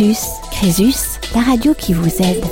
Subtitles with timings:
[0.00, 0.30] Crésus.
[0.50, 2.42] Crésus, la radio qui vous aide.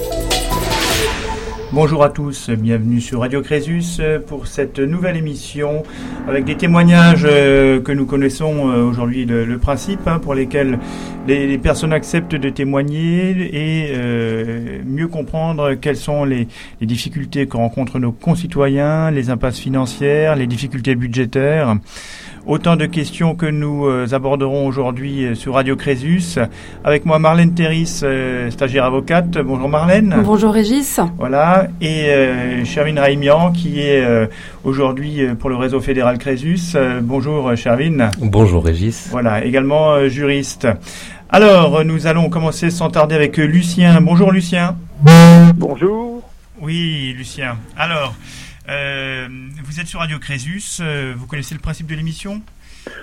[1.73, 5.83] Bonjour à tous, bienvenue sur Radio Crésus pour cette nouvelle émission
[6.29, 10.79] avec des témoignages euh, que nous connaissons euh, aujourd'hui le, principe hein, pour lesquels
[11.27, 16.49] les, personnes acceptent de témoigner et euh, mieux comprendre quelles sont les,
[16.83, 21.77] les difficultés que rencontrent nos concitoyens, les impasses financières, les difficultés budgétaires.
[22.49, 26.39] Autant de questions que nous euh, aborderons aujourd'hui euh, sur Radio Crésus.
[26.83, 29.37] Avec moi Marlène Terris, euh, stagiaire avocate.
[29.37, 30.23] Bonjour Marlène.
[30.25, 30.99] Bonjour Régis.
[31.19, 31.67] Voilà.
[31.83, 32.07] Et
[32.65, 34.03] Chervin Raimian qui est
[34.65, 36.75] aujourd'hui pour le réseau fédéral Crésus.
[37.03, 38.09] bonjour Chervin.
[38.19, 39.09] Bonjour Régis.
[39.11, 39.45] Voilà.
[39.45, 40.67] Également juriste.
[41.29, 44.01] Alors, nous allons commencer sans tarder avec Lucien.
[44.01, 44.75] Bonjour Lucien.
[45.55, 46.23] Bonjour.
[46.63, 47.59] Oui, Lucien.
[47.77, 48.15] Alors,
[48.69, 49.29] euh,
[49.65, 52.43] vous êtes sur Radio Crésus, euh, vous connaissez le principe de l'émission?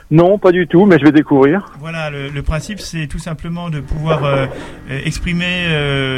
[0.09, 1.71] Non, pas du tout, mais je vais découvrir.
[1.79, 4.47] Voilà, le, principe, c'est tout simplement de pouvoir euh,
[4.89, 5.67] exprimer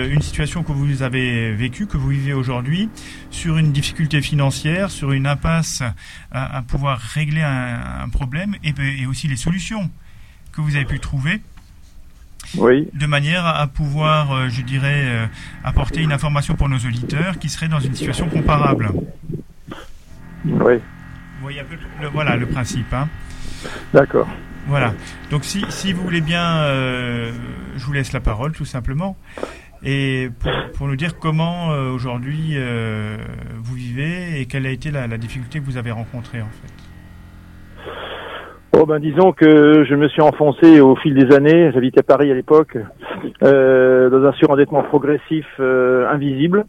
[0.10, 2.90] une situation que vous avez vécue, que vous vivez aujourd'hui,
[3.30, 5.84] sur une difficulté financière, sur une impasse
[6.32, 9.90] à, pouvoir régler un, problème, et, et, aussi les solutions
[10.54, 11.42] que vous avez pu trouver.
[12.58, 12.88] Oui.
[12.94, 15.30] De manière à pouvoir, je dirais,
[15.64, 18.92] apporter une information pour nos auditeurs qui seraient dans une situation comparable.
[20.46, 20.76] Oui.
[21.38, 22.92] Vous voyez un peu le, voilà le principe.
[22.94, 23.08] Hein.
[23.94, 24.28] D'accord.
[24.68, 24.94] Voilà.
[25.30, 27.32] Donc si, si vous voulez bien, euh,
[27.76, 29.16] je vous laisse la parole tout simplement.
[29.84, 33.18] Et pour, pour nous dire comment euh, aujourd'hui euh,
[33.60, 36.74] vous vivez et quelle a été la, la, difficulté que vous avez rencontrée en fait.
[38.80, 41.72] Oh ben disons que je me suis enfoncé au fil des années.
[41.74, 42.78] J'habitais Paris à l'époque
[43.42, 46.66] dans un surendettement progressif invisible.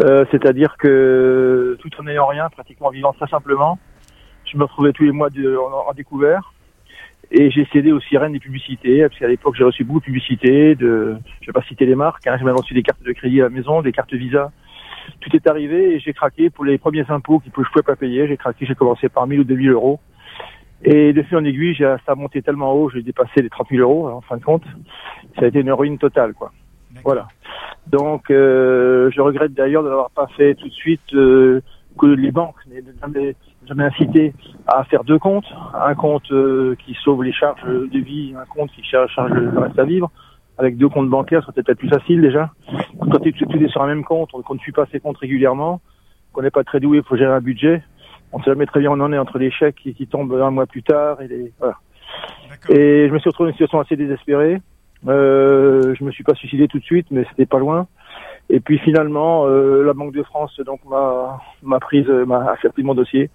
[0.00, 3.78] Euh, c'est-à-dire que tout en n'ayant rien, pratiquement vivant très simplement,
[4.44, 6.52] je me retrouvais tous les mois en, découvert.
[7.30, 10.74] Et j'ai cédé aux sirènes des publicités, parce qu'à l'époque j'ai reçu beaucoup de publicités,
[10.74, 13.40] de, je vais pas citer les marques, hein, j'ai même reçu des cartes de crédit
[13.40, 14.50] à la maison, des cartes Visa.
[15.20, 18.26] Tout est arrivé et j'ai craqué pour les premiers impôts que je pouvais pas payer.
[18.26, 20.00] J'ai craqué, j'ai commencé par 1000 ou 2000 euros.
[20.84, 23.80] Et de fil en aiguille, ça a monté tellement haut, j'ai dépassé les 30 000
[23.80, 24.64] euros en fin de compte.
[25.38, 26.52] Ça a été une ruine totale, quoi.
[27.02, 27.26] Voilà.
[27.86, 31.60] Donc, euh, je regrette d'ailleurs de n'avoir pas fait tout de suite euh,
[31.98, 33.34] que les banques n'aient jamais,
[33.66, 34.34] jamais incité
[34.66, 38.70] à faire deux comptes, un compte euh, qui sauve les charges de vie, un compte
[38.72, 40.10] qui charge, le reste à vivre.
[40.56, 42.50] Avec deux comptes bancaires, ça peut-être plus facile déjà.
[43.00, 45.80] Quand tu es sur un même compte, on ne suit pas ses comptes régulièrement,
[46.32, 47.82] qu'on n'est pas très doué pour gérer un budget,
[48.34, 50.06] on ne sait jamais très bien où on en est entre les chèques qui, qui
[50.08, 51.76] tombent un mois plus tard et les, voilà.
[52.68, 54.60] Et je me suis retrouvé dans une situation assez désespérée.
[55.06, 57.86] Euh, je me suis pas suicidé tout de suite, mais c'était pas loin.
[58.50, 62.94] Et puis finalement, euh, la Banque de France donc m'a m'a prise, m'a accepté mon
[62.94, 63.30] dossier,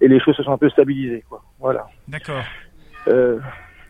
[0.00, 1.42] et les choses se sont un peu stabilisées, quoi.
[1.58, 1.86] Voilà.
[2.08, 2.42] D'accord.
[3.08, 3.38] Euh,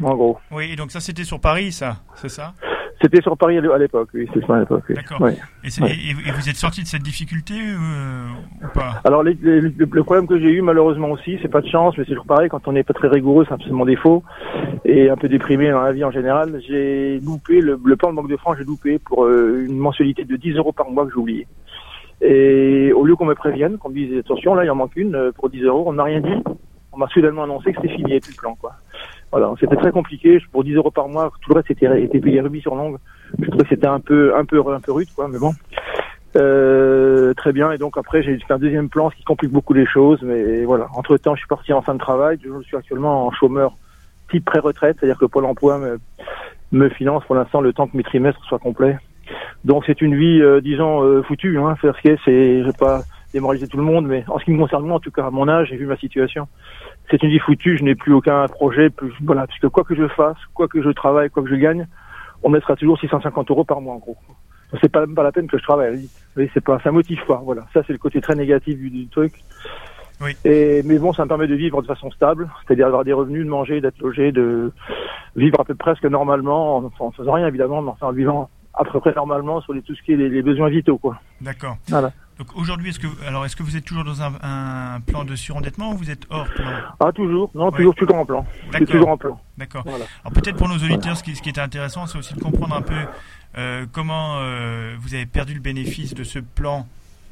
[0.03, 0.39] en gros.
[0.51, 2.55] Oui, donc ça c'était sur Paris, ça, c'est ça?
[3.01, 4.93] C'était sur Paris à l'époque, oui, c'était à l'époque.
[4.93, 5.27] D'accord.
[5.29, 8.27] Et, vous êtes sorti de cette difficulté euh,
[8.63, 9.01] ou pas?
[9.05, 12.27] Alors le problème que j'ai eu malheureusement aussi, c'est pas de chance, mais c'est toujours
[12.27, 14.23] pareil, quand on n'est pas très rigoureux, c'est absolument défaut,
[14.85, 18.31] et un peu déprimé dans la vie en général, j'ai loupé, le, plan de Banque
[18.31, 21.19] de France, j'ai loupé pour euh, une mensualité de 10 euros par mois que j'ai
[21.19, 21.47] oublié.
[22.21, 25.15] Et au lieu qu'on me prévienne, qu'on me dise attention, là il en manque une
[25.15, 26.45] euh, pour 10 euros, on n'a rien dit,
[26.93, 28.73] on m'a soudainement annoncé que c'était fini, et plus le plan, quoi.
[29.31, 30.39] Voilà, c'était très compliqué.
[30.51, 32.99] Pour 10 euros par mois, tout le reste était, était payé rubis sur l'ongle.
[33.39, 35.29] Je trouvais que c'était un peu, un peu, un peu rude, quoi.
[35.29, 35.53] Mais bon,
[36.37, 37.71] euh, très bien.
[37.71, 40.21] Et donc après, j'ai fait un deuxième plan, ce qui complique beaucoup les choses.
[40.23, 42.39] Mais voilà, entre temps, je suis parti en fin de travail.
[42.43, 43.77] Je suis actuellement en chômeur
[44.31, 45.99] type pré-retraite, c'est-à-dire que Pôle Emploi me,
[46.73, 48.97] me finance pour l'instant le temps que mes trimestres soient complets.
[49.65, 51.59] Donc c'est une vie, euh, disons, euh, foutue.
[51.59, 53.03] Hein, faire ce c'est, je vais pas
[53.33, 55.31] démoraliser tout le monde, mais en ce qui me concerne moi, en tout cas à
[55.31, 56.49] mon âge, j'ai vu ma situation
[57.11, 60.07] c'est une vie foutue, je n'ai plus aucun projet, plus, voilà, puisque quoi que je
[60.09, 61.87] fasse, quoi que je travaille, quoi que je gagne,
[62.43, 64.17] on mettra toujours 650 euros par mois en gros.
[64.81, 66.09] C'est pas pas la peine que je travaille.
[66.37, 67.43] C'est pas, ça motive pas.
[67.45, 69.35] Voilà, ça c'est le côté très négatif du, truc.
[70.21, 70.37] Oui.
[70.45, 73.45] Et mais bon, ça me permet de vivre de façon stable, c'est-à-dire d'avoir des revenus,
[73.45, 74.73] de manger, d'être logé, de
[75.35, 78.85] vivre à peu près presque normalement, en, en faisant rien évidemment, mais en vivant à
[78.85, 81.19] peu près normalement sur les, tout ce qui est les, besoins vitaux, quoi.
[81.41, 81.77] D'accord.
[81.89, 82.13] Voilà.
[82.41, 85.93] Donc aujourd'hui, est-ce que alors est-ce que vous êtes toujours dans un, plan de surendettement
[85.93, 86.71] ou vous êtes hors plan?
[86.99, 88.47] Ah toujours, non toujours toujours en plan.
[88.89, 89.39] toujours en plan.
[89.59, 89.85] D'accord.
[89.87, 92.75] Alors peut-être pour nos auditeurs, ce, qui, ce qui est intéressant, c'est aussi de comprendre
[92.75, 92.97] un peu
[93.59, 96.87] euh, comment euh, vous avez perdu le bénéfice de ce plan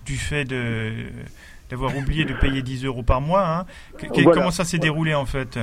[0.04, 0.92] du fait de
[1.70, 3.48] d'avoir oublié de payer 10 euros par mois.
[3.48, 3.66] Hein.
[4.12, 5.58] Comment ça s'est déroulé en fait?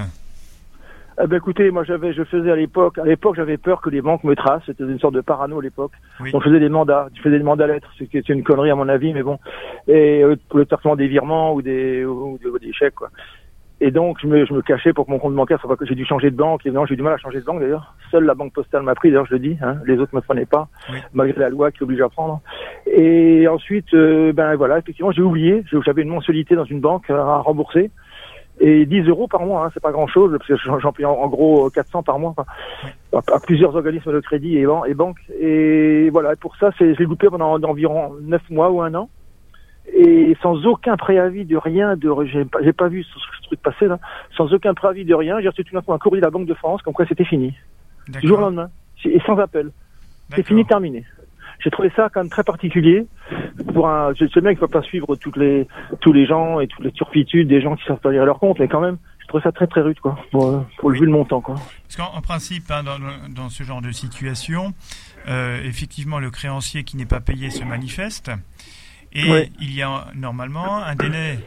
[1.21, 4.01] Eh ben écoutez, moi j'avais, je faisais à l'époque, à l'époque j'avais peur que les
[4.01, 4.63] banques me tracent.
[4.65, 5.93] C'était une sorte de parano à l'époque.
[6.33, 9.13] On faisait des mandats, je faisais des mandats lettres, c'est une connerie à mon avis,
[9.13, 9.39] mais bon.
[9.87, 13.09] Et euh, pour le traitement des virements ou des, ou des, chèques quoi.
[13.81, 15.85] Et donc, je me, je me cachais pour que mon compte bancaire soit pas que
[15.85, 16.65] j'ai dû changer de banque.
[16.65, 17.93] Et non, j'ai eu du mal à changer de banque d'ailleurs.
[18.09, 19.57] Seule la banque postale m'a pris, d'ailleurs, je le dis.
[19.61, 19.77] Hein.
[19.85, 20.99] Les autres me prenaient pas, Oui.
[21.13, 22.39] malgré la loi qui oblige à prendre.
[22.87, 25.65] Et ensuite, euh, ben voilà, effectivement, j'ai oublié.
[25.85, 27.91] J'avais une mensualité dans une banque à rembourser.
[28.61, 31.11] Et 10 euros par mois, hein, c'est pas grand chose, parce que j'en paye en,
[31.13, 32.45] en gros 400 par mois, enfin,
[33.13, 35.19] à, à plusieurs organismes de crédit et, ban- et banques.
[35.39, 39.09] Et voilà, et pour ça, c'est, j'ai loupé pendant environ 9 mois ou un an.
[39.93, 43.61] Et sans aucun préavis de rien, de, j'ai, pas, j'ai pas vu ce, ce truc
[43.61, 43.99] passer là,
[44.35, 46.47] sans aucun préavis de rien, j'ai reçu tout d'un coup un courrier de la Banque
[46.47, 47.53] de France, comme quoi c'était fini.
[48.21, 48.69] Du jour au lendemain.
[49.03, 49.69] Et sans appel.
[50.31, 51.03] C'est fini, terminé.
[51.65, 53.07] J'ai trouvé ça quand même très particulier
[53.73, 54.13] pour un.
[54.13, 55.67] Je sais bien qu'il ne faut pas suivre toutes les
[55.99, 58.59] tous les gens et toutes les turpitudes des gens qui savent pas lire leur compte,
[58.59, 60.15] mais quand même, je trouve ça très très rude quoi.
[60.29, 61.55] Pour, pour le vu le montant quoi.
[61.55, 62.99] Parce qu'en en principe, hein, dans,
[63.33, 64.75] dans ce genre de situation,
[65.27, 68.29] euh, effectivement, le créancier qui n'est pas payé se manifeste.
[69.11, 71.39] Et il y a normalement un délai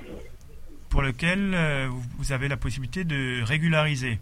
[0.88, 1.86] pour lequel euh,
[2.16, 4.18] vous avez la possibilité de régulariser.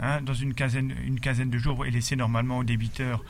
[0.00, 3.24] Hein, dans une quinzaine, une quinzaine de jours et laisser normalement au débiteur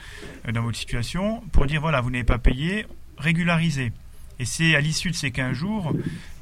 [0.48, 2.86] euh, dans votre situation pour dire voilà, vous n'avez pas payé,
[3.18, 3.92] régularisez.
[4.38, 5.92] Et c'est à l'issue de ces 15 jours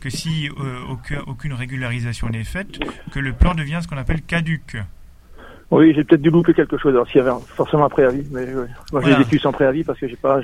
[0.01, 2.81] que si euh, aucun- aucune régularisation n'est faite,
[3.13, 4.77] que le plan devient ce qu'on appelle caduque.
[5.79, 6.93] Oui, j'ai peut-être dû louper quelque chose.
[6.95, 8.55] Alors s'il y avait forcément un préavis, mais ouais.
[8.55, 8.67] moi
[9.01, 9.09] Voilà.
[9.19, 10.41] j'ai vécu sans préavis parce que j'ai pas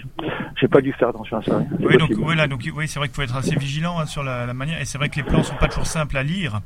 [0.61, 1.63] j'ai pas dû faire attention à ça.
[1.79, 4.47] Oui, donc voilà, donc oui, c'est vrai qu'il faut être assez vigilant hein, sur la,
[4.47, 6.61] la manière, et c'est vrai que les plans sont pas toujours simples à lire.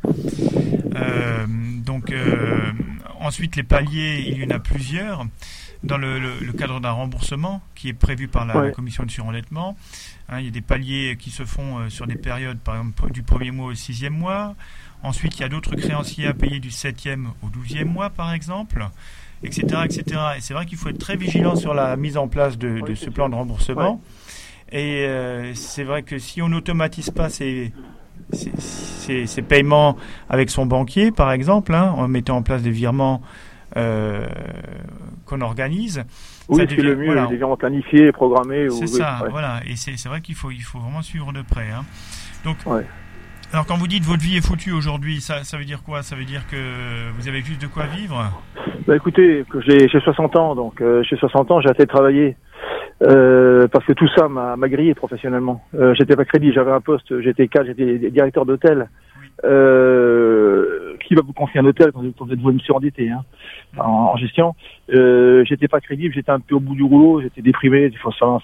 [0.97, 1.47] Euh,
[1.85, 2.71] donc euh,
[3.21, 5.25] ensuite les paliers, il y en a plusieurs
[5.83, 8.67] dans le, le- le cadre d'un remboursement qui est prévu par la, Ouais.
[8.69, 9.77] la commission de surendettement.
[10.31, 13.13] Hein, il y a des paliers qui se font euh, sur des périodes, par exemple
[13.13, 14.55] du premier mois au sixième mois.
[15.05, 18.87] Ensuite, il y a d'autres créanciers à payer du septième au douzième mois, par exemple,
[19.43, 20.03] etc., etc.
[20.37, 23.11] Et c'est vrai qu'il faut être très vigilant sur la mise en place de, ce
[23.11, 24.01] plan de remboursement.
[24.73, 27.73] Et euh, c'est vrai que si on n'automatise pas ces,
[28.33, 29.97] ces, ces- ces paiements
[30.29, 33.21] avec son banquier, par exemple, hein, en mettant en place des virements
[33.77, 34.27] euh,
[35.27, 36.03] qu'on organise,
[36.49, 37.27] oui, c'est le mieux, voilà.
[37.31, 38.69] les gens planifiés, programmés.
[38.71, 39.31] c'est ça, ouais.
[39.31, 39.61] voilà.
[39.67, 41.71] Et c'est c'est vrai qu'il faut, il faut vraiment suivre de près.
[41.71, 41.85] hein.
[42.45, 42.87] Donc, Ouais.
[43.55, 46.03] Alors quand vous dites votre vie est foutue aujourd'hui, ça, ça veut dire quoi?
[46.03, 46.57] Ça veut dire que
[47.17, 48.21] vous avez juste de quoi vivre?
[48.89, 52.37] Bah écoutez, j'ai j'ai 60 ans, donc euh, j'ai 60 ans, j'ai assez travaillé.
[53.03, 55.63] Euh, parce que tout ça m'a grillé professionnellement.
[55.75, 58.89] Euh, j'étais pas crédit, j'avais un poste, j'étais cadre, j'étais directeur d'hôtel.
[59.45, 63.25] Euh, qui va vous confier un hôtel quand vous êtes vous surendetté hein,
[63.77, 64.55] en, en gestion
[64.89, 67.93] J'étais pas crédible, j'étais un peu au bout du rouleau, j'étais déprimé.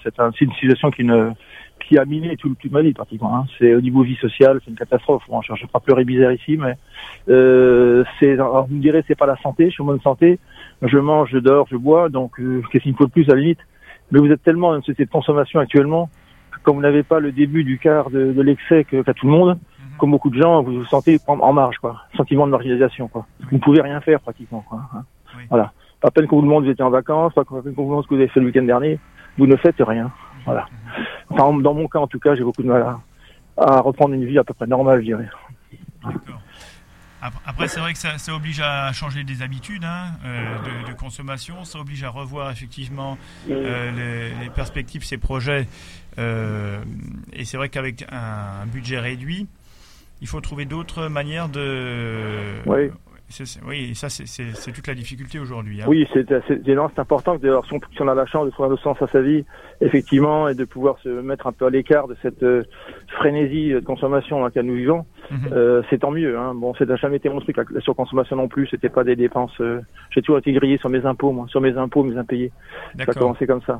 [0.03, 1.31] C'est une situation qui ne
[1.91, 3.35] qui a miné tout, toute ma vie pratiquement.
[3.35, 3.45] Hein.
[3.59, 5.23] C'est au niveau vie sociale, c'est une catastrophe.
[5.27, 6.75] Bon, je ne pas pleurer bizarre ici, mais
[7.29, 8.31] euh, c'est.
[8.33, 9.65] alors, Vous me direz, c'est pas la santé.
[9.65, 10.39] Je suis en bonne santé.
[10.81, 12.07] Je mange, je dors, je bois.
[12.07, 13.59] Donc, euh, qu'est-ce qu'il me faut de plus à la limite?
[14.11, 16.09] Mais vous êtes tellement dans une société de consommation actuellement,
[16.63, 19.49] comme vous n'avez pas le début du quart de, de l'excès qu'a tout le monde,
[19.57, 19.97] Mhm.
[19.97, 21.97] comme beaucoup de gens, vous vous sentez en en marge, quoi.
[22.15, 23.25] Sentiment de marginalisation, quoi.
[23.49, 24.79] Vous ne pouvez rien faire pratiquement, quoi.
[24.95, 25.03] hein.
[25.37, 25.43] Oui.
[25.49, 25.73] Voilà.
[26.03, 28.07] À peine qu'on vous demande vous étiez en vacances, à peine qu'on vous demande ce
[28.07, 28.97] que vous avez fait le week-end dernier,
[29.37, 30.11] vous ne faites rien.
[30.45, 30.67] Voilà.
[31.29, 32.99] Enfin, dans mon cas, en tout cas, j'ai beaucoup de mal à,
[33.57, 35.29] à reprendre une vie à peu près normale, je dirais.
[36.03, 36.41] D'accord.
[37.23, 40.55] Ap- Après, c'est vrai que ça, ça oblige à changer des habitudes hein, euh,
[40.85, 43.15] de, de consommation, ça oblige à revoir effectivement
[43.49, 45.67] euh, les, les perspectives, ces projets.
[46.17, 46.81] Euh,
[47.33, 49.47] et c'est vrai qu'avec un, budget réduit,
[50.21, 52.55] il faut trouver d'autres manières de.
[52.65, 52.89] Oui.
[53.65, 55.81] Oui, ça, c'est- toute la difficulté aujourd'hui.
[55.81, 55.85] hein.
[55.87, 56.31] Oui, c'est
[56.99, 59.07] important que d'ailleurs, si, on- si on a la chance de trouver un sens à
[59.07, 59.43] sa vie,
[59.81, 62.63] effectivement, et de pouvoir se mettre un peu à l'écart de cette euh,
[63.17, 65.49] frénésie de consommation dans laquelle nous vivons, Mhm.
[65.53, 66.37] euh, c'est tant mieux.
[66.37, 66.53] Hein.
[66.55, 69.15] Bon, ça n'a jamais été mon truc, la, la surconsommation non plus, c'était pas des
[69.15, 69.53] dépenses.
[69.61, 72.51] euh, J'ai toujours été grillé sur mes impôts, moi, sur mes impôts, mes impayés.
[72.97, 73.79] Ça a commencé comme ça.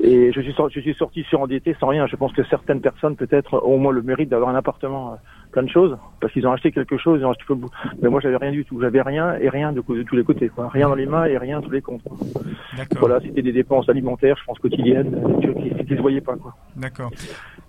[0.00, 2.06] Et je suis, sorti, je suis sorti surendetté sans rien.
[2.06, 5.16] Je pense que certaines personnes, peut-être, ont au moins le mérite d'avoir un appartement,
[5.56, 7.56] plein de choses, parce qu'ils ont acheté quelque chose, ils ont acheté peu-
[8.02, 8.78] Mais moi, j'avais rien du tout.
[8.78, 10.68] J'avais rien et rien de, de tous les côtés, quoi.
[10.68, 12.02] Rien dans les mains et rien tous les comptes.
[13.00, 16.54] Voilà, c'était des dépenses alimentaires, je pense quotidiennes, qui, qui se voyaient pas, quoi.
[16.76, 17.10] D'accord.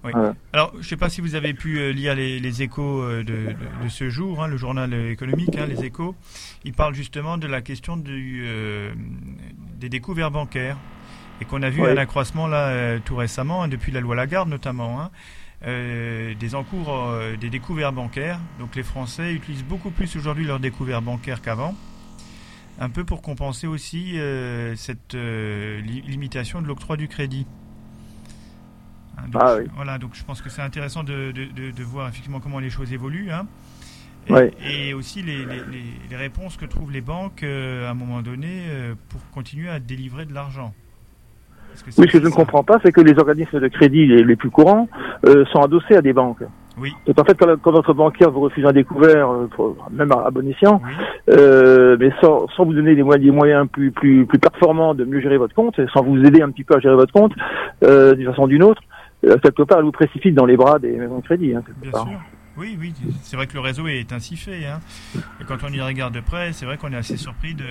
[0.03, 0.11] Oui.
[0.13, 0.33] Voilà.
[0.51, 3.19] Alors, je ne sais pas si vous avez pu euh, lire les, les échos euh,
[3.23, 6.13] de, de- de ce jour, hein, le journal euh, économique, hein, les échos.
[6.65, 8.91] Il parle justement de la question du, euh,
[9.79, 10.75] des découvertes bancaires.
[11.39, 14.49] Et qu'on a vu un accroissement là euh, tout récemment, hein, depuis la loi Lagarde
[14.49, 15.11] notamment, hein,
[15.65, 18.39] euh, des encours euh, des découvertes bancaires.
[18.59, 21.75] Donc les Français utilisent beaucoup plus aujourd'hui leurs découvertes bancaires qu'avant.
[22.79, 27.47] Un peu pour compenser aussi euh, cette li- limitation de l'octroi du crédit.
[29.17, 29.63] Hein, donc, Ah oui.
[29.75, 32.69] Voilà, donc je pense que c'est intéressant de, de, de, de voir effectivement comment les
[32.69, 33.31] choses évoluent.
[33.31, 33.47] hein.
[34.61, 38.65] Et, aussi les, les, réponses que trouvent les banques à un moment donné
[39.07, 40.73] pour continuer à délivrer de l'argent.
[41.85, 44.35] Oui, ce que je ne comprends pas, c'est que les organismes de crédit les, les
[44.35, 44.87] plus courants
[45.25, 46.43] euh, sont adossés à des banques.
[46.79, 46.93] Oui.
[47.07, 50.25] C'est en fait quand, quand votre banquier vous refuse un découvert, euh, pour- même à,
[50.27, 50.91] à bon escient, Oui.
[51.29, 55.03] euh, mais sans, sans vous donner des moyens, des moyens plus, plus, plus performants de
[55.05, 57.33] mieux gérer votre compte, sans vous aider un petit peu à gérer votre compte
[57.83, 58.81] euh, d'une façon ou d'une autre,
[59.25, 61.55] euh, quelque part, elle vous précipite dans les bras des maisons de crédit.
[61.55, 62.03] Hein, Bien part.
[62.07, 62.19] sûr.
[62.59, 62.91] Oui, oui,
[63.21, 64.65] c'est vrai que le réseau est ainsi fait.
[64.65, 64.79] Hein.
[65.39, 67.63] Et quand on y regarde de près, c'est vrai qu'on est assez surpris de,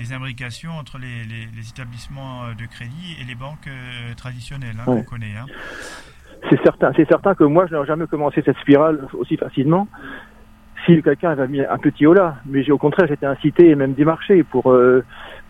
[0.00, 4.76] des imbrications entre les, les- les établissements euh, de crédit et les banques euh, traditionnelles
[4.80, 4.98] hein, Ouais.
[5.04, 5.36] qu'on connaît.
[5.38, 5.46] Hein.
[6.48, 9.86] C'est certain, c'est certain que moi, je n'aurais jamais commencé cette spirale aussi facilement
[10.86, 12.36] si quelqu'un avait mis un petit là.
[12.46, 15.04] Mais au contraire, j'étais incité et même démarché pour euh,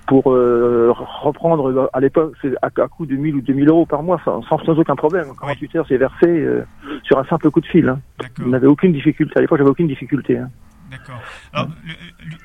[0.09, 0.91] pour euh,
[1.23, 4.59] reprendre à l'époque à, à coût de 1000 ou 2000 euros par mois sans, sans,
[4.65, 5.27] sans aucun problème.
[5.41, 6.65] 48 heures, c'est versé euh,
[7.05, 7.89] sur un simple coup de fil.
[7.89, 8.01] Hein.
[8.37, 9.33] Je n'avais aucune difficulté.
[9.37, 10.39] À l'époque, j'avais aucune difficulté.
[10.39, 10.51] Hein.
[10.91, 11.21] D'accord.
[11.53, 12.37] Alors, le- Lu-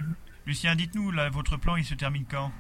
[0.48, 2.52] Lucien, dites-nous, là, votre plan, il se termine quand?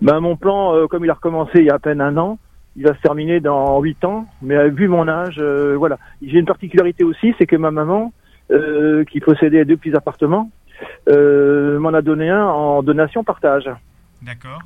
[0.00, 2.38] Ben, mon plan, euh, comme il a recommencé il y a à peine un an,
[2.76, 4.28] il va se terminer dans huit ans.
[4.42, 5.98] Mais euh, vu mon âge, euh, voilà.
[6.22, 8.12] J'ai une particularité aussi, c'est que ma maman,
[8.52, 10.52] euh, qui possédait deux petits appartements,
[11.08, 13.68] euh, m'en a donné un en donation partage.
[14.22, 14.60] D'accord.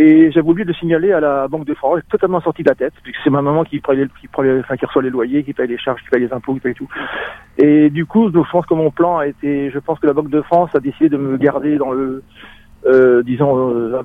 [0.00, 2.68] Et j'avais oublié de le signaler à la Banque de France, J'ai totalement sorti de
[2.68, 5.42] la tête, puisque c'est ma maman qui, paye qui, paye- enfin, qui reçoit les loyers,
[5.42, 6.88] qui paye les charges, qui paye les impôts, qui paye tout.
[7.56, 10.30] Et du coup, je pense que mon plan a été, je pense que la Banque
[10.30, 12.22] de France a décidé de me garder dans le,
[12.86, 14.02] euh, disons, euh,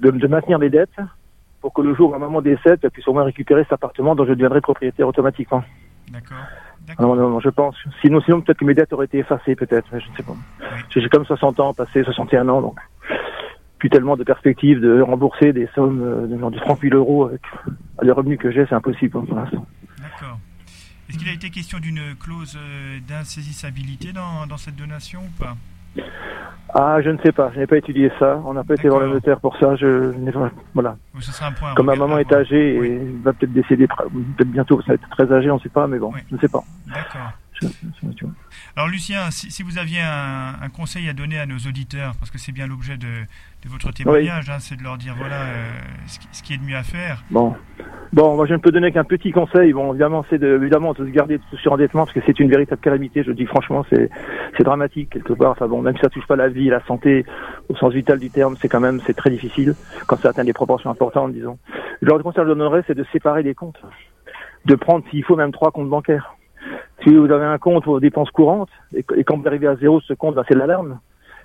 [0.00, 0.96] de, de maintenir les dettes
[1.60, 4.14] pour que le jour où ma maman décède, elle puisse au moins récupérer cet appartement
[4.14, 5.62] dont je deviendrai propriétaire automatiquement.
[6.10, 6.38] D'accord.
[6.38, 7.16] Non, D'accord.
[7.16, 7.76] non, non, je pense.
[8.00, 10.32] Sinon, sinon peut-être que mes dettes auraient été effacées, peut-être, mais je ne sais pas.
[10.88, 12.78] J'ai j'ai comme 60 ans, passé 61 ans, donc
[13.78, 17.26] plus tellement de perspectives de rembourser des sommes euh, de, genre de 30 000 euros
[17.26, 17.40] avec
[18.02, 19.66] les revenus que j'ai, c'est impossible hein, pour l'instant.
[19.98, 20.38] D'accord.
[21.08, 25.56] Est-ce qu'il a été question d'une clause euh, d'insaisissabilité dans, dans cette donation ou pas?
[26.74, 28.42] Ah, je ne sais pas, je n'ai pas étudié ça.
[28.44, 29.74] On n'a pas été voir le notaire pour ça.
[29.76, 30.96] Je, n'ai pas- voilà.
[31.16, 32.88] Ou ce sera un point Comme ma maman est âgée Oui.
[32.88, 35.86] et va peut-être décéder peut-être bientôt, ça va être très âgé, on ne sait pas,
[35.86, 36.20] mais bon, Oui.
[36.28, 36.62] je ne sais pas.
[36.86, 37.32] D'accord.
[37.60, 38.34] Tu vois.
[38.76, 42.30] Alors Lucien, si, si vous aviez un, un conseil à donner à nos auditeurs, parce
[42.30, 45.70] que c'est bien l'objet de, de votre témoignage, hein, c'est de leur dire voilà euh,
[46.06, 47.24] ce, qui, ce qui est de mieux à faire.
[47.30, 47.54] Bon.
[48.12, 49.72] Bon, moi je ne peux donner qu'un petit conseil.
[49.72, 52.48] Bon, évidemment, c'est de, évidemment de se garder de ce surendettement parce que c'est une
[52.48, 53.22] véritable calamité.
[53.22, 54.08] Je le dis franchement, c'est,
[54.56, 55.50] c'est dramatique quelque part.
[55.50, 57.26] Enfin bon, même si ça touche pas la vie, la santé
[57.68, 59.74] au sens vital du terme, c'est quand même, c'est très difficile
[60.06, 61.58] quand ça atteint des proportions importantes, disons.
[62.00, 63.80] Le conseil que je donnerais, c'est de séparer les comptes,
[64.64, 66.34] de prendre s'il faut même trois comptes bancaires.
[67.02, 70.14] Si vous avez un compte aux dépenses courantes et, quand vous arrivez à zéro, ce
[70.14, 70.98] compte, ben, c'est l'alarme.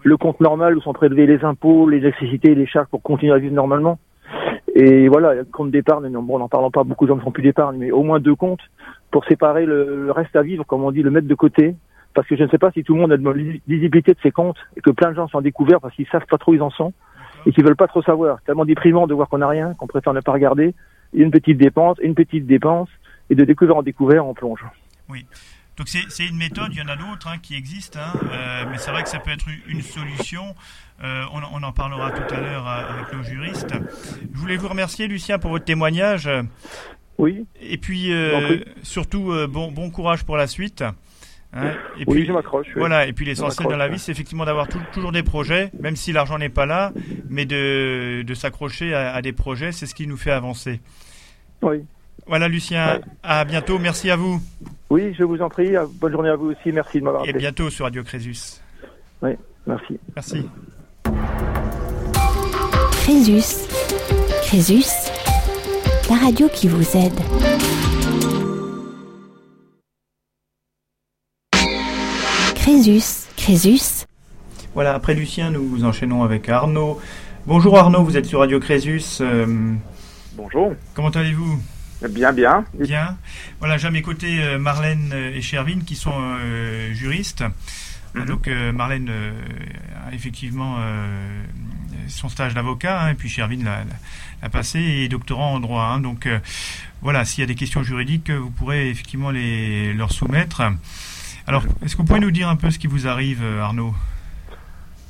[0.03, 3.37] Le compte normal où sont prélevés les impôts, les électricités, les charges pour continuer à
[3.37, 3.99] vivre normalement.
[4.75, 7.43] Et voilà, le compte d'épargne, bon, n'en parlant pas, beaucoup de gens ne font plus
[7.43, 8.63] d'épargne, mais au moins deux comptes
[9.11, 11.75] pour séparer le, le reste à vivre, comme on dit, le mettre de côté.
[12.13, 14.31] Parce que je ne sais pas si tout le monde a de lisibilité de ses
[14.31, 16.61] comptes et que plein de gens sont découverts parce qu'ils savent pas trop où ils
[16.61, 16.93] en sont
[17.45, 18.37] et qu'ils veulent pas trop savoir.
[18.39, 20.73] C'est tellement déprimant de voir qu'on n'a rien, qu'on préfère ne pas regarder.
[21.13, 22.89] Une petite dépense, une petite dépense,
[23.29, 24.63] et de découvert en découvert, on plonge.
[25.75, 28.77] Donc c'est une méthode, il y en a d'autres hein, qui existent, hein, euh, mais
[28.77, 30.55] c'est vrai que ça peut être une, solution.
[31.03, 33.73] Euh, on, on en parlera tout à l'heure euh, avec nos juristes.
[34.31, 36.29] Je voulais vous remercier Lucien pour votre témoignage
[37.17, 40.83] Oui, et puis euh, surtout bon, bon courage pour la suite.
[41.53, 41.71] hein.
[41.97, 42.67] et oui, puis, je m'accroche.
[42.67, 42.73] oui.
[42.77, 45.95] Voilà, et puis l'essentiel dans la vie, c'est effectivement d'avoir tou- toujours des projets, même
[45.95, 46.93] si l'argent n'est pas là,
[47.29, 50.81] mais de, de s'accrocher à, à des projets, c'est ce qui nous fait avancer.
[51.63, 51.83] Oui.
[52.25, 53.01] Voilà Lucien, Ouais.
[53.21, 54.39] à bientôt, merci à vous,
[54.89, 55.71] oui, je vous en prie.
[55.99, 56.71] Bonne journée à vous aussi.
[56.71, 57.39] Merci de m'avoir et appelé.
[57.39, 58.59] bientôt sur Radio Crésus.
[59.65, 59.99] Merci.
[60.15, 60.45] Merci.
[62.91, 63.67] Crésus.
[64.43, 64.85] Crésus,
[66.09, 67.19] la radio qui vous aide.
[72.55, 73.27] Crésus.
[73.35, 74.05] Crésus,
[74.73, 76.97] Voilà, après Lucien, nous enchaînons avec Arnaud.
[77.45, 79.01] Bonjour Arnaud, vous êtes sur Radio Crésus.
[79.19, 79.73] euh,
[80.37, 80.73] Bonjour.
[80.93, 81.59] comment allez-vous?
[82.09, 82.65] Bien, bien.
[82.73, 83.17] Bien.
[83.59, 87.43] Voilà, j'ai à mes côtés euh, Marlène et Chervine qui sont euh, juristes.
[88.15, 88.25] Mhm.
[88.25, 89.31] Donc euh, Marlène euh,
[90.09, 91.43] a effectivement euh,
[92.07, 95.83] son stage d'avocat, hein, et puis Chervine l'a, passé et est doctorant en droit.
[95.85, 95.99] hein.
[95.99, 96.39] donc euh,
[97.01, 100.61] voilà, s'il y a des questions juridiques, vous pourrez effectivement les leur soumettre.
[101.47, 103.93] Alors, est-ce que vous pouvez nous dire un peu ce qui vous arrive, euh, Arnaud?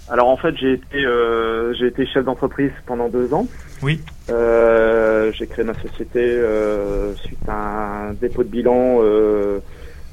[0.07, 3.48] Alors en fait, j'ai été, euh, j'ai été chef d'entreprise pendant deux ans.
[3.81, 4.03] Oui.
[4.29, 9.62] Euh, j'ai créé ma société euh, suite à un dépôt de bilan euh,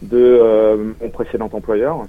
[0.03, 2.07] de euh, mon précédent employeur.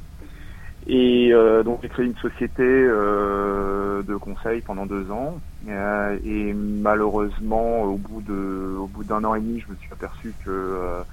[0.87, 5.39] Et euh, donc j'ai créé une société euh, de conseil pendant deux ans.
[5.67, 9.93] Euh, et malheureusement, au bout de, au bout d'un an et demi, je me suis
[9.93, 11.03] aperçu que euh,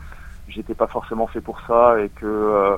[0.46, 2.76] j'étais pas forcément fait pour ça et que euh,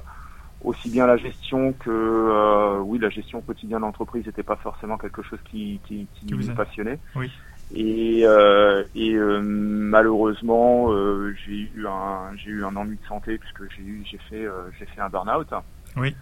[0.62, 5.22] aussi bien la gestion que euh, oui la gestion quotidienne d'entreprise n'était pas forcément quelque
[5.22, 7.30] chose qui qui, qui Qui vous passionnait Oui.
[7.72, 13.38] Et, euh, et euh, malheureusement, euh, j'ai eu un j'ai eu un ennui de santé
[13.38, 14.46] puisque j'ai eu j'ai fait
[14.78, 15.48] j'ai fait un burn-out.
[15.96, 16.14] Oui.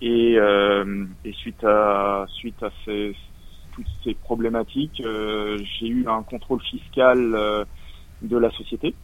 [0.00, 0.34] et,
[1.24, 3.14] et suite à suite à ces
[3.72, 7.66] toutes ces problématiques, j'ai eu un contrôle fiscal
[8.22, 8.96] de la société.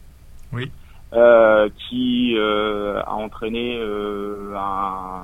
[0.51, 0.69] Oui.
[1.13, 5.23] Euh, qui euh, a entraîné euh, un,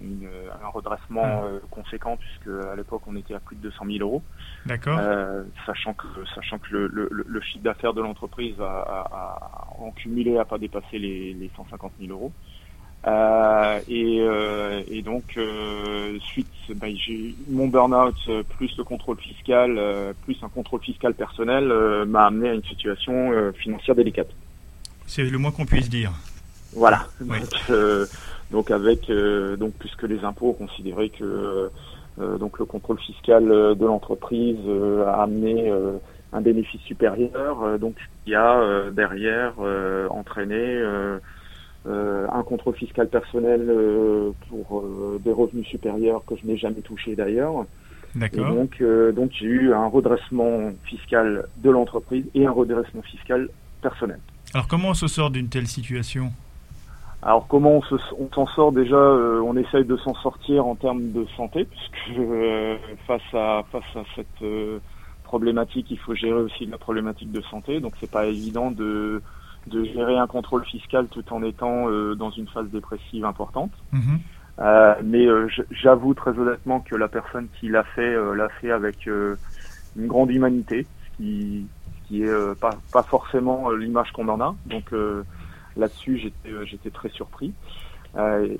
[0.00, 0.28] une,
[0.62, 1.66] un, redressement ah.
[1.70, 4.22] conséquent puisque à l'époque on était à plus de 200 000 euros.
[4.66, 5.00] D'accord.
[5.64, 10.36] sachant que sachant que le, le, le chiffre d'affaires de l'entreprise a, a, en cumulé
[10.36, 12.30] a pas dépassé les, les 150 000 euros.
[13.06, 18.14] Euh, et, euh, et, donc euh, suite, bah, j'ai mon burn-out
[18.56, 19.80] plus le contrôle fiscal,
[20.24, 21.72] plus un contrôle fiscal personnel
[22.06, 24.28] m'a amené à une situation financière délicate.
[25.06, 26.12] C'est le moins qu'on puisse dire.
[26.74, 27.06] Voilà.
[28.50, 29.10] Donc, avec
[29.58, 31.70] donc puisque les impôts ont considéré que
[32.18, 34.58] donc le contrôle fiscal de l'entreprise
[35.06, 35.72] a amené
[36.32, 37.96] un bénéfice supérieur, donc
[38.26, 39.54] il y a derrière
[40.10, 40.82] entraîné
[41.86, 46.80] euh, un contrôle fiscal personnel euh, pour euh, des revenus supérieurs que je n'ai jamais
[46.80, 47.66] touché d'ailleurs.
[48.14, 48.54] D'accord.
[48.54, 48.82] Donc,
[49.14, 53.48] donc j'ai eu un redressement fiscal de l'entreprise et un redressement fiscal
[53.82, 54.20] personnel.
[54.52, 56.32] Alors comment on se sort d'une telle situation?
[57.22, 57.80] Alors comment
[58.18, 58.72] on s'en sort?
[58.72, 62.20] Déjà On essaye de s'en sortir en termes de santé, puisque
[63.06, 64.44] face à face à cette
[65.24, 67.80] problématique, il faut gérer aussi la problématique de santé.
[67.80, 69.22] Donc c'est pas évident de
[69.66, 73.72] de gérer un contrôle fiscal tout en étant euh, dans une phase dépressive importante.
[73.92, 74.18] Mhm.
[74.60, 79.06] Euh, mais euh, j'avoue très honnêtement que la personne qui l'a fait l'a fait avec
[79.06, 81.66] une grande humanité, ce qui,
[82.06, 84.54] qui est pas, pas forcément l'image qu'on en a.
[84.66, 84.92] Donc
[85.76, 87.52] là-dessus, j'étais j'étais très surpris.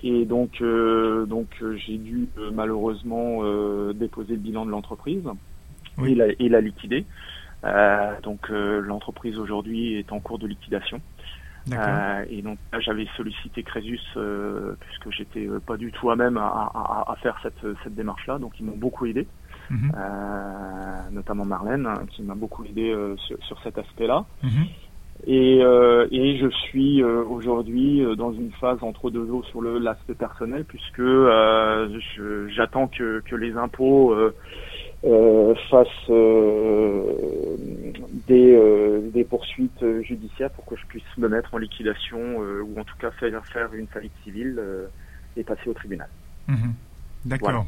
[0.02, 3.42] et donc donc j'ai dû malheureusement
[3.92, 5.24] déposer le bilan de l'entreprise
[6.04, 7.04] et, la, et la liquider.
[7.64, 11.00] Euh, donc euh, l'entreprise aujourd'hui est en cours de liquidation.
[11.72, 16.36] Euh, et donc là, j'avais sollicité Crésus euh, puisque j'étais pas du tout à même
[16.36, 18.38] à, à, à faire cette, cette démarche-là.
[18.38, 19.26] Donc ils m'ont beaucoup aidé,
[19.70, 19.92] mhm.
[19.96, 22.94] euh, notamment Marlène hein, qui m'a beaucoup aidé
[23.26, 24.24] sur, sur, cet aspect-là.
[24.42, 24.66] Mhm.
[25.26, 31.02] Et, et je suis aujourd'hui dans une phase entre deux eaux sur l'aspect personnel puisque
[32.48, 34.12] j'attends que, que les impôts
[35.06, 35.54] euh,
[36.08, 37.56] euh,
[38.26, 42.84] des, euh, des, poursuites judiciaires pour que je puisse me mettre en liquidation ou en
[42.84, 44.58] tout cas faire, faire une faillite civile
[45.36, 46.08] et passer au tribunal.
[46.48, 46.72] Mhm.
[47.26, 47.66] D'accord.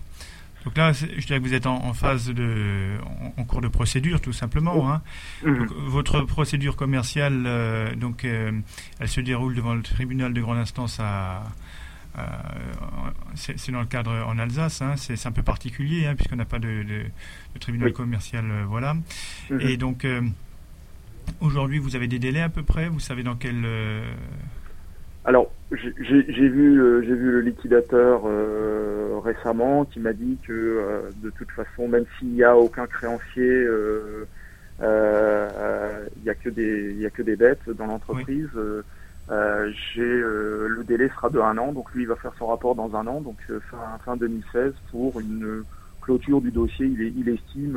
[0.66, 2.96] Donc là, je dirais que vous êtes en, phase de,
[3.38, 4.92] en, cours de procédure, tout simplement.
[4.92, 5.00] Hein.
[5.42, 5.66] Mhm.
[5.86, 7.48] votre procédure commerciale,
[7.96, 11.44] donc, elle se déroule devant le tribunal de grande instance à,
[12.18, 12.22] euh,
[13.34, 16.58] c'est dans le cadre en Alsace, hein, c'est un peu particulier hein, puisqu'on n'a pas
[16.58, 16.84] de,
[17.60, 18.94] tribunal commercial, euh, voilà.
[19.50, 19.60] Mhm.
[19.60, 20.22] Et donc euh,
[21.40, 22.88] aujourd'hui, vous avez des délais à peu près?
[22.88, 23.66] Vous savez dans quel
[25.26, 28.22] alors, j'ai vu, j'ai vu le liquidateur
[29.22, 33.66] récemment qui m'a dit que de toute façon, même s'il n'y a aucun créancier,
[34.80, 34.84] il
[36.22, 38.48] n'y a que des, il a que des bêtes dans l'entreprise.
[39.28, 42.46] Euh, j'ai euh, le délai sera de un an, donc lui il va faire son
[42.46, 45.64] rapport dans un an, donc euh, fin, fin 2016 pour une
[46.00, 46.86] clôture du dossier.
[46.86, 47.76] Il, est, il estime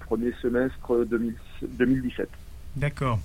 [0.00, 2.28] premier semestre 2017.
[2.76, 3.18] D'accord.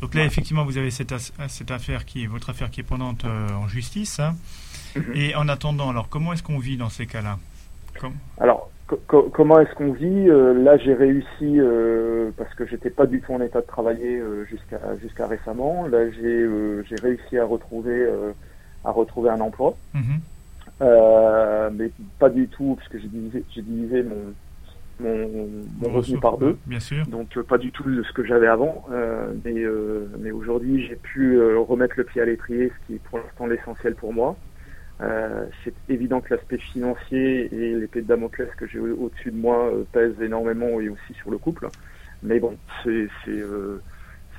[0.00, 1.14] Donc là, effectivement, vous avez cette,
[1.48, 4.18] cette, affaire qui est votre affaire qui est pendante en justice.
[4.20, 4.34] Hein.
[4.96, 5.12] Mhm.
[5.14, 7.38] Et en attendant, alors comment est-ce qu'on vit dans ces cas-là?
[8.38, 8.70] Alors,
[9.06, 10.28] comment est-ce qu'on vit?
[10.28, 14.18] Euh, Là, j'ai réussi euh, parce que j'étais pas du tout en état de travailler
[14.18, 15.86] euh, jusqu'à jusqu'à récemment.
[15.86, 16.46] Là, j'ai
[16.88, 18.06] j'ai réussi à retrouver
[18.84, 21.70] à retrouver un emploi, mm-hmm.
[21.72, 24.32] mais pas du tout parce que j'ai divisé j'ai divisé mon
[25.00, 25.48] mon,
[25.80, 26.56] mon revenu par deux.
[26.66, 27.06] Bien sûr.
[27.06, 28.86] Donc pas du tout de ce que j'avais avant.
[29.44, 29.64] mais
[30.18, 33.94] mais aujourd'hui, j'ai pu remettre le pied à l'étrier, ce qui est pour l'instant l'essentiel
[33.94, 34.36] pour moi.
[35.02, 39.68] Euh, c'est évident que l'aspect financier et l'épée de Damoclès que j'ai au-dessus de moi
[39.68, 41.68] euh, pèsent énormément et aussi sur le couple.
[42.22, 43.80] Mais bon, c'est euh,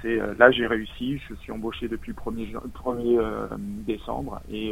[0.01, 1.19] c'est là j'ai réussi.
[1.29, 3.47] Je suis embauché depuis le 1er, 1er
[3.85, 4.71] décembre et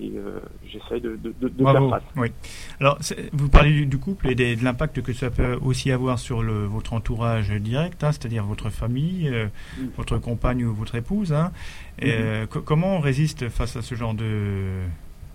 [0.00, 2.02] et euh, j'essaie de, de, de, de faire face.
[2.16, 2.32] Oui.
[2.80, 2.98] Alors,
[3.32, 6.94] vous parlez du, couple et de l'impact que ça peut aussi avoir sur le, votre
[6.94, 9.46] entourage direct, hein, c'est-à-dire votre famille, euh,
[9.78, 9.86] mm.
[9.96, 11.32] votre compagne ou votre épouse.
[11.32, 11.52] Hein.
[12.00, 12.12] et, mm-hmm.
[12.18, 14.80] euh, comment on résiste face à ce genre de,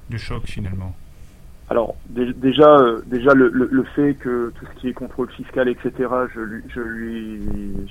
[0.09, 0.93] de choc finalement?
[1.69, 5.91] Alors déjà, déjà le, le, fait que tout ce qui est contrôle fiscal, etc.,
[6.33, 7.41] je lui, je lui,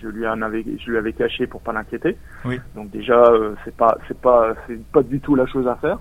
[0.02, 2.16] je lui en avais, je lui avais caché pour pas l'inquiéter.
[2.44, 2.59] Oui.
[2.74, 3.22] Donc déjà,
[3.64, 6.00] c'est pas, c'est pas, c'est pas du tout la chose à faire.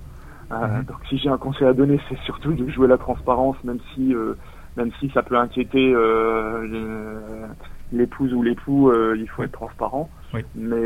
[0.51, 0.83] Euh, mhm.
[0.85, 4.13] Donc si j'ai un conseil à donner, c'est surtout de jouer la transparence, même si
[4.13, 4.35] euh,
[4.75, 5.93] même si ça peut inquiéter
[7.91, 10.09] l'épouse ou l'époux, il faut être transparent.
[10.33, 10.41] Oui.
[10.53, 10.85] Mais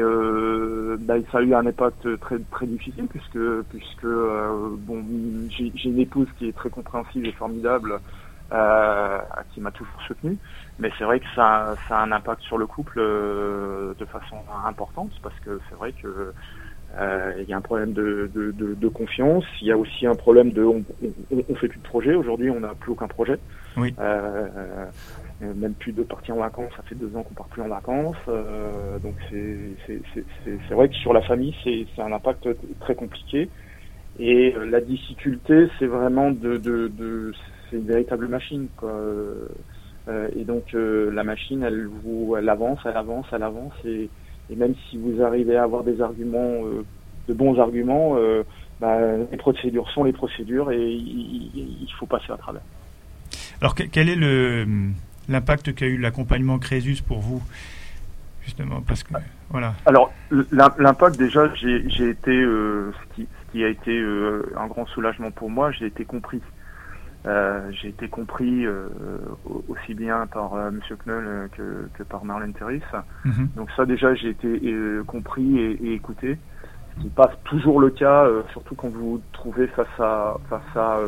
[0.99, 5.03] bah, ça a eu un impact très très difficile puisque puisque bon,
[5.49, 7.99] j'ai une épouse qui est très compréhensive et formidable,
[9.53, 10.37] qui m'a toujours soutenu.
[10.79, 15.11] Mais c'est vrai que ça, ça a un impact sur le couple de façon importante
[15.21, 16.33] parce que c'est vrai que
[16.99, 19.45] euh, il y a un problème de, de, de, de, confiance.
[19.61, 20.83] Il y a aussi un problème de, on,
[21.31, 22.13] on, on fait plus de projet.
[22.13, 23.39] Aujourd'hui, on n'a plus aucun projet.
[23.77, 23.93] Oui.
[23.99, 24.47] Euh,
[25.41, 26.71] euh, même plus de partir en vacances.
[26.75, 28.17] Ça fait deux ans qu'on part plus en vacances.
[28.27, 32.47] Euh, donc c'est vrai que sur la famille, c'est un impact
[32.81, 33.49] très compliqué.
[34.19, 37.31] Et euh, la difficulté, c'est vraiment de, de, de
[37.69, 38.67] c'est une véritable machine.
[38.75, 38.91] Quoi.
[38.91, 39.47] Euh,
[40.35, 44.09] et donc la machine, elle vous, elle avance, elle avance, elle avance et
[44.51, 46.83] et même si vous arrivez à avoir des arguments, euh,
[47.27, 48.43] de bons arguments, euh,
[48.81, 48.97] bah,
[49.31, 52.61] les procédures sont les procédures et il, faut passer à travers.
[53.61, 54.65] Alors quel est le
[55.29, 57.41] l'impact qu'a eu l'accompagnement Crésus pour vous
[58.43, 59.13] justement parce que
[59.51, 59.75] voilà.
[59.85, 60.11] Alors
[60.51, 64.03] l'impact déjà j'ai été euh, ce, qui, ce, qui, a été
[64.57, 66.60] un grand soulagement pour moi j'ai été compris euh,
[67.25, 68.87] j'ai été compris euh,
[69.67, 72.81] aussi bien par euh, Monsieur Knoll que, que, par Marlène Terris.
[73.25, 73.49] Mhm.
[73.55, 74.61] Donc ça déjà j'ai été
[75.07, 76.37] compris et, et, écouté,
[76.95, 80.99] ce qui passe toujours le cas, surtout quand vous vous trouvez face à face à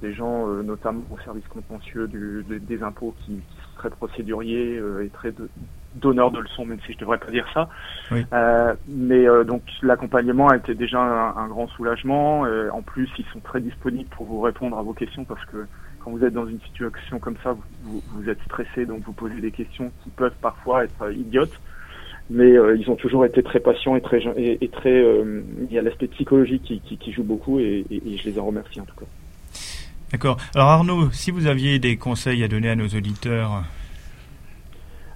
[0.00, 5.08] des gens, notamment au service contentieux du, des impôts, qui, qui, sont très procéduriers et
[5.08, 5.48] très de,
[5.94, 7.68] donneur de leçons, même si je devrais pas dire ça.
[8.10, 8.24] Oui.
[8.32, 12.44] Euh, mais euh, donc l'accompagnement a été déjà un, un grand soulagement.
[12.46, 15.66] Euh, en plus, ils sont très disponibles pour vous répondre à vos questions parce que
[16.00, 19.12] quand vous êtes dans une situation comme ça, vous, vous, vous êtes stressé, donc vous
[19.12, 21.58] posez des questions qui peuvent parfois être idiotes.
[22.30, 24.94] Mais euh, ils ont toujours été très patients et très et, et très.
[24.94, 28.28] Euh, il y a l'aspect psychologique qui, qui, qui, joue beaucoup et, et, et je
[28.28, 29.06] les en remercie en tout cas.
[30.10, 30.38] D'accord.
[30.54, 33.64] Alors Arnaud, si vous aviez des conseils à donner à nos auditeurs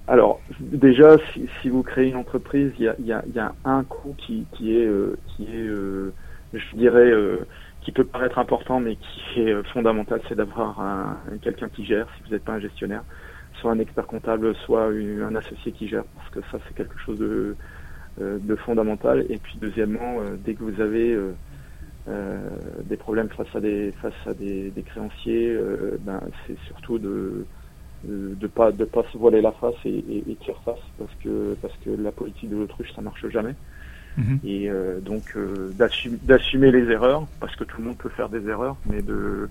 [0.09, 3.55] alors déjà, si, si, vous créez une entreprise, il y a, y, a, y a,
[3.65, 6.15] un coût qui, qui est, euh, qui est, euh,
[6.55, 7.47] je dirais, euh,
[7.83, 10.81] qui peut paraître important, mais qui est fondamental, c'est d'avoir
[11.43, 12.09] quelqu'un qui gère.
[12.17, 13.05] Si vous n'êtes pas un gestionnaire,
[13.61, 17.19] soit un expert comptable, soit un associé qui gère, parce que ça c'est quelque chose
[17.19, 17.57] de,
[18.19, 19.27] de fondamental.
[19.29, 21.17] Et puis deuxièmement, dès que vous avez
[22.85, 25.57] des problèmes face à des face à des, des créanciers,
[26.01, 27.47] ben, c'est surtout de
[28.05, 31.57] de pas de pas se voiler la face et, et, et tirer face parce que
[31.61, 33.55] parce que la politique de l'autruche ça marche jamais.
[34.17, 34.37] Mmh.
[34.45, 35.73] et euh, donc euh,
[36.23, 39.49] d'assumer les erreurs parce que tout le monde peut faire des erreurs mais de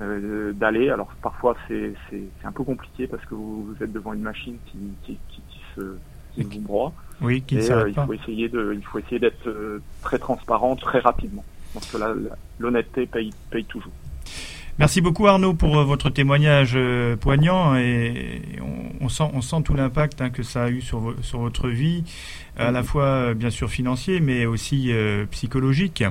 [0.00, 0.90] euh, d'aller.
[0.90, 4.56] Alors parfois c'est c'est un peu compliqué parce que vous, vous, êtes devant une machine
[4.66, 5.96] qui qui, qui, qui se
[6.34, 6.92] qui vous broie.
[7.20, 10.76] Oui qui et euh, il faut essayer de il faut essayer d'être euh, très transparent
[10.76, 11.44] très rapidement.
[11.74, 12.14] Parce que là
[12.60, 13.92] l'honnêteté paye paye toujours
[14.78, 19.62] Merci beaucoup Arnaud pour euh, votre témoignage euh, poignant et on, on, sent, on sent
[19.64, 22.04] tout l'impact hein, que ça a eu sur, sur votre vie,
[22.56, 26.04] à la fois euh, bien sûr financier mais aussi euh, psychologique.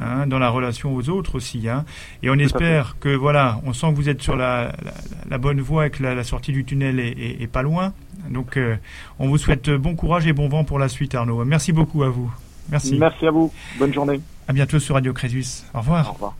[0.00, 1.66] Hein, dans la relation aux autres aussi.
[1.68, 1.84] Hein.
[2.22, 4.92] Et on espère que voilà, on sent que vous êtes sur la, la,
[5.30, 7.94] la bonne voie et que la, la, sortie du tunnel est, est, est pas loin.
[8.28, 8.76] Donc euh,
[9.18, 11.42] on vous souhaite bon courage et bon vent pour la suite Arnaud.
[11.44, 12.30] Merci beaucoup à vous.
[12.70, 12.98] Merci.
[12.98, 13.50] Merci à vous.
[13.78, 14.20] Bonne journée.
[14.46, 15.64] À bientôt sur Radio Crésus.
[15.72, 16.10] Au revoir.
[16.10, 16.36] Au revoir.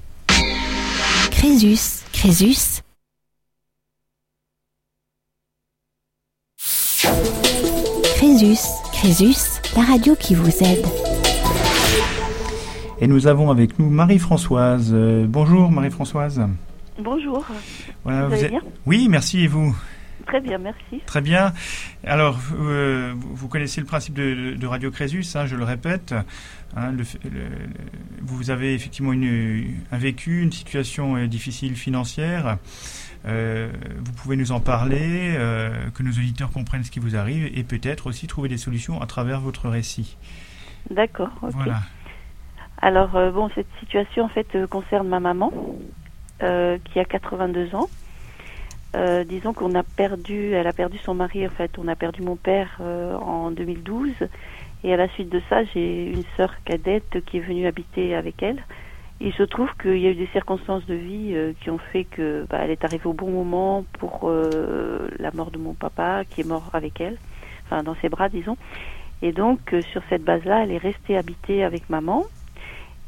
[1.39, 2.83] Crésus, Crésus.
[8.17, 8.59] Crésus,
[8.93, 10.85] Crésus, la radio qui vous aide.
[13.01, 14.91] Et nous avons avec nous Marie-Françoise.
[14.93, 16.43] Euh, bonjour Marie-Françoise.
[16.99, 17.47] Bonjour.
[18.03, 18.51] Voilà, vous, vous allez êtes...
[18.51, 18.63] bien?
[18.87, 19.73] Oui, merci et vous?
[20.29, 21.01] Très bien, merci.
[21.07, 21.55] Très bien.
[22.05, 26.15] Alors, euh, vous connaissez le principe de, de Radio Crésus, hein, je le répète.
[26.77, 27.47] Hein, le, le,
[28.21, 32.59] vous avez effectivement une, un vécu, une situation euh, difficile financière.
[33.27, 33.71] Euh,
[34.05, 35.35] vous pouvez nous en parler,
[35.95, 39.07] que nos auditeurs comprennent ce qui vous arrive et peut-être aussi trouver des solutions à
[39.07, 40.19] travers votre récit.
[40.91, 41.31] D'accord.
[41.41, 41.55] Okay.
[41.55, 41.79] Voilà.
[42.83, 45.51] Alors, bon, cette situation en fait concerne ma maman
[46.39, 47.89] qui a 82 ans.
[48.97, 52.23] Euh, disons qu'on a perdu, elle a perdu son mari, en fait, on a perdu
[52.23, 54.13] mon père euh, en 2012.
[54.85, 58.43] Et à la suite de ça, j'ai une sœur cadette qui est venue habiter avec
[58.43, 58.63] elle.
[59.21, 62.05] Il se trouve qu'il y a eu des circonstances de vie euh, qui ont fait
[62.05, 66.41] que bah, elle est arrivée au bon moment pour la mort de mon papa, qui
[66.41, 67.19] est mort avec elle,
[67.67, 68.57] enfin dans ses bras, disons.
[69.21, 72.25] Et donc sur cette base-là, elle est restée habiter avec maman.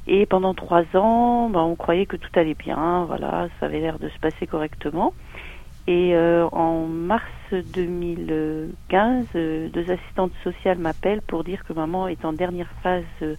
[0.06, 3.98] Et pendant trois ans, bah, on croyait que tout allait bien, voilà, ça avait l'air
[3.98, 5.14] de se passer correctement.
[5.86, 12.24] Et euh, en mars 2015, euh, deux assistantes sociales m'appellent pour dire que maman est
[12.24, 13.34] en dernière phase euh,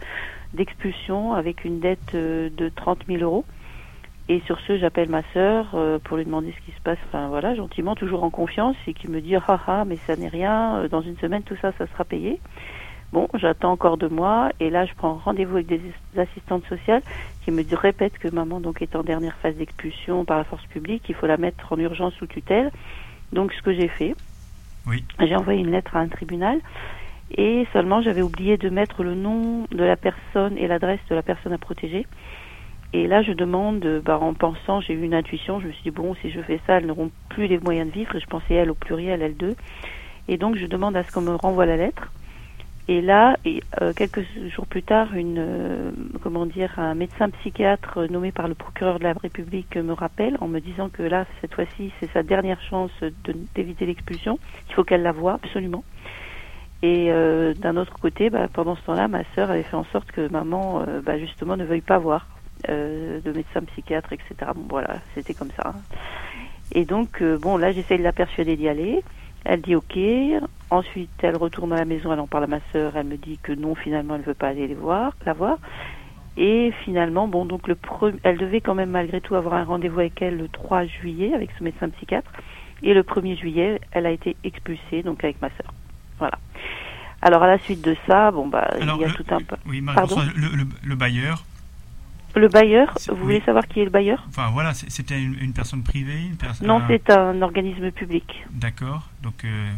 [0.53, 3.45] d'expulsion avec une dette de 30 000 euros.
[4.27, 6.97] Et sur ce, j'appelle ma sœur pour lui demander ce qui se passe.
[7.07, 10.29] Enfin voilà, gentiment, toujours en confiance, et qui me dit ah ah, mais ça n'est
[10.29, 10.87] rien.
[10.89, 12.39] Dans une semaine, tout ça, ça sera payé.
[13.11, 15.81] Bon, j'attends encore deux mois, et là, je prends rendez-vous avec des
[16.17, 17.01] assistantes sociales
[17.43, 21.03] qui me répètent que maman donc est en dernière phase d'expulsion par la force publique.
[21.09, 22.71] Il faut la mettre en urgence sous tutelle.
[23.33, 24.15] Donc, ce que j'ai fait,
[24.87, 25.03] Oui.
[25.19, 26.59] j'ai envoyé une lettre à un tribunal.
[27.37, 31.21] Et seulement, j'avais oublié de mettre le nom de la personne et l'adresse de la
[31.21, 32.05] personne à protéger.
[32.93, 35.91] Et là, je demande, bah, en pensant, j'ai eu une intuition, je me suis dit,
[35.91, 38.15] bon, si je fais ça, elles n'auront plus les moyens de vivre.
[38.15, 39.55] Et je pensais elle au pluriel, elle deux.
[40.29, 42.09] Et donc, je demande à ce qu'on me renvoie la lettre.
[42.87, 45.91] Et là, et, euh, quelques jours plus tard, une, euh,
[46.23, 50.37] comment dire, un médecin psychiatre euh, nommé par le procureur de la République me rappelle
[50.41, 52.91] en me disant que là, cette fois-ci, c'est sa dernière chance
[53.55, 54.39] d'éviter l'expulsion.
[54.69, 55.83] Il faut qu'elle la voie absolument.
[56.81, 60.11] Et euh, d'un autre côté, bah, pendant ce temps-là, ma sœur avait fait en sorte
[60.11, 62.27] que maman, euh, bah, justement, ne veuille pas voir
[62.67, 64.51] de médecin psychiatre, etc.
[64.55, 65.73] Bon, voilà, c'était comme ça.
[66.73, 69.03] Et donc, bon, là, j'essaye de la persuader d'y aller.
[69.45, 69.97] Elle dit OK.
[70.69, 72.95] Ensuite, elle retourne à la maison, elle en parle à ma sœur.
[72.95, 75.57] Elle me dit que non, finalement, elle ne veut pas aller les voir, la voir.
[76.37, 79.99] Et finalement, bon, donc le pre- elle devait quand même malgré tout avoir un rendez-vous
[79.99, 82.31] avec elle le 3 juillet avec ce médecin psychiatre.
[82.83, 85.73] Et le 1er juillet, elle a été expulsée, donc avec ma sœur.
[86.19, 86.39] Voilà.
[87.21, 89.39] Alors à la suite de ça, bon bah Alors, il y a le- tout un
[89.41, 89.55] peu.
[89.67, 91.43] Oui, Pardon Marie-Françoise, le, le- le bailleur,
[92.35, 93.19] Le bailleur, vous oui.
[93.21, 94.23] voulez savoir qui est le bailleur?
[94.29, 96.67] Enfin voilà, c'était une, une personne privée, une personne.
[96.67, 98.43] Non, c'est un organisme public.
[98.51, 99.09] D'accord.
[99.21, 99.69] Donc, euh,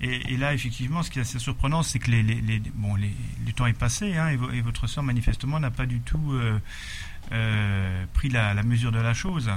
[0.00, 2.94] et, et là, effectivement, ce qui est assez surprenant, c'est que les, les, les- bon,
[2.96, 3.10] les,
[3.46, 6.32] le temps est passé, hein, et, vo- et votre soeur, manifestement, n'a pas du tout
[6.32, 6.58] euh,
[7.32, 9.50] euh, pris la, la mesure de la chose.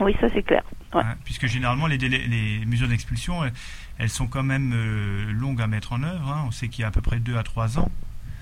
[0.00, 0.62] Oui, ça c'est clair.
[0.94, 1.02] Ouais.
[1.04, 3.52] hein, puisque généralement, les, délais- les mesures d'expulsion, elles,
[3.98, 4.74] elles sont quand même
[5.32, 6.28] longues à mettre en œuvre.
[6.30, 6.44] hein.
[6.46, 7.90] On sait qu'il y a à peu près 2 à 3 ans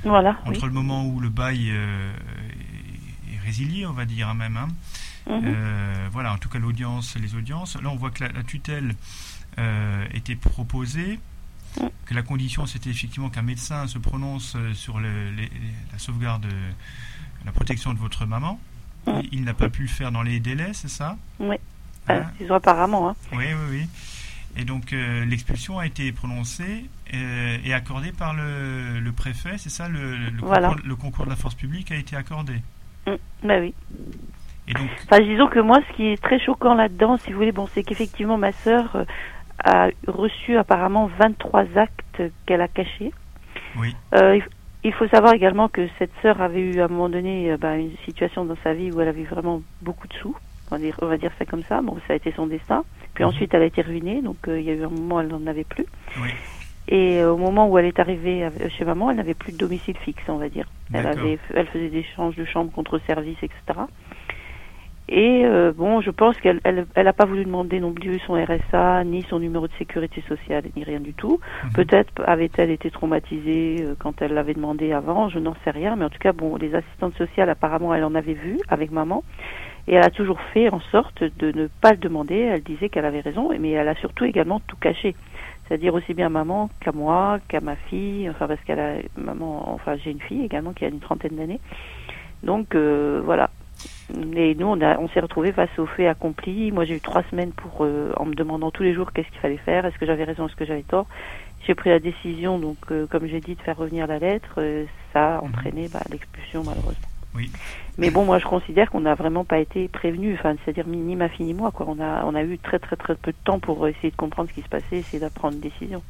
[0.04, 0.36] Voilà.
[0.46, 0.54] oui.
[0.56, 1.72] entre le moment où le bail
[3.86, 4.56] on va dire, hein, même.
[4.56, 4.68] hein.
[5.28, 5.42] Mhm.
[5.44, 7.76] Euh, voilà, en tout cas l'audience, les audiences.
[7.80, 8.94] Là, on voit que la, la tutelle
[9.58, 11.18] euh, était proposée,
[11.80, 11.86] Mm.
[12.06, 15.50] que la condition c'était effectivement qu'un médecin se prononce euh, sur le- les- les-
[15.92, 16.44] la sauvegarde,
[17.44, 18.58] la protection de votre maman.
[19.06, 19.10] Mm.
[19.30, 21.16] Il, n'a pas pu le faire dans les délais, c'est ça?
[21.38, 21.54] Oui.
[22.08, 22.24] Hein?
[22.50, 23.10] Apparemment.
[23.10, 23.16] Hein.
[23.32, 23.86] Oui, oui, oui.
[24.56, 29.70] Et donc euh, l'expulsion a été prononcée euh, et accordée par le, le préfet, c'est
[29.70, 29.88] ça?
[29.88, 30.70] Le, le Voilà.
[30.70, 32.54] concours, le concours de la force publique a été accordé.
[33.06, 33.14] Mm.
[33.46, 33.74] Bah oui.
[34.68, 37.68] Donc, Enfin, disons que moi, ce qui est très choquant là-dedans, si vous voulez, bon,
[37.74, 39.04] c'est qu'effectivement, ma sœur euh,
[39.64, 43.12] a reçu apparemment 23 actes qu'elle a cachés.
[43.76, 44.38] oui, Euh,
[44.84, 47.76] il faut savoir également que cette sœur avait eu à un moment donné euh, bah,
[47.76, 50.36] une situation dans sa vie où elle avait vraiment beaucoup de sous.
[50.70, 51.80] On va dire, on va dire ça comme ça.
[51.82, 52.84] Bon, ça a été son destin.
[53.14, 53.30] Puis Mhm.
[53.30, 54.22] ensuite, elle a été ruinée.
[54.22, 55.86] Donc, euh, il y a eu un moment où elle n'en avait plus.
[56.22, 56.30] oui,
[56.90, 59.57] Et euh, au moment où elle est arrivée avec- chez maman, elle n'avait plus de
[59.59, 60.66] domicile fixe, on va dire.
[60.92, 63.81] Elle, avait, elle faisait des échanges de chambre contre service, etc.
[65.12, 68.35] Et euh, bon, je pense qu'elle elle, elle a pas voulu demander non plus son
[68.35, 71.40] RSA, ni son numéro de sécurité sociale, ni rien du tout.
[71.64, 71.72] Mhm.
[71.72, 75.96] Peut-être avait-elle été traumatisée euh, quand elle l'avait demandé avant, je n'en sais rien.
[75.96, 79.24] Mais en tout cas, bon, les assistantes sociales, apparemment, elle en avait vu avec maman.
[79.88, 82.37] Et elle a toujours fait en sorte de ne pas le demander.
[82.37, 85.16] Elle disait qu'elle avait raison, mais elle a surtout également tout caché.
[85.70, 88.28] C'est-à-dire aussi bien à maman qu'à moi, qu'à ma fille.
[88.28, 89.72] Enfin, parce qu'elle a maman.
[89.72, 91.61] Enfin, j'ai une fille également qui a une trentaine d'années.
[92.42, 93.50] Donc euh, voilà.
[94.35, 96.72] Et nous, on, a, on s'est retrouvés face au fait accompli.
[96.72, 99.38] Moi, j'ai eu trois semaines pour, euh, en me demandant tous les jours qu'est-ce qu'il
[99.38, 101.06] fallait faire, est-ce que j'avais raison, est-ce que j'avais tort?
[101.64, 104.59] J'ai pris la décision, donc, euh, comme j'ai dit, de faire revenir la lettre.
[105.12, 107.09] Ça a entraîné bah, l'expulsion, malheureusement.
[107.37, 107.48] Oui.
[108.00, 110.36] Mais bon, moi, je considère qu'on n'a vraiment pas été prévenus.
[110.38, 111.70] Enfin, c'est-à-dire ni ma fille ni moi.
[111.70, 111.86] Quoi.
[111.86, 114.48] On a, on a eu très, très, très peu de temps pour essayer de comprendre
[114.48, 116.02] ce qui se passait, essayer d'apprendre une décision.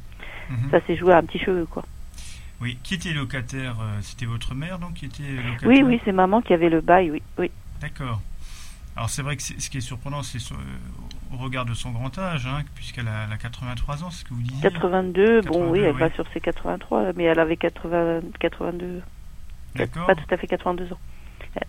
[0.49, 0.71] Mhm.
[0.71, 1.83] Ça s'est joué à un petit cheveu, quoi.
[2.61, 5.67] Oui, qui était locataire euh, C'était votre mère, donc, qui était locataire?
[5.67, 7.51] Oui, oui, c'est maman qui avait le bail, oui, oui.
[7.81, 8.21] D'accord.
[8.95, 10.55] Alors, c'est vrai que ce qui est surprenant, c'est euh,
[11.33, 14.25] au regard de son grand âge, hein, puisqu'elle a, elle a 83 ans, c'est ce
[14.25, 14.61] que vous disiez.
[14.61, 15.99] 82, bon, oui, 82, elle oui.
[15.99, 19.01] va sur ses 83, mais elle avait 80, 82,
[19.75, 20.07] D'accord.
[20.07, 20.99] pas tout à fait 82 ans.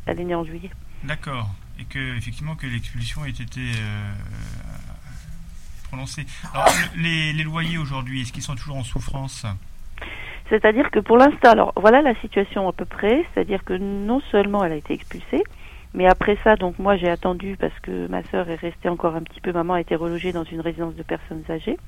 [0.06, 0.70] Elle- est née en juillet.
[1.04, 1.48] D'accord.
[1.78, 4.12] Et que, effectivement, que l'expulsion ait été euh,
[5.88, 6.26] prononcée.
[6.54, 6.66] Alors,
[6.96, 9.46] le- les, les loyers aujourd'hui, est-ce qu'ils sont toujours en souffrance?
[10.50, 14.62] C'est-à-dire que pour l'instant, alors voilà la situation à peu près, c'est-à-dire que non seulement
[14.64, 15.42] elle a été expulsée,
[15.94, 19.22] mais après ça, donc moi j'ai attendu parce que ma sœur est restée encore un
[19.22, 21.78] petit peu, maman a été relogée dans une résidence de personnes âgées.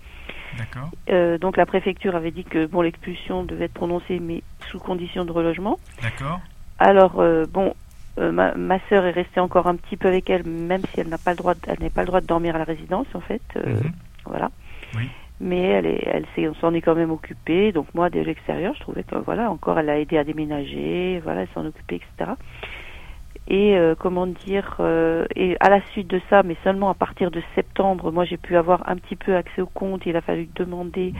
[0.56, 0.90] D'accord.
[1.10, 5.26] Euh, donc la préfecture avait dit que bon l'expulsion devait être prononcée mais sous condition
[5.26, 5.78] de relogement.
[6.00, 6.40] D'accord.
[6.78, 7.74] Alors euh, bon,
[8.18, 11.08] euh, ma, ma sœur est restée encore un petit peu avec elle, même si elle
[11.08, 13.06] n'a pas le droit, de- elle n'a pas le droit de dormir à la résidence
[13.14, 13.42] en fait.
[13.56, 13.92] euh, Mhm.
[14.26, 14.50] Voilà.
[14.96, 15.08] Oui.
[15.40, 17.72] Mais elle est, elle s'est, on s'en est quand même occupée.
[17.72, 21.42] Donc moi, de l'extérieur, je trouvais que voilà, encore, elle a aidé à déménager, voilà,
[21.42, 22.30] elle s'en occupait, etc.
[23.46, 27.30] Et euh, comment dire, euh, et à la suite de ça, mais seulement à partir
[27.30, 30.06] de septembre, moi j'ai pu avoir un petit peu accès au compte.
[30.06, 31.12] Il a fallu demander,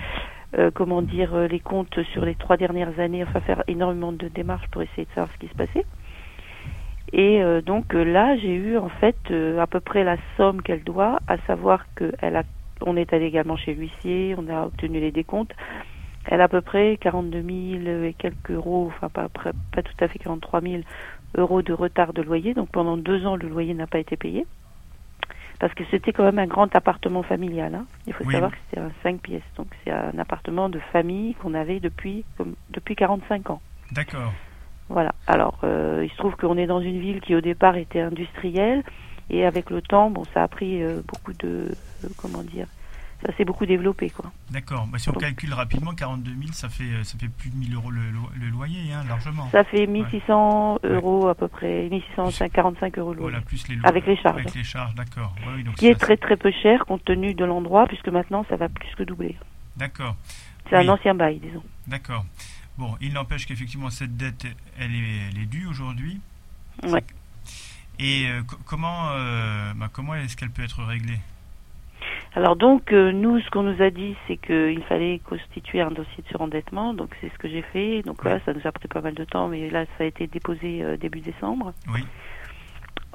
[0.57, 4.69] euh, comment dire, les comptes sur les trois dernières années, enfin faire énormément de démarches
[4.69, 5.85] pour essayer de savoir ce qui se passait.
[7.13, 11.39] Et donc là, j'ai eu en fait à peu près la somme qu'elle doit, à
[11.47, 12.43] savoir qu'elle a,
[12.81, 15.55] on est allé également chez l'huissier, on a obtenu les décomptes.
[16.27, 17.43] Elle a à peu près 42
[17.83, 20.83] 000 et quelques euros, enfin pas, pas tout à fait 43 000
[21.37, 22.55] euros de retard de loyer.
[22.55, 24.47] Donc pendant deux ans, le loyer n'a pas été payé.
[25.61, 27.75] Parce que c'était quand même un grand appartement familial.
[27.75, 27.87] Hein.
[28.07, 29.43] Il faut savoir que c'était un 5 pièces.
[29.57, 33.61] Donc c'est un appartement de famille qu'on avait depuis, comme, depuis 45 ans.
[33.93, 34.33] D'accord.
[34.89, 35.15] Voilà.
[35.27, 38.83] Alors, euh, il se trouve qu'on est dans une ville qui au départ était industrielle.
[39.31, 41.71] Et avec le temps, bon, ça a pris euh, beaucoup de,
[42.05, 42.67] euh, comment dire,
[43.25, 44.11] ça s'est beaucoup développé.
[44.11, 44.31] quoi.
[44.51, 44.87] D'accord.
[44.93, 47.91] Bah, si on calcule rapidement, 42 000, ça fait, ça fait plus de 1000 euros
[47.91, 49.49] le, loyer, hein, largement.
[49.51, 53.31] Ça fait 1600 euros à peu près, 1645 euros le loyer.
[53.31, 54.41] Voilà, plus les Avec les charges.
[54.41, 55.35] Avec les charges, d'accord.
[55.79, 58.95] Qui est très très peu cher compte tenu de l'endroit, puisque maintenant ça va plus
[58.95, 59.39] que doubler.
[59.79, 60.17] D'accord.
[60.69, 61.63] C'est un ancien bail, disons.
[61.87, 62.25] D'accord.
[62.77, 64.47] Bon, il n'empêche qu'effectivement cette dette,
[64.79, 66.21] elle est, elle est due aujourd'hui.
[66.83, 67.01] Oui.
[68.01, 71.21] Et euh, comment, euh, bah, comment est-ce qu'elle peut être réglée?
[72.35, 76.25] Alors donc, euh, nous, ce qu'on nous a dit, c'est qu'il fallait constituer un dossier
[76.25, 76.93] de surendettement.
[76.93, 78.03] Donc c'est ce que j'ai fait.
[78.03, 80.27] Donc voilà, ça nous a pris pas mal de temps, mais là, ça a été
[80.27, 81.73] déposé euh, début décembre.
[81.93, 82.05] Oui.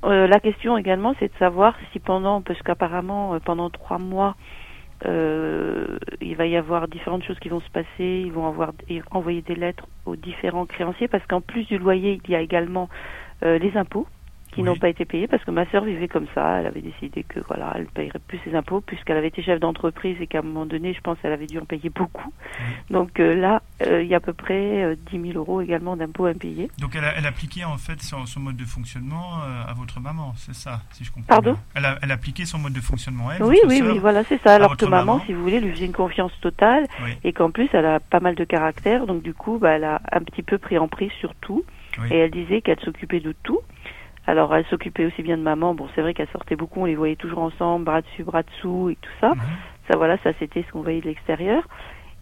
[0.06, 4.38] Euh, la question également, c'est de savoir si pendant, parce qu'apparemment, pendant trois mois,
[5.06, 8.24] il va y avoir différentes choses qui vont se passer.
[8.26, 8.74] Ils vont avoir
[9.12, 12.90] envoyer des lettres aux différents créanciers, parce qu'en plus du loyer, il y a également
[13.42, 14.08] les impôts
[14.52, 16.60] qui n'ont pas été payés parce que ma sœur vivait comme ça.
[16.60, 20.18] Elle avait décidé que voilà, elle payerait plus ses impôts puisqu'elle avait été chef d'entreprise
[20.20, 22.34] et qu'à un moment donné, je pense, elle avait dû en payer beaucoup.
[22.90, 25.96] Donc euh, là, euh, il y a à peu près euh, 10 000 euros également
[25.96, 26.70] d'impôts impayés.
[26.80, 30.00] Donc elle, a, elle appliquait en fait son, son mode de fonctionnement euh, à votre
[30.00, 31.28] maman, c'est ça, si je comprends.
[31.28, 31.58] Pardon?
[31.76, 33.44] elle, a, elle appliqué son mode de fonctionnement elle.
[33.44, 34.56] Oui, oui, oui, voilà, c'est ça.
[34.56, 36.86] Alors que maman, si vous voulez, lui faisait une confiance totale
[37.24, 39.06] et qu'en plus, elle a pas mal de caractère.
[39.06, 41.64] Donc du coup, bah, elle a un petit peu pris en prise sur tout.
[42.12, 43.60] Et elle disait qu'elle s'occupait de tout.
[44.30, 45.74] Alors, elle s'occupait aussi bien de maman.
[45.74, 48.92] Bon, c'est vrai qu'elle sortait beaucoup, on les voyait toujours ensemble, bras dessus, bras dessous
[48.92, 49.30] et tout ça.
[49.30, 49.42] Mhm.
[49.90, 51.64] Ça, voilà, ça c'était ce qu'on voyait de l'extérieur.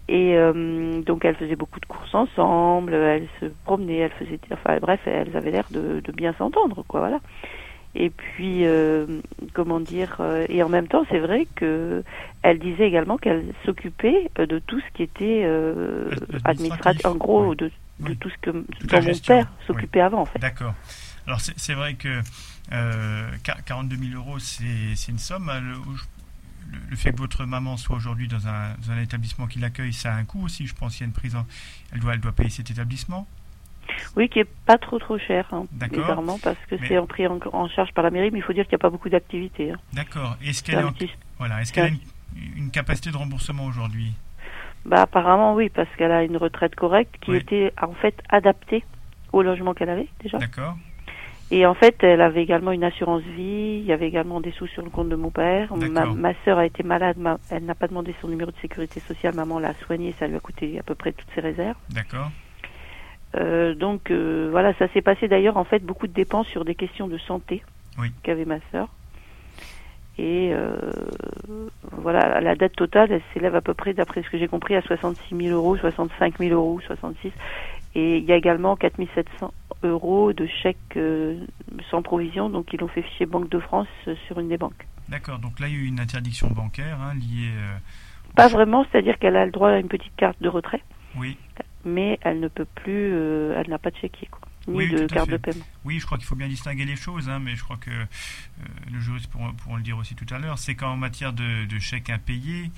[0.07, 4.77] Et euh, donc, elle faisait beaucoup de courses ensemble, elle se promenait, elle faisait, enfin,
[4.79, 7.19] bref, elles avaient l'air de, bien s'entendre, quoi, voilà.
[7.93, 9.05] Et puis, euh,
[9.53, 12.03] comment dire, euh, et en même temps, c'est vrai que
[12.41, 15.45] elle disait également qu'elle s'occupait de tout ce qui était
[16.45, 17.69] administratif, en gros, de,
[18.21, 20.39] tout ce que dont mon père s'occupait avant, en fait.
[20.39, 20.73] D'accord.
[21.27, 22.21] Alors c'est vrai que
[22.71, 23.29] euh,
[23.65, 25.51] 42 000 euros, c'est une somme.
[26.89, 30.23] Le, fait que votre maman soit aujourd'hui dans un, établissement qui l'accueille, ça a un
[30.23, 30.67] coût aussi.
[30.67, 31.35] Je pense qu'il y a une prise
[31.93, 33.27] elle doit, elle doit payer cet établissement.
[34.15, 35.65] Oui, qui est pas trop trop cher, hein,
[36.43, 38.81] parce que c'est pris en, charge par la mairie, mais il faut dire qu'il n'y
[38.81, 39.71] a pas beaucoup d'activités.
[39.71, 39.77] Hein.
[39.93, 40.37] D'accord.
[40.43, 40.83] Est-ce qu'elle
[41.37, 44.13] voilà, est a une, capacité de remboursement aujourd'hui?
[44.85, 48.83] Bah apparemment oui, parce qu'elle a une retraite correcte qui était en fait adaptée
[49.33, 50.37] au logement qu'elle avait déjà.
[50.37, 50.77] D'accord.
[51.49, 54.67] Et en fait, elle avait également une assurance vie, il y avait également des sous
[54.67, 55.73] sur le compte de mon père.
[55.75, 57.17] Ma, ma sœur a été malade,
[57.49, 60.39] elle n'a pas demandé son numéro de sécurité sociale, maman l'a soignée, ça lui a
[60.41, 61.77] coûté à peu près toutes ses réserves.
[61.89, 62.29] D'accord.
[63.35, 66.75] Euh, donc euh, voilà, ça s'est passé d'ailleurs en fait beaucoup de dépenses sur des
[66.75, 67.61] questions de santé
[68.23, 68.89] qu'avait ma sœur.
[70.19, 70.75] Et euh,
[71.91, 74.81] voilà, la dette totale, elle s'élève à peu près, d'après ce que j'ai compris, à
[74.81, 77.31] 66 000 euros, 65 000 euros, 66.
[77.95, 81.45] Et il y a également 4 700 euros de chèques euh,
[81.89, 84.87] sans provision, donc ils l'ont fait fichier Banque de France euh, sur une des banques.
[85.09, 87.51] D'accord, donc là il y a eu une interdiction bancaire hein, liée.
[87.55, 87.77] Euh,
[88.35, 90.83] Pas vraiment, c'est-à-dire qu'elle a le droit à une petite carte de retrait.
[91.15, 91.37] Oui.
[91.85, 93.13] Mais elle ne peut plus,
[93.53, 95.63] elle n'a pas de chéquier, quoi, ni de carte de paiement.
[95.85, 97.91] Oui, je crois qu'il faut bien distinguer les choses, hein, mais je crois que
[98.91, 102.09] le juriste pourront, le dire aussi tout à l'heure, c'est qu'en matière de, de chèques
[102.09, 102.71] impayés,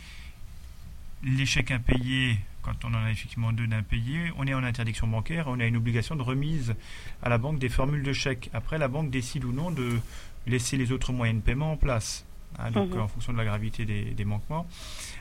[1.23, 5.45] les chèques impayés quand on en a effectivement deux d'impayés, on est en interdiction bancaire,
[5.47, 6.75] on a une obligation de remise
[7.23, 8.49] à la banque des formules de chèques.
[8.53, 9.99] Après, la banque décide ou non de
[10.47, 12.25] laisser les autres moyens de paiement en place.
[12.57, 13.01] Hein, donc, mhm.
[13.01, 14.67] en fonction de la gravité des, manquements,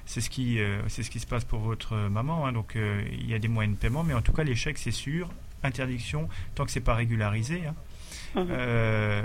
[0.07, 2.46] c'est ce qui euh, c'est ce qui se passe pour votre maman.
[2.46, 2.53] Hein.
[2.53, 4.79] donc, euh, il y a des moyens de paiement, mais en tout cas, les chèques,
[4.79, 5.29] c'est sûr.
[5.62, 7.62] Interdiction tant que c'est pas régularisé.
[7.66, 7.74] Hein,
[8.34, 8.47] mhm.
[8.51, 9.22] euh,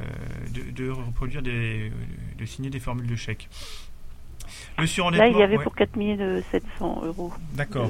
[0.52, 1.92] de, reproduire des,
[2.38, 3.16] de signer des formules de
[4.78, 7.34] Là, il y avait pour 4700 euros.
[7.54, 7.90] D'accord.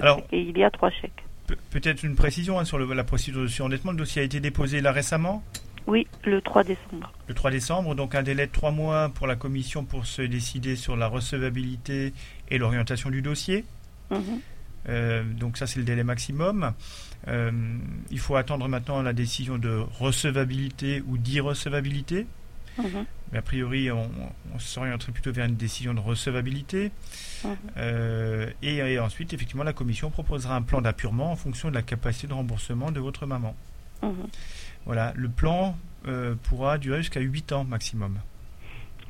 [0.00, 1.24] Alors, et il y a trois chèques.
[1.70, 3.92] Peut-être une précision hein, sur la procédure de surendettement.
[3.92, 5.42] Le dossier a été déposé là récemment?
[5.86, 7.12] Oui, le 3 décembre.
[7.28, 10.76] Le 3 décembre, donc un délai de trois mois pour la commission pour se décider
[10.76, 12.12] sur la recevabilité
[12.50, 13.64] et l'orientation du dossier.
[14.10, 15.34] Mhm.
[15.38, 16.72] donc ça c'est le délai maximum.
[17.26, 22.26] il faut attendre maintenant la décision de recevabilité ou d'irrecevabilité.
[22.78, 23.04] Mhm.
[23.32, 24.08] Mais a priori, on,
[24.58, 26.90] s'orienterait plutôt vers une décision de recevabilité.
[27.44, 28.52] Mhm.
[28.62, 32.32] et, ensuite, effectivement, la commission proposera un plan d'appurement en fonction de la capacité de
[32.32, 33.54] remboursement de votre maman.
[34.02, 34.26] Mhm.
[34.86, 35.76] Voilà, le plan
[36.44, 38.18] pourra durer jusqu'à 8 ans maximum.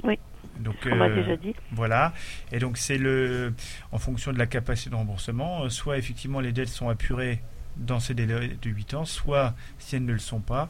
[0.03, 0.19] Oui.
[0.61, 1.55] Donc, on m'a déjà dit.
[1.73, 2.13] Voilà.
[2.53, 3.55] Et donc, c'est le,
[3.93, 7.41] en fonction de la capacité de remboursement, euh, soit effectivement les dettes sont apurées
[7.77, 10.69] dans ces délais de 8 ans, soit si elles ne le sont pas,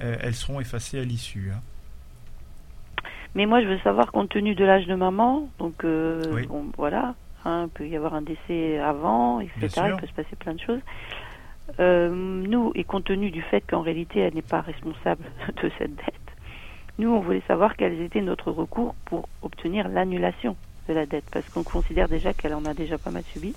[0.00, 1.50] euh, elles seront effacées à l'issue.
[1.54, 1.60] Hein.
[3.34, 6.22] Mais moi, je veux savoir, compte tenu de l'âge de maman, donc euh,
[6.76, 7.14] voilà,
[7.44, 9.82] hein, il peut y avoir un décès avant, etc.
[9.90, 10.80] Il peut se passer plein de choses.
[11.78, 15.24] nous, et compte tenu du fait qu'en réalité, elle n'est pas responsable
[15.62, 16.28] de cette dette,
[16.98, 20.56] nous, on voulait savoir quels étaient notre recours pour obtenir l'annulation
[20.88, 23.54] de la dette, parce qu'on considère déjà qu'elle en a déjà pas mal subi,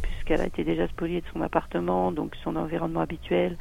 [0.00, 3.56] puisqu'elle a été déjà spoliée de son appartement, donc son environnement habituel,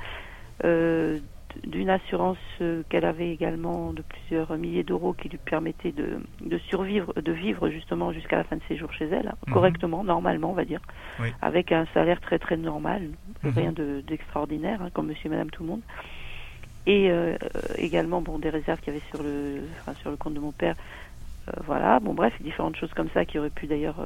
[0.65, 1.17] euh,
[1.65, 7.13] d'une assurance euh, qu'elle avait également de plusieurs milliers d'euros qui lui permettait de, survivre,
[7.19, 9.53] de vivre justement jusqu'à la fin de ses jours chez elle, mhm.
[9.53, 10.81] correctement, normalement, on va dire,
[11.41, 13.09] avec un salaire très très normal,
[13.43, 13.51] mhm.
[13.51, 13.73] rien
[14.05, 15.81] d'extraordinaire, hein, comme monsieur et madame tout le monde
[16.87, 17.35] et euh,
[17.75, 19.61] également bon des réserves qu'il y avait sur le
[20.01, 20.75] sur le compte de mon père
[21.49, 24.05] euh, voilà bon bref différentes choses comme ça qui auraient pu d'ailleurs euh,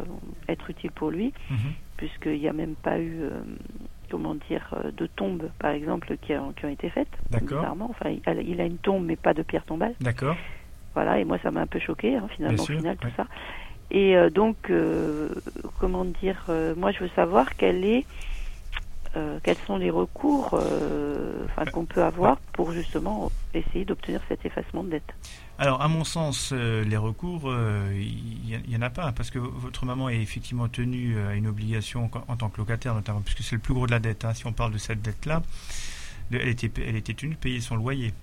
[0.50, 1.74] être utiles pour lui mhm.
[1.96, 3.22] puisqu'il n'y a même pas eu
[4.12, 7.08] comment dire de tombes par exemple qui, qui ont été faites.
[7.42, 9.94] Bizarrement enfin il a, une tombe mais pas de pierre tombale.
[10.02, 10.36] D'accord.
[10.94, 13.26] Voilà et moi ça m'a un peu choqué hein, finalement au final tout ça.
[13.90, 14.72] Et donc
[15.80, 16.46] comment dire
[16.78, 18.06] moi je veux savoir quelle est
[19.18, 24.84] euh, quels sont les recours euh, qu'on peut avoir pour justement essayer d'obtenir cet effacement
[24.84, 25.14] de dette?
[25.58, 27.54] Alors, à mon sens, euh, les recours,
[27.94, 32.10] il n'y en a pas, parce que votre maman est effectivement tenue à une obligation
[32.28, 34.26] en tant que locataire, notamment, puisque c'est le plus gros de la dette.
[34.26, 35.42] Hein, si on parle de cette dette-là,
[36.32, 38.14] elle était, elle était tenue de payer son loyer.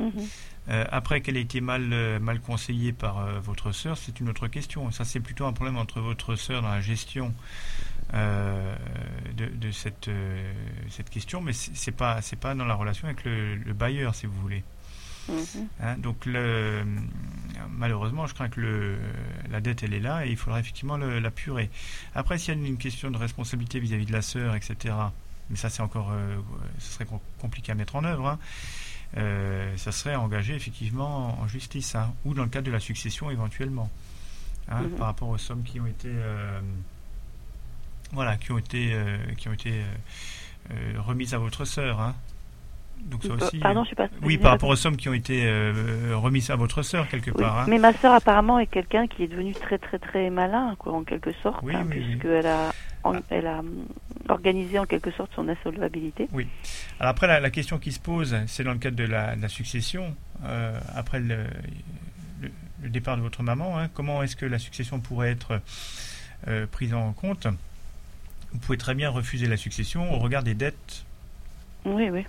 [0.00, 0.26] Mhm.
[0.90, 1.82] après qu'elle ait été mal,
[2.20, 4.90] mal conseillée par votre sœur, c'est une autre question.
[4.90, 7.34] Ça, c'est plutôt un problème entre votre sœur dans la gestion
[8.14, 8.74] euh,
[9.36, 10.52] de, cette, euh,
[10.88, 14.38] cette question, mais c'est pas c'est pas dans la relation avec le, bailleur, si vous
[14.40, 14.64] voulez.
[15.28, 15.68] Mhm.
[15.80, 16.84] Hein, donc le,
[17.70, 18.98] malheureusement, je crains que le,
[19.50, 21.70] la dette elle est là et il faudra effectivement l'apurer.
[22.14, 24.94] Après, s'il y a une, question de responsabilité vis-à-vis de la sœur, etc.
[25.48, 26.36] Mais ça, c'est encore, euh,
[26.78, 27.06] ce serait
[27.38, 28.26] compliqué à mettre en œuvre.
[28.26, 28.38] Hein,
[29.14, 33.90] ça serait engagé effectivement en justice hein, ou dans le cadre de la succession éventuellement,
[34.68, 34.90] hein, mhm.
[34.90, 36.10] par rapport aux sommes qui ont été
[38.12, 39.84] voilà, qui ont été, euh, qui ont été euh,
[40.72, 42.00] euh, remises à votre sœur.
[42.00, 42.14] Hein.
[43.04, 43.58] Donc ça aussi.
[43.58, 44.08] Pardon, je sais pas.
[44.22, 45.48] Oui, par rapport aux sommes qui ont été
[46.12, 47.60] remises à votre sœur quelque part.
[47.60, 47.66] Hein.
[47.68, 51.04] Mais ma sœur apparemment est quelqu'un qui est devenu très très très malin, quoi, en
[51.04, 52.72] quelque sorte, oui, hein, puisqu'elle a,
[53.30, 53.62] elle a
[54.28, 56.28] organisé en quelque sorte son insolvabilité.
[56.32, 56.46] Oui.
[56.98, 60.14] Alors après, la, question qui se pose, c'est dans le cadre de la, succession,
[60.94, 61.44] après le,
[62.82, 65.60] le, départ de votre maman, hein, comment est-ce que la succession pourrait être
[66.70, 67.46] prise en compte?
[68.52, 71.04] Vous pouvez très bien refuser la succession au regard des dettes.
[71.84, 72.24] Oui, oui.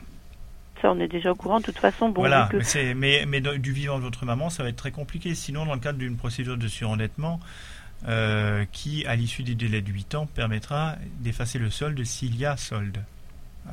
[0.81, 1.59] Ça, on est déjà au courant.
[1.59, 2.21] De toute façon, bon.
[2.21, 2.49] Voilà,
[2.95, 5.35] mais, mais, du vivant de votre maman, ça va être très compliqué.
[5.35, 7.39] Sinon, dans le cadre d'une procédure de surendettement,
[8.07, 12.45] euh, qui, à l'issue des délais de 8 ans, permettra d'effacer le solde s'il y
[12.47, 12.97] a solde.
[13.67, 13.71] Euh,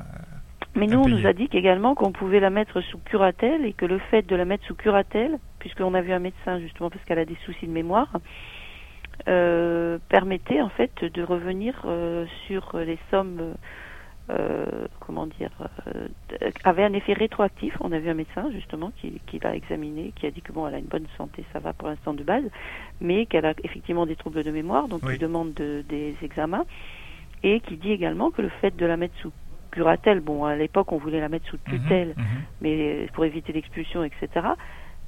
[0.74, 3.86] mais nous, on nous a dit également qu'on pouvait la mettre sous curatelle et que
[3.86, 7.18] le fait de la mettre sous curatelle, puisqu'on a vu un médecin justement parce qu'elle
[7.18, 8.20] a des soucis de mémoire,
[9.28, 11.86] euh, permettait en fait de revenir
[12.46, 13.54] sur les sommes
[14.30, 15.50] euh, comment dire,
[16.64, 17.74] avait un effet rétroactif.
[17.80, 20.66] On a vu un médecin justement qui, qui l'a examiné, qui a dit que bon,
[20.66, 22.44] elle a une bonne santé, ça va pour l'instant de base,
[23.00, 26.66] mais qu'elle a effectivement des troubles de mémoire, donc il demande des examens,
[27.42, 29.32] et qui dit également que le fait de la mettre sous
[29.70, 32.24] curatelle, bon, à l'époque on voulait la mettre sous mhm, tutelle, mhm.
[32.60, 34.28] mais pour éviter l'expulsion, etc.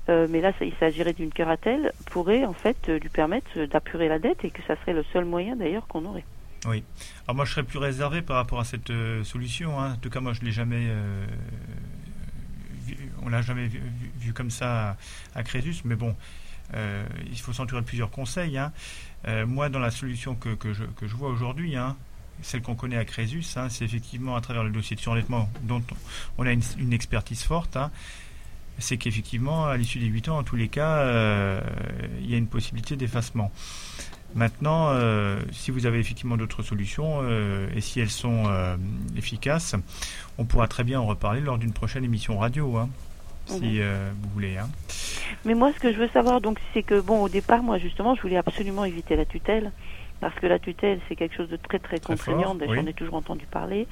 [0.09, 4.45] Euh, mais là, il s'agirait d'une curatelle, pourrait en fait lui permettre d'apurer la dette
[4.45, 6.25] et que ça serait le seul moyen d'ailleurs qu'on aurait.
[6.67, 6.85] Oui.
[7.25, 9.81] Alors moi, je serais plus réservé par rapport à cette euh, solution.
[9.81, 9.95] Hein.
[9.95, 11.27] En tout cas, moi, je l'ai jamais, euh,
[13.23, 13.69] on l'a jamais
[14.19, 14.97] vu, comme ça
[15.35, 15.83] à, Crésus.
[15.85, 16.15] Mais bon,
[16.75, 18.59] il faut s'entourer de plusieurs conseils.
[18.59, 18.73] Hein.
[19.47, 21.97] moi, dans la solution que, que, je, que je, vois aujourd'hui, hein,
[22.43, 25.83] celle qu'on connaît à Crésus, hein, c'est effectivement à travers le dossier de surendettement dont
[26.39, 27.79] on a une, expertise forte
[28.79, 31.61] c'est qu'effectivement, à l'issue des 8 ans, en tous les cas, euh,
[32.21, 33.53] il y a une possibilité d'effacement.
[34.35, 38.45] Maintenant, euh, si vous avez effectivement d'autres solutions euh, et si elles sont
[39.17, 39.75] efficaces,
[40.39, 42.89] on pourra très bien en reparler lors d'une prochaine émission radio, hein,
[43.47, 44.57] si vous voulez.
[44.57, 44.69] Hein.
[45.45, 48.15] Mais moi, ce que je veux savoir, donc, c'est que bon, au départ, moi, justement,
[48.15, 49.73] je voulais absolument éviter la tutelle
[50.21, 52.57] parce que la tutelle, c'est quelque chose de très très Très contraignant.
[52.61, 52.77] oui.
[52.77, 53.87] J'en ai toujours entendu parler.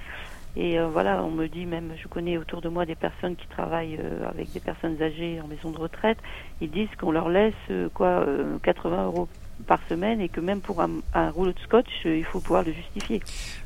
[0.57, 3.47] Et euh, voilà, on me dit même, je connais autour de moi des personnes qui
[3.49, 6.19] travaillent euh, avec des personnes âgées en maison de retraite.
[6.61, 9.29] Ils disent qu'on leur laisse euh, quoi, euh, 80 euros
[9.67, 12.63] par semaine et que même pour un, un rouleau de scotch, euh, il faut pouvoir
[12.65, 13.21] le justifier.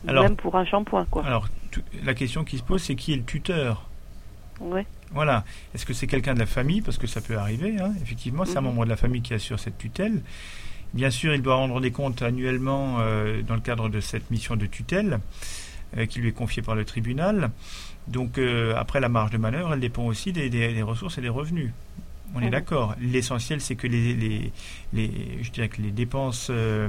[0.09, 1.25] Alors- même pour un shampoing, quoi.
[1.25, 1.49] Alors,
[2.05, 3.89] la question qui se pose, c'est qui est le tuteur?
[4.61, 4.87] Ouais.
[5.13, 5.45] Voilà.
[5.75, 6.81] Est-ce que c'est quelqu'un de la famille?
[6.83, 7.93] Parce que ça peut arriver, hein.
[8.03, 8.69] effectivement, c'est un Mhm.
[8.69, 10.23] membre de la famille qui assure cette tutelle.
[10.95, 14.57] Bien sûr, il doit rendre des comptes annuellement euh, dans le cadre de cette mission
[14.57, 15.21] de tutelle
[15.97, 17.51] euh, qui lui est confiée par le tribunal.
[18.09, 21.21] Donc, euh, après, la marge de manœuvre, elle dépend aussi des, des- des ressources et
[21.21, 21.71] des revenus.
[22.35, 22.51] On est Mhm.
[22.51, 22.95] d'accord.
[23.01, 24.53] L'essentiel, c'est que les, les,
[24.93, 26.89] les- je dirais que les dépenses euh,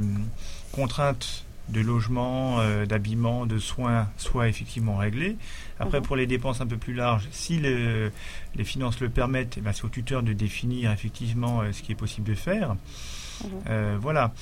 [0.72, 5.38] contraintes de logement, euh, d'habillement, de soins soient effectivement réglées.
[5.80, 6.06] Après, Mhm.
[6.06, 8.12] pour les dépenses un peu plus larges, si le-
[8.56, 11.92] les finances le permettent, eh ben, c'est au tuteur de définir effectivement euh, ce qui
[11.94, 12.76] est possible de faire.
[13.44, 13.98] Mhm.
[14.00, 14.34] Voilà.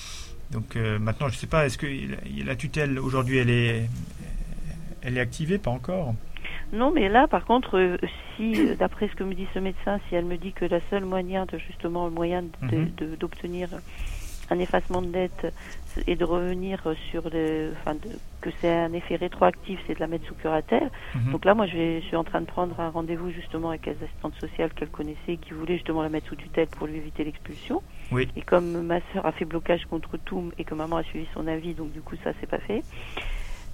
[0.51, 3.89] Donc maintenant, je ne sais pas, est-ce que la- la tutelle aujourd'hui, elle est,
[5.01, 5.57] elle est activée?
[5.57, 6.13] Pas encore.
[6.73, 7.97] Non, mais là, par contre, euh,
[8.35, 10.79] si, euh, d'après ce que me dit ce médecin, si elle me dit que la
[10.89, 12.91] seule moyen de justement le moyen de- Mhm.
[12.95, 13.69] de- d'obtenir
[14.49, 15.53] un effacement de dette
[16.07, 20.07] et de revenir sur le, enfin, de- que c'est un effet rétroactif, c'est de la
[20.07, 20.89] mettre sous curatelle.
[21.15, 21.31] Mhm.
[21.33, 23.85] Donc là, moi, je, vais- je suis en train de prendre un rendez-vous justement avec
[23.85, 27.23] les assistantes sociales qu'elle connaissait, qui voulait justement la mettre sous tutelle pour lui éviter
[27.25, 27.81] l'expulsion.
[28.11, 28.27] Oui.
[28.35, 31.47] Et comme ma sœur a fait blocage contre tout et que maman a suivi son
[31.47, 32.83] avis, donc du coup, ça c'est pas fait.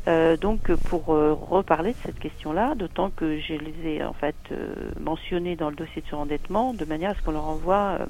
[0.07, 4.35] Euh, donc pour euh, reparler de cette question-là, d'autant que je les ai en fait
[4.51, 8.05] euh, mentionnés dans le dossier de surendettement, de manière à ce qu'on leur envoie, euh,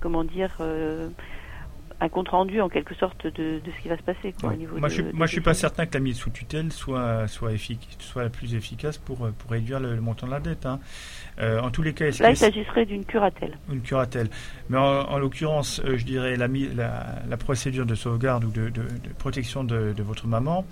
[0.00, 0.50] comment dire,
[2.02, 3.30] un compte rendu en quelque sorte de,
[3.60, 4.54] de ce qui va se passer quoi, Ouais.
[4.56, 6.72] au niveau Moi, de, je moi, je suis pas certain que la mise sous tutelle
[6.72, 10.40] soit soit, effic- soit la plus efficace pour pour réduire le, le montant de la
[10.40, 10.66] dette.
[10.66, 10.80] hein.
[11.38, 13.56] Euh, en tous les cas, Là, il s'agirait d'une curatelle.
[13.72, 14.28] une curatelle.
[14.68, 18.68] Mais en, en l'occurrence, euh, je dirais la, la, la procédure de sauvegarde ou de,
[18.68, 20.66] de- de protection de, de votre maman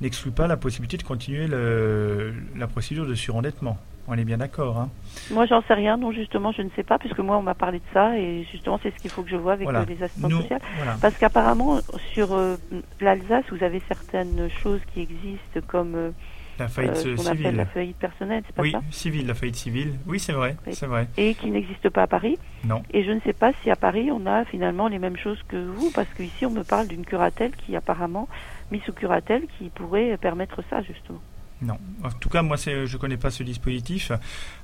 [0.00, 3.78] n'exclut pas la possibilité de continuer le- la procédure de surendettement.
[4.12, 4.76] On est bien d'accord.
[4.76, 4.90] Hein
[5.30, 7.78] Moi, j'en sais rien, non, justement, je ne sais pas, puisque moi, on m'a parlé
[7.78, 9.80] de ça, et justement, c'est ce qu'il faut que je vois avec Voilà.
[9.80, 10.60] euh, les assistantes Nous- sociales.
[10.76, 10.96] voilà.
[11.00, 11.78] Parce qu'apparemment,
[12.12, 12.56] sur euh,
[13.00, 16.10] l'Alsace, vous avez certaines choses qui existent, comme euh,
[16.58, 17.56] La faillite euh, ce qu'on appelle civile.
[17.56, 19.94] la faillite personnelle, c'est pas Oui, ça civile, la faillite civile.
[20.08, 20.74] Oui, c'est vrai, Oui.
[20.74, 21.06] c'est vrai.
[21.16, 22.36] Et qui n'existe pas à Paris.
[22.64, 22.82] Non.
[22.92, 25.56] Et je ne sais pas si à Paris, on a finalement les mêmes choses que
[25.56, 28.28] vous, parce qu'ici, on me parle d'une curatelle qui, apparemment,
[28.72, 31.20] mise sous curatelle, qui pourrait permettre ça, justement.
[31.62, 31.76] Non.
[32.02, 34.12] En tout cas, moi, c'est- je ne connais pas ce dispositif.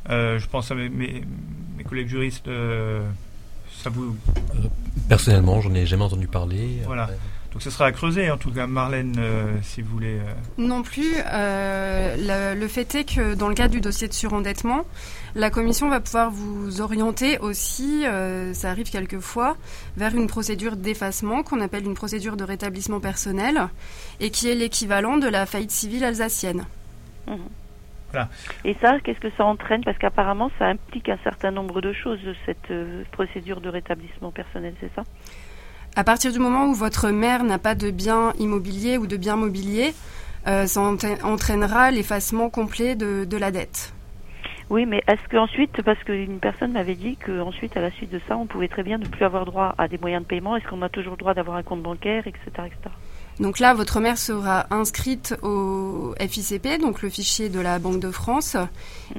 [0.09, 1.23] Euh, je pense à mes, mes-
[1.77, 2.49] mes collègues juristes.
[2.49, 3.07] euh,
[3.83, 4.17] ça vous...
[5.09, 6.81] Personnellement, j'en ai jamais entendu parler.
[6.87, 7.09] Voilà.
[7.53, 8.67] Donc, ce sera à creuser, en tout cas.
[8.67, 10.19] Marlène, euh, si vous voulez.
[10.19, 11.15] euh, Non plus.
[11.33, 14.85] euh, le, le fait est que dans le cadre du dossier de surendettement,
[15.35, 19.57] la commission va pouvoir vous orienter aussi, euh, ça arrive quelquefois,
[19.97, 23.69] vers une procédure d'effacement qu'on appelle une procédure de rétablissement personnel
[24.21, 26.65] et qui est l'équivalent de la faillite civile alsacienne.
[28.65, 29.85] Et ça, qu'est-ce que ça entraîne?
[29.85, 34.75] Parce qu'apparemment, ça implique un certain nombre de choses, cette euh, procédure de rétablissement personnel,
[34.81, 35.03] c'est ça?
[35.97, 39.37] À partir du moment où votre mère n'a pas de bien immobilier ou de bien
[39.37, 39.93] mobilier,
[40.47, 43.93] euh, ça entra- entraînera l'effacement complet de, de la dette.
[44.69, 48.37] Oui, mais est-ce qu'ensuite, parce qu'une personne m'avait dit qu'ensuite, à la suite de ça,
[48.37, 50.83] on pouvait très bien ne plus avoir droit à des moyens de paiement, est-ce qu'on
[50.83, 52.41] a toujours le droit d'avoir un compte bancaire, etc.
[52.67, 52.77] etc.
[53.39, 58.11] Donc là, votre mère sera inscrite au FICP, donc le fichier de la Banque de
[58.11, 58.57] France,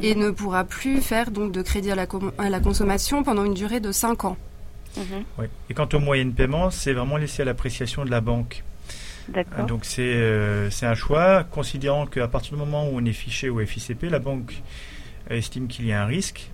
[0.02, 3.46] et ne pourra plus faire donc de crédit à la, com- à la consommation pendant
[3.46, 4.38] une durée de 5 ans.
[4.98, 5.04] Mhm.
[5.38, 5.50] ouais.
[5.70, 8.64] Et quant aux moyens de paiement, c'est vraiment laissé à l'appréciation de la banque.
[9.30, 9.66] D'accord.
[9.66, 13.50] Donc c'est euh, c'est un choix, considérant qu'à partir du moment où on est fiché
[13.50, 14.64] au FICP, la banque
[15.30, 16.50] estime qu'il y a un risque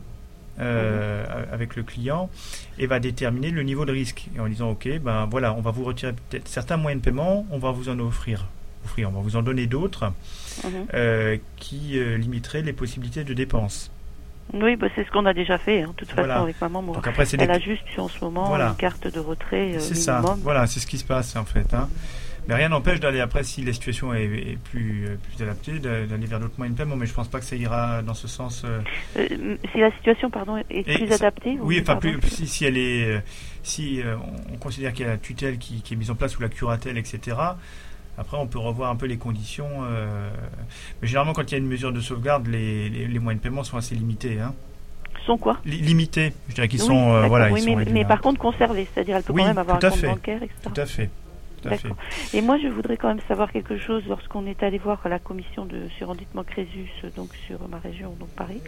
[0.60, 2.30] euh, avec le client
[2.78, 4.28] et va déterminer le niveau de risque.
[4.36, 7.46] Et en disant, OK, ben voilà, on va vous retirer peut-être certains moyens de paiement,
[7.52, 8.46] on va vous en offrir.
[8.86, 10.12] offrir on va vous en donner d'autres
[10.64, 10.72] Mhm.
[10.94, 13.90] euh, qui euh, limiteraient les possibilités de dépenses.
[14.54, 16.42] Oui, bah, c'est ce qu'on a déjà fait, hein, de toute façon, Voilà.
[16.42, 16.82] avec maman.
[16.84, 17.46] Donc après, c'est des...
[17.46, 18.68] Elle a juste en ce moment Voilà.
[18.70, 21.74] une carte de retrait euh, C'est ça, voilà, c'est ce qui se passe en fait.
[21.74, 21.90] hein.
[22.48, 26.26] Mais rien n'empêche d'aller après, si la situation est, est plus, euh, plus adaptée, d'aller
[26.26, 26.96] vers d'autres moyens de paiement.
[26.98, 28.64] Mais je pense pas que ça ira dans ce sens.
[28.66, 28.80] euh,
[29.18, 32.66] Euh, si la situation pardon, est plus ça- adaptée Oui, ou- enfin, plus, si, si
[32.66, 33.24] elle est,
[33.64, 34.16] si euh,
[34.54, 36.50] on considère qu'il y a la tutelle qui, qui est mise en place ou la
[36.50, 37.38] curatelle, etc.
[38.18, 39.68] Après, on peut revoir un peu les conditions.
[39.86, 40.30] euh,
[41.02, 43.48] mais généralement, quand il y a une mesure de sauvegarde, les, les, les moyens de
[43.50, 44.40] paiement sont assez limités.
[44.40, 44.54] Hein.
[45.26, 45.58] sont quoi?
[45.66, 48.08] Li- limités, je dirais qu'ils Oui, sont, euh, voilà, oui, ils mais, sont mais hein.
[48.08, 50.08] par contre conservée, c'est-à-dire elle peut Oui, quand même avoir un compte fait.
[50.08, 50.58] bancaire, etc.
[50.64, 51.10] Tout à fait.
[51.64, 51.88] Tout à fait.
[51.90, 52.04] D'accord.
[52.34, 54.04] Et moi, je voudrais quand même savoir quelque chose.
[54.08, 58.62] Lorsqu'on est allé voir la commission de surendettement Crésus, donc sur ma région, donc Paris,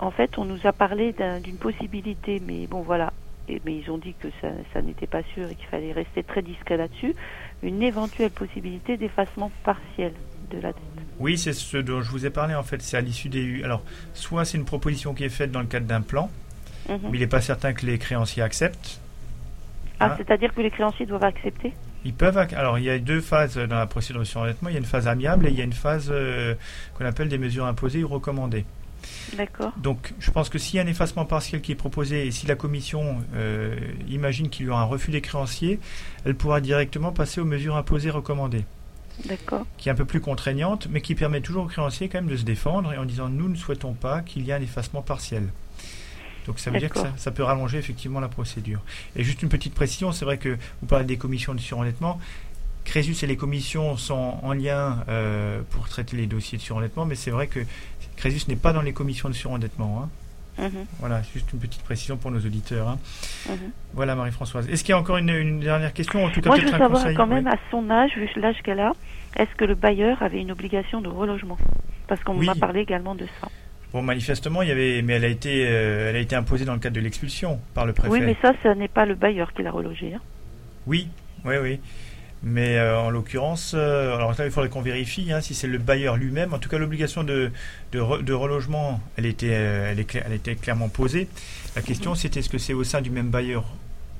[0.00, 3.12] en fait, on nous a parlé d'un- d'une possibilité, mais bon, voilà,
[3.48, 6.22] et, mais ils ont dit que ça, ça n'était pas sûr et qu'il fallait rester
[6.22, 7.14] très discret là-dessus,
[7.62, 10.12] une éventuelle possibilité d'effacement partiel
[10.50, 10.82] de la dette.
[11.20, 12.82] Oui, c'est ce dont je vous ai parlé en fait.
[12.82, 13.62] C'est à l'issue des.
[13.64, 13.82] Alors,
[14.14, 16.28] soit c'est une proposition qui est faite dans le cadre d'un plan,
[16.88, 16.98] Mhm.
[17.04, 19.00] mais il n'est pas certain que les créanciers acceptent.
[20.00, 20.14] Ah, Ah.
[20.18, 21.72] c'est-à-dire que les créanciers doivent accepter?
[22.04, 22.36] Ils peuvent.
[22.36, 24.68] Alors, il y a deux phases dans la procédure de surendettement.
[24.68, 26.54] Il y a une phase amiable et il y a une phase euh,
[26.94, 28.64] qu'on appelle des mesures imposées ou recommandées.
[29.36, 29.72] D'accord.
[29.76, 32.46] Donc, je pense que s'il y a un effacement partiel qui est proposé et si
[32.46, 33.76] la commission euh,
[34.08, 35.78] imagine qu'il y aura un refus des créanciers,
[36.24, 38.64] elle pourra directement passer aux mesures imposées recommandées,
[39.26, 39.66] D'accord.
[39.76, 42.36] qui est un peu plus contraignante, mais qui permet toujours aux créanciers quand même de
[42.36, 45.48] se défendre et en disant nous ne souhaitons pas qu'il y ait un effacement partiel.
[46.46, 48.80] Donc ça veut dire que ça, ça peut rallonger effectivement la procédure.
[49.16, 52.18] Et juste une petite précision, c'est vrai que vous parlez des commissions de surendettement.
[52.84, 57.14] Crésus et les commissions sont en lien euh, pour traiter les dossiers de surendettement, mais
[57.14, 57.60] c'est vrai que
[58.16, 60.02] Crésus n'est pas dans les commissions de surendettement.
[60.04, 60.10] hein.
[60.56, 62.88] Mhm, Voilà, juste une petite précision pour nos auditeurs.
[62.88, 62.98] hein.
[63.48, 63.56] mhm.
[63.94, 64.68] Voilà, Marie-Françoise.
[64.68, 66.70] Est-ce qu'il y a encore une, une dernière question En tout cas, Moi, je veux
[66.70, 67.16] savoir conseil.
[67.16, 68.92] quand même, à son âge, vu l'âge qu'elle a,
[69.36, 71.56] est-ce que le bailleur avait une obligation de relogement?
[72.06, 72.46] Parce qu'on Oui.
[72.46, 73.48] m'a parlé également de ça.
[73.94, 76.72] Bon, manifestement, il y avait, mais elle a été, euh, elle a été imposée dans
[76.74, 78.12] le cadre de l'expulsion par le préfet.
[78.12, 80.12] Oui, mais ça, ça n'est pas le bailleur qui l'a relogé.
[80.14, 80.20] hein.
[80.88, 81.06] Oui,
[81.44, 81.80] oui, oui.
[82.42, 85.78] Mais euh, en l'occurrence, euh, alors là, il faudrait qu'on vérifie hein, si c'est le
[85.78, 86.52] bailleur lui-même.
[86.52, 87.52] En tout cas, l'obligation de,
[87.92, 91.28] de, re- de relogement, elle était, elle, est cla- elle était clairement posée.
[91.76, 93.64] La question, c'était est-ce que c'est au sein du même bailleur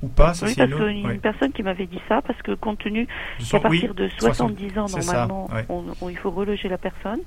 [0.01, 0.49] ou pas Ça, Mhm.
[0.49, 1.15] Oui, c'est parce une ouais.
[1.17, 3.07] personne qui m'avait dit ça, parce que compte tenu
[3.49, 5.65] qu'à oui, partir de 60, 70 ans, c'est ça, normalement, ouais.
[5.67, 7.19] on- on- il faut reloger la personne.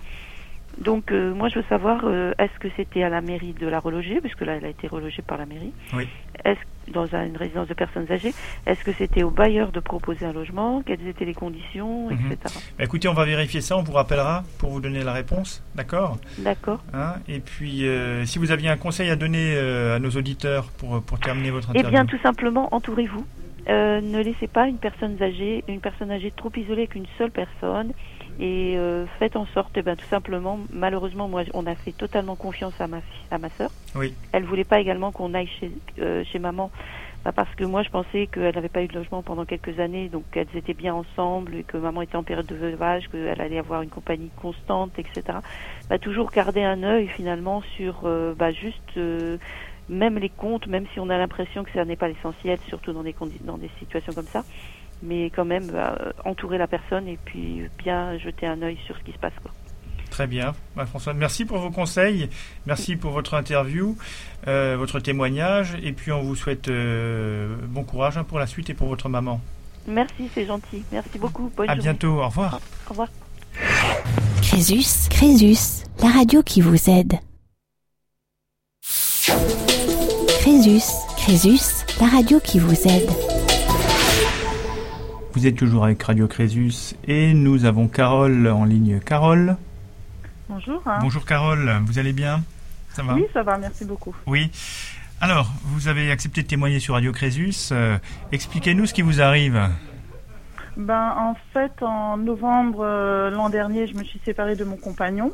[0.78, 3.80] Donc, euh, moi, je veux savoir, euh, est-ce que c'était à la mairie de la
[3.80, 6.06] reloger, puisque là, elle a été relogée par la mairie Oui.
[6.44, 6.60] Est-ce
[6.92, 8.32] dans un- une résidence de personnes âgées
[8.66, 12.32] Est-ce que c'était au bailleur de proposer un logement Quelles étaient les conditions, Mhm.
[12.32, 12.58] etc.
[12.78, 16.16] Bah, écoutez, on va vérifier ça, on vous rappellera pour vous donner la réponse, d'accord
[16.38, 16.80] D'accord.
[16.94, 21.02] Hein Et puis, euh, si vous aviez un conseil à donner à nos auditeurs pour,
[21.02, 21.90] pour terminer votre Eh interview.
[21.98, 23.26] bien, tout simplement, entourez-vous.
[23.68, 27.92] Ne laissez pas une personne âgée, une personne âgée trop isolée qu'une seule personne.
[28.40, 32.36] Et euh, faites en sorte, eh ben, tout simplement, malheureusement, moi, on a fait totalement
[32.36, 33.70] confiance à ma fille, à ma sœur.
[33.96, 34.14] Oui.
[34.32, 36.70] Elle voulait pas également qu'on aille chez, euh, chez maman,
[37.24, 40.08] bah, parce que moi, je pensais qu'elle n'avait pas eu de logement pendant quelques années,
[40.08, 43.58] donc elles étaient bien ensemble, et que maman était en période de veuvage, qu'elle allait
[43.58, 45.38] avoir une compagnie constante, etc.
[45.90, 48.96] Bah, toujours garder un œil finalement sur, euh, bah, juste.
[48.96, 49.36] euh,
[49.90, 53.02] même les comptes, même si on a l'impression que ça n'est pas l'essentiel, surtout dans
[53.02, 54.44] des, dans des situations comme ça,
[55.02, 59.02] mais quand même bah, entourer la personne et puis bien jeter un œil sur ce
[59.04, 59.32] qui se passe.
[59.42, 59.52] Quoi.
[60.10, 60.54] Très bien.
[60.74, 62.28] Bah, François, merci pour vos conseils,
[62.66, 63.96] merci pour votre interview,
[64.46, 68.70] euh, votre témoignage, et puis on vous souhaite euh, bon courage hein, pour la suite
[68.70, 69.40] et pour votre maman.
[69.86, 70.82] Merci, c'est gentil.
[70.92, 71.50] Merci beaucoup.
[71.56, 71.82] Bonne À journée.
[71.82, 72.60] bientôt, au revoir.
[72.86, 73.08] Au revoir.
[74.42, 77.14] Crésus, Crésus, la radio qui vous aide.
[80.40, 80.82] Crésus,
[81.16, 83.27] Crésus, la radio qui vous aide.
[85.38, 88.98] Vous êtes toujours avec Radio Crésus et nous avons Carole en ligne.
[88.98, 89.56] Carole,
[90.48, 90.82] Bonjour.
[91.00, 92.42] bonjour Carole, vous allez bien?
[92.88, 93.14] Ça va?
[93.14, 94.12] Oui, ça va, merci beaucoup.
[94.26, 94.50] Oui.
[95.20, 97.68] Alors, vous avez accepté de témoigner sur Radio Crésus.
[97.70, 97.98] Euh,
[98.32, 99.60] Expliquez-nous ce qui vous arrive.
[100.76, 105.30] Ben, en fait, en novembre euh, l'an dernier, je me suis séparée de mon compagnon.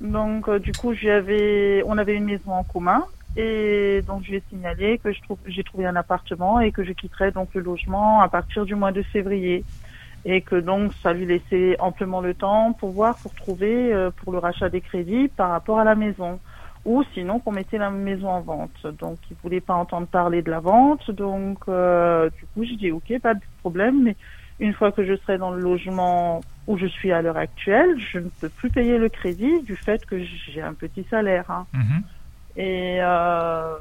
[0.00, 3.02] Donc, euh, du coup, j'avais, on avait une maison en commun.
[3.36, 6.84] Et donc, je lui ai signalé que je trouve, j'ai trouvé un appartement et que
[6.84, 9.64] je quitterais donc le logement à partir du mois de février.
[10.24, 14.32] Et que donc, ça lui laissait amplement le temps pour voir, pour trouver, euh, pour
[14.32, 16.38] le rachat des crédits par rapport à la maison.
[16.84, 18.86] Ou sinon, qu'on mettait la maison en vente.
[18.98, 21.10] Donc, il voulait pas entendre parler de la vente.
[21.10, 24.16] Donc, euh, du coup, j'ai dit, OK, pas de problème, mais
[24.60, 28.18] une fois que je serai dans le logement où je suis à l'heure actuelle, je
[28.18, 31.50] ne peux plus payer le crédit du fait que j'ai un petit salaire.
[31.50, 31.66] hein.
[31.72, 32.02] Mhm.
[32.56, 33.76] Et euh,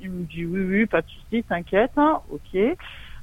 [0.00, 2.58] il me dit oui, oui, pas de souci, t'inquiète, hein, ok.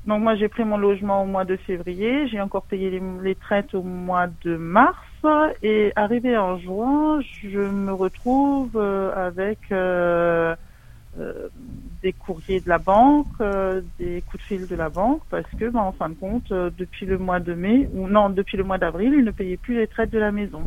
[0.05, 3.35] Donc moi j'ai pris mon logement au mois de février, j'ai encore payé les, les
[3.35, 4.97] traites au mois de mars
[5.63, 10.55] et arrivé en juin, je me retrouve euh, avec euh,
[11.19, 11.47] euh,
[12.03, 15.69] des courriers de la banque, euh, des coups de fil de la banque parce que
[15.69, 18.63] ben, en fin de compte euh, depuis le mois de mai ou non depuis le
[18.63, 20.63] mois d'avril, ils ne payaient plus les traites de la maison.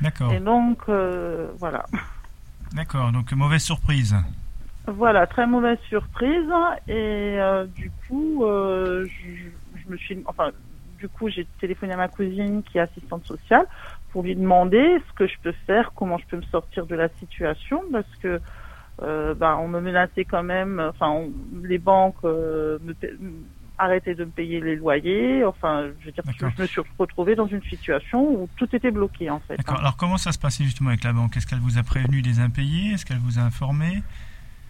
[0.00, 0.32] D'accord.
[0.32, 1.84] Et donc euh, voilà.
[2.72, 4.14] D'accord, donc mauvaise surprise.
[4.86, 6.48] Voilà, très mauvaise surprise.
[6.88, 6.92] Et
[7.38, 10.52] euh, du coup, euh, je, me suis, enfin,
[10.98, 13.66] du coup, j'ai téléphoné à ma cousine qui est assistante sociale
[14.10, 17.08] pour lui demander ce que je peux faire, comment je peux me sortir de la
[17.18, 18.40] situation, parce que
[19.02, 20.80] euh, bah, on me menaçait quand même.
[20.80, 22.94] Enfin, on- les banques euh, me
[23.78, 25.44] arrêtaient de me payer les loyers.
[25.44, 29.30] Enfin, je veux dire, je, me suis retrouvée dans une situation où tout était bloqué
[29.30, 29.56] en fait.
[29.56, 29.76] D'accord.
[29.76, 29.80] hein.
[29.80, 31.36] Alors comment ça se passait justement avec la banque?
[31.36, 32.92] Est-ce qu'elle vous a prévenu des impayés?
[32.92, 34.02] Est-ce qu'elle vous a informé?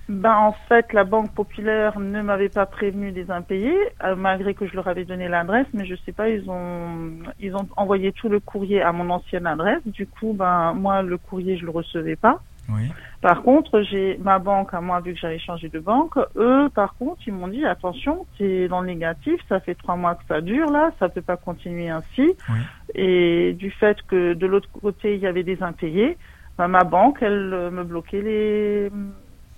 [0.08, 4.66] Ben, en fait, la Banque Populaire ne m'avait pas prévenu des impayés, euh, malgré que
[4.66, 8.30] je leur avais donné l'adresse, mais je sais pas, ils ont, ils ont envoyé tout
[8.30, 9.82] le courrier à mon ancienne adresse.
[9.84, 12.40] Du coup, ben, moi, le courrier, je le recevais pas.
[12.70, 12.90] Oui.
[13.20, 16.16] Par contre, j'ai ma banque à moi, vu que j'avais changé de banque.
[16.36, 20.14] Eux, par contre, ils m'ont dit attention, c'est dans le négatif, ça fait trois mois
[20.14, 22.32] que ça dure là, ça peut pas continuer ainsi.
[22.48, 22.58] Oui.
[22.94, 26.16] Et du fait que de l'autre côté il y avait des impayés,
[26.56, 28.90] ben, ma banque, elle euh, me bloquait les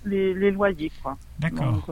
[0.05, 1.17] les, les loyers quoi.
[1.37, 1.85] D'accord.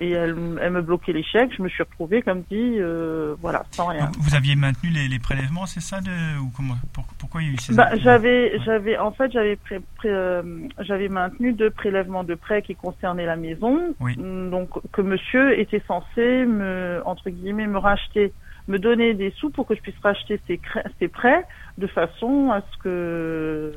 [0.00, 1.52] Et elle, elle me bloquait les chèques.
[1.56, 4.06] Je me suis retrouvée comme dit, euh, voilà, sans rien.
[4.06, 7.48] Donc, vous aviez maintenu les, les prélèvements, c'est ça de, ou comment, pour- Pourquoi il
[7.48, 10.42] y a eu ces Bah, j'avais, j'avais, en fait, j'avais, pré- pré- euh,
[10.78, 13.94] j'avais maintenu deux prélèvements de prêts qui concernaient la maison.
[14.00, 14.16] Oui.
[14.18, 18.32] Mm, Donc, que monsieur était censé me, entre guillemets, me racheter,
[18.68, 20.60] me donner des sous pour que je puisse racheter ces,
[20.98, 21.44] ces prêts
[21.78, 23.72] de façon à ce que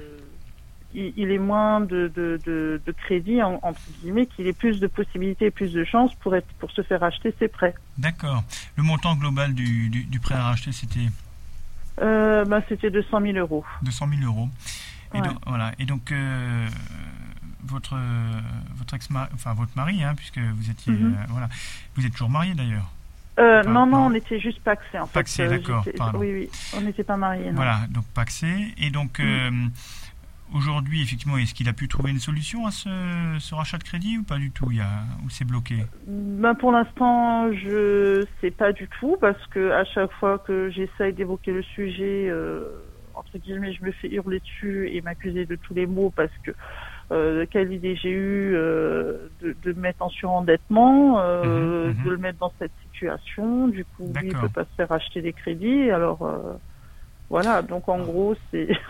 [0.95, 4.79] il, il ait moins de, de, de, de crédit, en- entre guillemets, qu'il ait plus
[4.79, 7.75] de possibilités et plus de chances pour être, pour se faire acheter ses prêts.
[7.97, 8.43] D'accord.
[8.77, 11.09] Le montant global du, du, du prêt à racheter, c'était
[12.01, 13.63] Euh, bah, c'était 200 000 euros.
[13.83, 14.49] 200 000 euros.
[15.13, 15.27] Et Ouais.
[15.27, 15.71] donc, voilà.
[15.79, 16.67] Et donc, euh,
[17.63, 17.95] votre,
[18.75, 21.13] votre ex enfin votre mari, hein, puisque vous étiez, Mhm.
[21.17, 21.47] euh, voilà,
[21.95, 22.91] vous êtes toujours marié d'ailleurs.
[23.37, 24.05] Euh, non, non, non.
[24.07, 25.13] on était juste paxés en fait.
[25.19, 25.85] Paxés, Euh, d'accord.
[26.15, 27.47] Oui, oui, on n'était pas mariés.
[27.47, 27.55] non.
[27.55, 28.73] Voilà, donc paxé.
[28.77, 29.71] Et donc, Mhm.
[30.53, 32.89] Euh, aujourd'hui, effectivement, est-ce qu'il a pu trouver une solution à ce,
[33.39, 35.75] ce rachat de crédit ou pas du tout il y a, Ou c'est bloqué
[36.07, 41.13] Ben, pour l'instant, je sais pas du tout parce que à chaque fois que j'essaye
[41.13, 42.63] d'évoquer le sujet, euh,
[43.15, 46.51] entre guillemets, je me fais hurler dessus et m'accuser de tous les mots parce que
[47.11, 52.03] euh, quelle idée j'ai eu euh, de, de me mettre en surendettement, euh, Mhm, mhm.
[52.05, 53.67] de le mettre dans cette situation.
[53.67, 55.91] Du coup, lui, il peut pas se faire acheter des crédits.
[55.91, 56.53] Alors euh,
[57.29, 58.69] voilà, donc en gros, c'est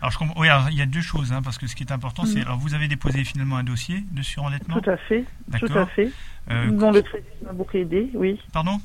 [0.00, 0.40] Alors, je comprends.
[0.40, 2.40] Oui, alors, il y a deux choses, hein, parce que ce qui est important, c'est.
[2.40, 2.46] Mhm.
[2.46, 4.80] Alors, vous avez déposé finalement un dossier de surendettement?
[4.80, 5.24] Tout à fait,
[5.58, 6.10] tout à fait.
[6.50, 8.40] Euh, dont le Crésus m'a beaucoup aidé, oui.
[8.52, 8.78] Pardon?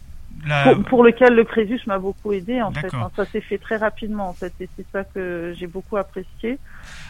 [0.45, 2.81] La- Pour, pour lequel le Crésus m'a beaucoup aidé en fait.
[2.81, 3.03] D'accord.
[3.03, 3.11] hein.
[3.15, 6.59] Ça s'est fait très rapidement en fait et c'est ça que j'ai beaucoup apprécié.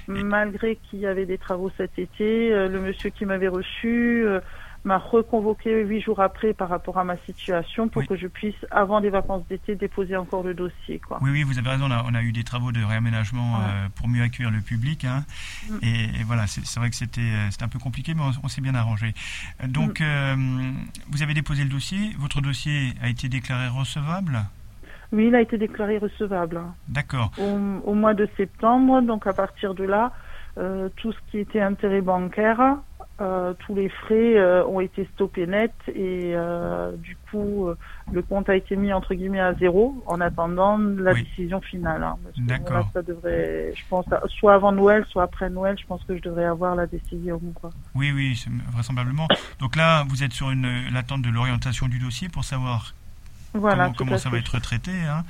[0.07, 4.39] Malgré qu'il y avait des travaux cet été, euh, le monsieur qui m'avait reçu euh,
[4.86, 8.07] m'a reconvoqué huit jours après par rapport à ma situation pour Oui.
[8.07, 10.99] que je puisse, avant les vacances d'été, déposer encore le dossier.
[10.99, 11.17] Quoi.
[11.21, 11.86] Oui, oui, vous avez raison.
[11.88, 13.65] On a, on a eu des travaux de réaménagement Ouais.
[13.67, 15.03] euh, pour mieux accueillir le public.
[15.05, 15.25] hein.
[15.69, 15.77] Mm.
[15.81, 18.47] Et, et voilà, c'est vrai que c'était euh, c'était un peu compliqué, mais on, on
[18.47, 19.13] s'est bien arrangé.
[19.63, 20.03] Euh, Donc, Mm.
[20.03, 20.36] euh,
[21.09, 22.11] vous avez déposé le dossier.
[22.19, 24.39] Votre dossier a été déclaré recevable?
[25.11, 26.57] Oui, il a été déclaré recevable.
[26.57, 26.73] hein.
[26.89, 27.31] D'accord.
[27.38, 27.43] au,
[27.89, 29.01] au mois de septembre.
[29.01, 30.11] Donc à partir de là,
[30.57, 32.77] euh, tout ce qui était intérêt bancaire,
[33.22, 37.70] euh, tous les frais euh, ont été stoppés net et euh, du coup
[38.11, 41.24] le compte a été mis entre guillemets à zéro en attendant la Oui.
[41.24, 42.03] décision finale.
[42.03, 42.18] hein.
[42.38, 42.89] D'accord.
[42.93, 46.43] ça devrait, je pense, soit avant Noël, soit après Noël, je pense que je devrais
[46.45, 47.39] avoir la décision.
[47.55, 47.72] Quoi.
[47.95, 49.28] Oui, oui, vraisemblablement.
[49.59, 52.93] Donc là, vous êtes sur une l'attente de l'orientation du dossier pour savoir
[53.53, 54.91] Voilà, comment, ça va être traité.
[54.91, 55.24] hein.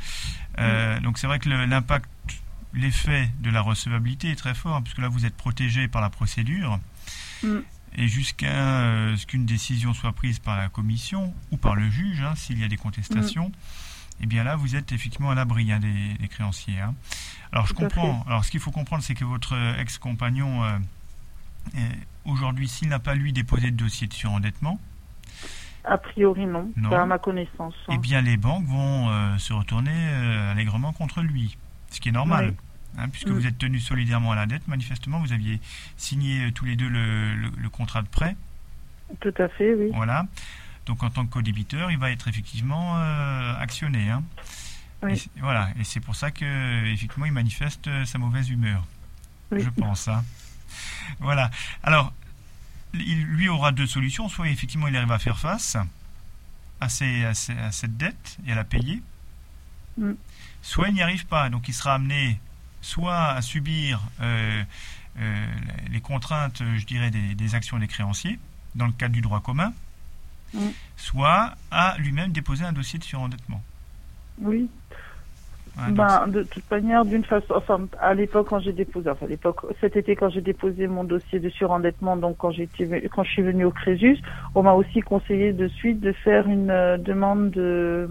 [1.04, 2.10] Donc c'est vrai que le- l'impact,
[2.74, 6.80] l'effet de la recevabilité est très fort, puisque là vous êtes protégé par la procédure.
[7.98, 8.48] Et jusqu'à
[8.82, 12.60] euh, ce qu'une décision soit prise par la commission ou par le juge, hein, s'il
[12.60, 14.24] y a des contestations, Mm.
[14.24, 16.80] et bien là vous êtes effectivement à l'abri hein, des, des créanciers.
[16.82, 16.94] hein.
[17.54, 18.24] Alors je Tout comprends.
[18.28, 20.78] Alors ce qu'il faut comprendre, c'est que votre euh, ex-compagnon, euh,
[22.26, 24.80] aujourd'hui, s'il n'a pas lui déposé de dossier de surendettement,
[25.86, 26.90] A priori non, Non.
[26.90, 27.76] pas à ma connaissance.
[27.92, 30.10] eh bien les banques vont euh, se retourner
[30.52, 31.58] allègrement contre lui,
[31.92, 32.50] ce qui est normal.
[32.50, 32.56] Oui.
[32.98, 33.34] Hein, puisque Mm.
[33.34, 35.60] vous êtes tenus solidairement à la dette, manifestement, vous aviez
[35.98, 38.36] signé euh, tous les deux le, le- le contrat de prêt.
[39.22, 39.90] Tout à fait, oui.
[39.94, 40.28] Voilà.
[40.86, 44.10] Donc en tant que co-débiteur, il va être effectivement euh, actionné.
[44.10, 44.24] hein.
[45.04, 45.14] Oui.
[45.38, 45.70] Et voilà.
[45.80, 48.84] Et c'est pour ça que effectivement, il manifeste euh, sa mauvaise humeur.
[49.52, 49.62] Oui.
[49.64, 50.08] Je pense.
[50.08, 50.24] hein.
[51.20, 51.52] Voilà.
[51.84, 52.14] Alors,
[52.94, 54.28] il, lui aura deux solutions.
[54.30, 55.78] Soit effectivement, il arrive à faire face
[56.82, 59.02] à cette dette et à la payer.
[59.98, 60.12] Mm.
[60.62, 61.50] Soit il n'y arrive pas.
[61.50, 62.40] Donc il sera amené
[62.86, 64.64] soit à subir euh,
[65.20, 65.46] euh,
[65.92, 68.38] les contraintes, je dirais, des, des actions des créanciers
[68.76, 69.74] dans le cadre du droit commun,
[70.54, 70.70] Mm.
[70.96, 73.62] soit à lui-même déposer un dossier de surendettement.
[74.42, 74.70] Oui,
[75.92, 79.66] Ben, de toute manière, d'une façon, enfin, à l'époque quand j'ai déposé, enfin, à l'époque,
[79.82, 83.42] cet été quand j'ai déposé mon dossier de surendettement, donc quand j'étais, quand je suis
[83.42, 84.18] venue au Crésus,
[84.56, 88.08] on m'a aussi conseillé de suite de faire une euh, demande de,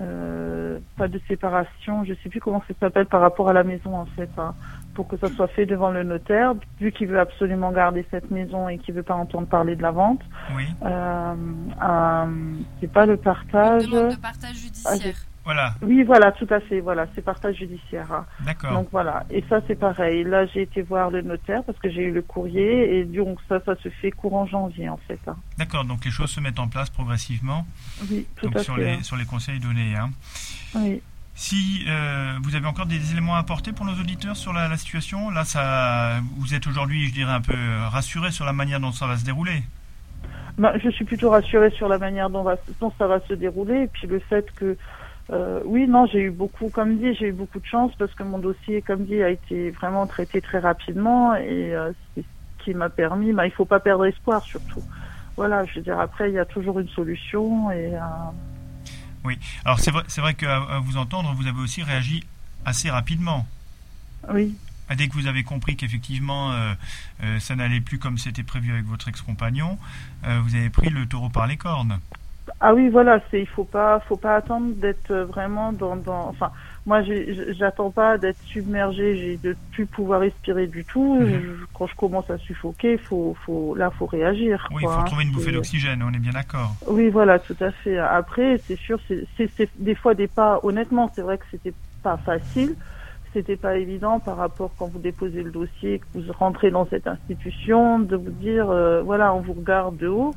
[0.00, 3.94] euh, pas de séparation, je sais plus comment ça s'appelle par rapport à la maison
[3.96, 4.54] en fait, hein,
[4.94, 8.68] pour que ça soit fait devant le notaire, vu qu'il veut absolument garder cette maison
[8.68, 10.20] et qu'il veut pas entendre parler de la vente.
[10.56, 11.34] oui, Euh,
[11.82, 13.86] euh, c'est pas le partage.
[13.88, 15.14] Demande de partage Ah, judiciaire.
[15.44, 15.74] Voilà.
[15.82, 16.80] Oui, voilà, tout à fait.
[16.80, 18.12] Voilà, c'est partage judiciaire.
[18.12, 18.26] hein.
[18.44, 18.72] D'accord.
[18.72, 20.22] Donc voilà, et ça c'est pareil.
[20.22, 23.58] Là, j'ai été voir le notaire parce que j'ai eu le courrier et donc ça,
[23.64, 25.18] ça se fait courant janvier en fait.
[25.26, 25.36] hein.
[25.58, 25.84] D'accord.
[25.84, 27.66] Donc les choses se mettent en place progressivement.
[28.10, 28.84] Oui, tout Donc à sur fait.
[28.84, 29.02] les hein.
[29.02, 29.94] sur les conseils donnés.
[29.96, 30.10] Hein.
[30.74, 31.00] Oui.
[31.34, 34.76] Si euh, vous avez encore des éléments à apporter pour nos auditeurs sur la, la
[34.76, 37.54] situation, là, ça, vous êtes aujourd'hui, je dirais, un peu
[37.90, 39.62] rassuré sur la manière dont ça va se dérouler.
[40.58, 43.84] Bah, je suis plutôt rassurée sur la manière dont, va, dont ça va se dérouler
[43.84, 44.76] et puis le fait que
[45.32, 48.24] euh, oui non j'ai eu beaucoup comme dit j'ai eu beaucoup de chance parce que
[48.24, 52.74] mon dossier comme dit a été vraiment traité très rapidement et euh, c'est ce qui
[52.74, 54.82] m'a permis bah, il faut pas perdre espoir surtout
[55.36, 59.30] voilà je veux dire après il y a toujours une solution et euh,
[59.64, 62.24] Alors c'est vrai, c'est vrai qu'à à vous entendre, vous avez aussi réagi
[62.64, 63.46] assez rapidement.
[64.32, 64.56] oui
[64.88, 66.52] Ah, Dès que vous avez compris qu'effectivement
[67.38, 69.78] ça n'allait plus comme c'était prévu avec votre ex-compagnon,
[70.24, 72.00] vous avez pris le taureau par les cornes.
[72.58, 76.50] Ah oui, voilà, c'est il faut pas faut pas attendre d'être vraiment dans dans enfin
[76.86, 81.20] moi j'attends pas d'être submergé, j'ai de plus pouvoir respirer du tout.
[81.20, 81.40] Mhm.
[81.42, 85.04] Je- quand je commence à suffoquer, faut faut là faut réagir Oui, il faut hein.
[85.04, 86.72] trouver une bouffée d'oxygène, on est bien d'accord.
[86.86, 87.98] Oui, voilà, tout à fait.
[87.98, 90.60] Après, c'est sûr, c'est c'est- c'est des fois des pas.
[90.62, 92.76] Honnêtement, c'est vrai que c'était pas facile.
[93.32, 97.06] C'était pas évident par rapport quand vous déposez le dossier, que vous rentrez dans cette
[97.06, 100.36] institution, de vous dire, euh, voilà, on vous regarde de haut.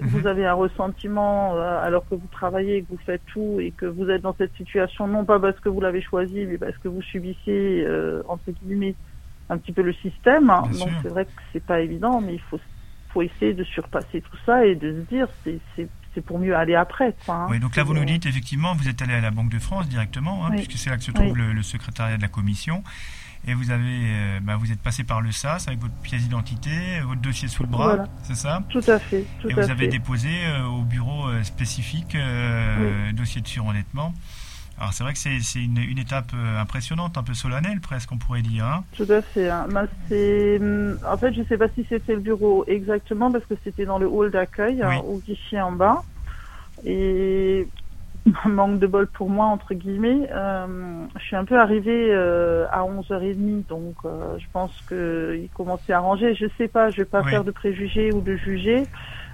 [0.00, 0.08] Mhm.
[0.08, 3.86] Vous avez un ressentiment euh, alors que vous travaillez, que vous faites tout et que
[3.86, 6.88] vous êtes dans cette situation, non pas parce que vous l'avez choisi, mais parce que
[6.88, 8.94] vous subissez, euh, entre guillemets,
[9.50, 10.50] un petit peu le système.
[10.50, 10.62] hein.
[10.70, 12.60] Bien Donc c'est vrai que c'est pas évident, mais il faut
[13.10, 16.74] faut essayer de surpasser tout ça et de se dire c'est c'est pour mieux aller
[16.76, 17.46] après hein.
[17.50, 19.58] Oui, donc là vous nous euh, dites effectivement, vous êtes allé à la Banque de
[19.58, 20.56] France directement, hein, Oui.
[20.64, 21.38] puisque c'est là que se trouve Oui.
[21.38, 22.82] le, le secrétariat de la commission.
[23.46, 27.00] Et vous avez, euh, bah, vous êtes passé par le SAS avec votre pièce d'identité,
[27.06, 28.08] votre dossier sous le bras, Voilà.
[28.22, 29.90] c'est ça Tout à fait, tout Et à vous avez fait.
[29.90, 32.16] déposé euh, au bureau euh, spécifique
[33.14, 34.14] dossier de surendettement.
[34.78, 38.42] Alors c'est vrai que c'est une, une étape impressionnante, un peu solennelle presque, on pourrait
[38.42, 38.64] dire.
[38.66, 38.82] hein.
[38.96, 39.48] Tout à fait.
[39.48, 39.66] hein.
[39.70, 43.54] Ben, c'est, hum, en fait, je sais pas si c'était le bureau exactement parce que
[43.62, 44.96] c'était dans le hall d'accueil, Oui.
[44.96, 46.02] hein, au guichet en bas.
[46.84, 47.68] Et
[48.46, 50.28] manque de bol pour moi entre guillemets.
[50.32, 55.50] euh, je suis un peu arrivée euh, à 11h30, donc euh, je pense que il
[55.50, 56.34] commençait à ranger.
[56.34, 57.30] Je sais pas, je vais pas Oui.
[57.30, 58.88] faire de préjugés ou de juger,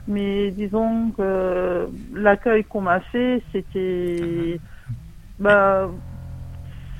[0.06, 4.60] mais disons que l'accueil qu'on m'a fait, c'était
[5.38, 5.90] bah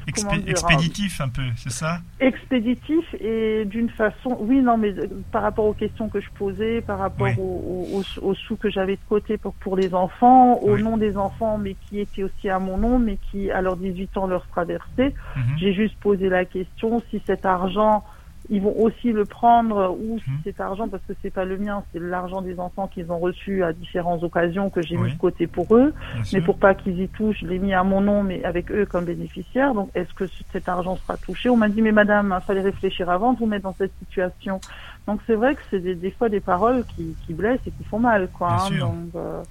[0.06, 0.50] Expé- Comment dire, hein.
[0.50, 1.98] expéditif un peu, c'est ça?
[2.20, 6.80] Expéditif et d'une façon oui non mais euh, par rapport aux questions que je posais
[6.80, 7.34] par rapport Oui.
[7.38, 10.82] aux, aux- aux sous que j'avais de côté pour pour les enfants au Oui.
[10.82, 14.16] nom des enfants mais qui étaient aussi à mon nom mais qui à leurs 18
[14.16, 15.58] ans leur versé Mhm.
[15.58, 18.04] j'ai juste posé la question si cet argent
[18.50, 20.38] ils vont aussi le prendre ou si Mhm.
[20.44, 23.62] cet argent parce que c'est pas le mien c'est l'argent des enfants qu'ils ont reçu
[23.62, 25.04] à différentes occasions que j'ai Oui.
[25.04, 26.44] mis de côté pour eux Bien mais sûr.
[26.44, 29.04] pour pas qu'ils y touchent, je l'ai mis à mon nom, mais avec eux comme
[29.04, 29.72] bénéficiaires.
[29.74, 31.48] Donc, est-ce que ce- cet argent sera touché?
[31.48, 34.60] On m'a dit, mais madame, il fallait réfléchir avant de vous mettre dans cette situation.
[35.06, 37.84] Donc, c'est vrai que c'est des, des fois des paroles qui, qui blessent et qui
[37.84, 38.48] font mal, quoi.
[38.52, 38.78] Hein.
[38.80, 39.42] Donc, euh,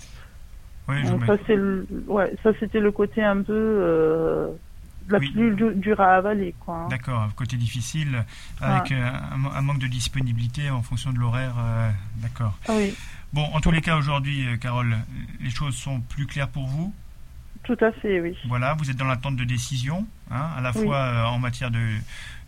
[0.90, 4.48] Oui, donc ça, c'est le, ouais, ça, c'était le côté un peu euh,
[5.10, 5.32] la Oui.
[5.34, 6.84] du- dure à avaler, quoi.
[6.86, 6.88] hein.
[6.90, 8.24] D'accord, côté difficile,
[8.62, 11.54] avec euh, un, un manque de disponibilité en fonction de l'horaire.
[11.60, 12.58] euh, D'accord.
[12.68, 12.94] Ah oui,
[13.34, 14.98] Bon, en tous les cas, aujourd'hui, euh, Carole,
[15.40, 16.94] les choses sont plus claires pour vous?
[17.64, 18.36] tout à fait, oui.
[18.48, 20.84] Voilà, vous êtes dans l'attente de décision, hein, à la Oui.
[20.86, 21.88] fois euh, en matière de,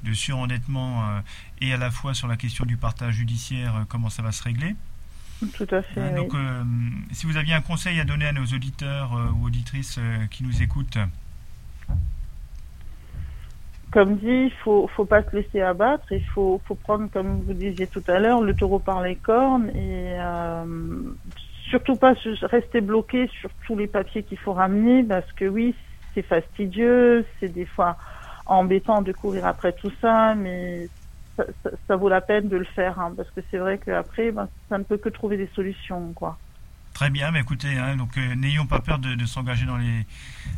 [0.04, 1.20] de surendettement euh,
[1.60, 4.76] et à la fois sur la question du partage judiciaire, comment ça va se régler.
[5.54, 6.16] Tout à fait, Hein, oui.
[6.16, 6.34] donc,
[7.12, 10.00] si vous aviez un conseil à donner à nos auditeurs ou auditrices
[10.32, 10.98] qui nous écoutent,
[13.92, 16.12] Comme dit, il faut, faut pas se laisser abattre.
[16.12, 19.70] Il faut, faut prendre, comme vous disiez tout à l'heure, le taureau par les cornes
[19.76, 21.14] et euh,
[21.70, 22.14] surtout pas
[22.44, 25.76] rester bloqué sur tous les papiers qu'il faut ramener parce que oui,
[26.14, 27.98] c'est fastidieux, c'est des fois
[28.46, 30.90] embêtant de courir après tout ça, mais
[31.38, 34.32] ça, ça- ça vaut la peine de le faire hein, parce que c'est vrai qu'après,
[34.32, 36.40] ben, ça ne peut que trouver des solutions, quoi.
[37.02, 40.06] Très bien, mais écoutez, hein, donc euh, n'ayons pas peur de, de s'engager dans, les,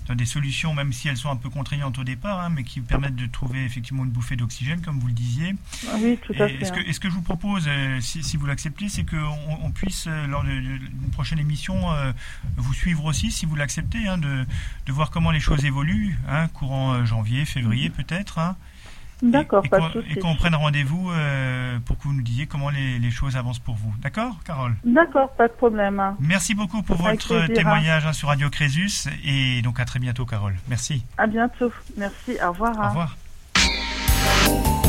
[0.07, 2.81] dans des solutions, même si elles sont un peu contraignantes au départ, hein, mais qui
[2.81, 5.55] permettent de trouver effectivement une bouffée d'oxygène, comme vous le disiez.
[5.87, 6.55] Ah Oui, tout à fait.
[6.55, 6.83] Est-ce que, hein.
[6.85, 10.27] est-ce que je vous propose, euh, si, si vous l'acceptez, c'est qu'on on puisse, euh,
[10.27, 12.11] lors d'une prochaine émission, euh,
[12.57, 14.45] vous suivre aussi, si vous l'acceptez, de,
[14.85, 16.19] de voir comment les choses évoluent,
[16.51, 18.41] courant janvier, février peut-être.
[19.21, 20.07] D'accord, pas qu'on- de souci.
[20.11, 23.59] Et qu'on prenne rendez-vous euh, pour que vous nous disiez comment les, les choses avancent
[23.59, 23.93] pour vous.
[24.01, 24.75] D'accord, Carole?
[24.83, 26.01] D'accord, pas de problème.
[26.19, 29.99] Merci beaucoup pour Avec votre plaisir, témoignage hein, sur Radio Crésus et donc à très
[29.99, 30.55] bientôt Carole.
[30.67, 31.03] Merci.
[31.17, 31.71] À bientôt.
[31.97, 32.37] Merci.
[32.45, 32.77] Au revoir.
[32.77, 32.87] Au hein.
[32.89, 33.17] revoir.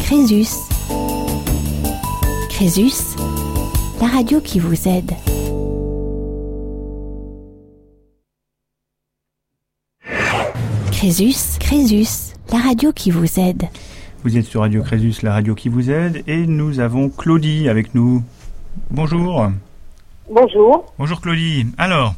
[0.05, 0.57] Crésus.
[2.51, 3.17] Crésus,
[4.01, 5.13] la radio qui vous aide.
[10.93, 13.65] Crésus, Crésus, la radio qui vous aide.
[14.25, 17.95] Vous êtes sur Radio Crésus, la radio qui vous aide, et nous avons Claudie avec
[17.95, 18.23] nous.
[18.91, 19.51] Bonjour.
[20.31, 20.87] Bonjour.
[20.99, 21.67] Bonjour Claudie.
[21.77, 22.15] Alors,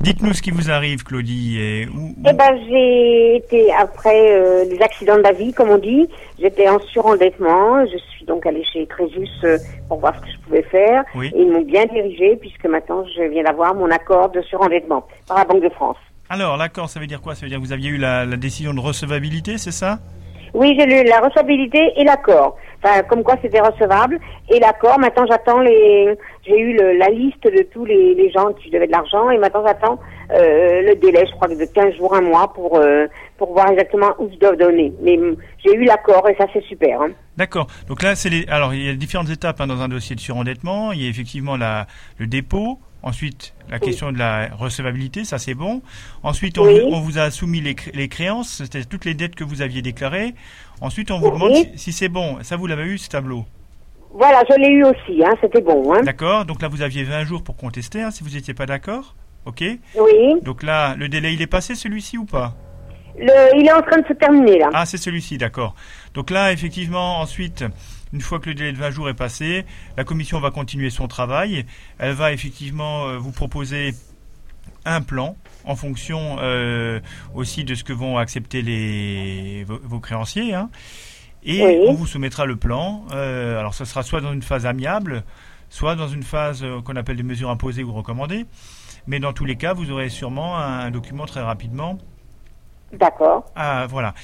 [0.00, 1.58] dites-nous ce qui vous arrive, Claudie.
[1.60, 5.76] Et où- Eh ben, j'ai été après euh, les accidents de la vie, comme on
[5.78, 6.08] dit.
[6.40, 7.84] J'étais en surendettement.
[7.86, 9.58] Je suis donc allée chez Crésus euh,
[9.88, 11.04] pour voir ce que je pouvais faire.
[11.14, 11.30] Oui.
[11.34, 15.36] Et ils m'ont bien dirigé puisque maintenant je viens d'avoir mon accord de surendettement par
[15.36, 15.98] la Banque de France.
[16.30, 17.34] Alors, l'accord, ça veut dire quoi?
[17.34, 19.98] Ça veut dire que vous aviez eu la, la décision de recevabilité, c'est ça?
[20.54, 22.56] Oui, j'ai lu la recevabilité et l'accord.
[22.84, 24.18] Enfin, comme quoi c'était recevable.
[24.50, 26.14] Et l'accord, maintenant j'attends les...
[26.46, 29.62] J'ai eu le- la liste de tous les, gens qui devaient de l'argent et maintenant
[29.66, 29.98] j'attends
[30.32, 33.06] euh, le délai, je crois, de 15 jours, un mois pour, euh,
[33.38, 34.92] pour voir exactement où je dois donner.
[35.00, 37.00] Mais hum, j'ai eu l'accord et ça c'est super.
[37.02, 37.10] Hein.
[37.36, 37.66] D'accord.
[37.88, 38.44] Donc là, c'est les.
[38.48, 40.92] Alors, il y a différentes étapes hein, dans un dossier de surendettement.
[40.92, 41.86] Il y a effectivement la,
[42.18, 42.78] le dépôt.
[43.02, 45.82] Ensuite, la question de la recevabilité, ça c'est bon.
[46.22, 46.80] Ensuite, on, Oui.
[46.86, 49.82] on vous a soumis les, cré- les créances, c'était toutes les dettes que vous aviez
[49.82, 50.34] déclarées.
[50.80, 51.32] Ensuite, on vous Oui.
[51.32, 52.38] demande si, si c'est bon.
[52.42, 53.44] Ça, vous l'avez eu, ce tableau?
[54.14, 55.92] Voilà, je l'ai eu aussi, hein, c'était bon.
[55.94, 56.02] Hein.
[56.04, 56.44] D'accord.
[56.44, 59.16] Donc là, vous aviez 20 jours pour contester, hein, si vous n'étiez pas d'accord.
[59.46, 59.64] OK.
[59.96, 62.54] Oui, Donc là, le délai, il est passé, celui-ci ou pas?
[63.18, 64.70] Le, il est en train de se terminer là.
[64.72, 65.74] Ah, c'est celui-ci, d'accord.
[66.14, 67.64] Donc là, effectivement, ensuite,
[68.12, 69.64] une fois que le délai de 20 jours est passé,
[69.96, 71.64] la commission va continuer son travail.
[71.98, 73.94] Elle va effectivement euh, vous proposer
[74.84, 77.00] un plan en fonction euh,
[77.34, 80.54] aussi de ce que vont accepter les, vos, vos créanciers.
[80.54, 80.70] hein.
[81.44, 81.78] Et Oui.
[81.88, 83.04] on vous soumettra le plan.
[83.12, 85.24] Euh, alors, ce sera soit dans une phase amiable,
[85.70, 88.46] soit dans une phase euh, qu'on appelle des mesures imposées ou recommandées.
[89.08, 91.98] Mais dans tous les cas, vous aurez sûrement un document très rapidement
[92.92, 93.50] D'accord.
[93.56, 94.14] ah voilà.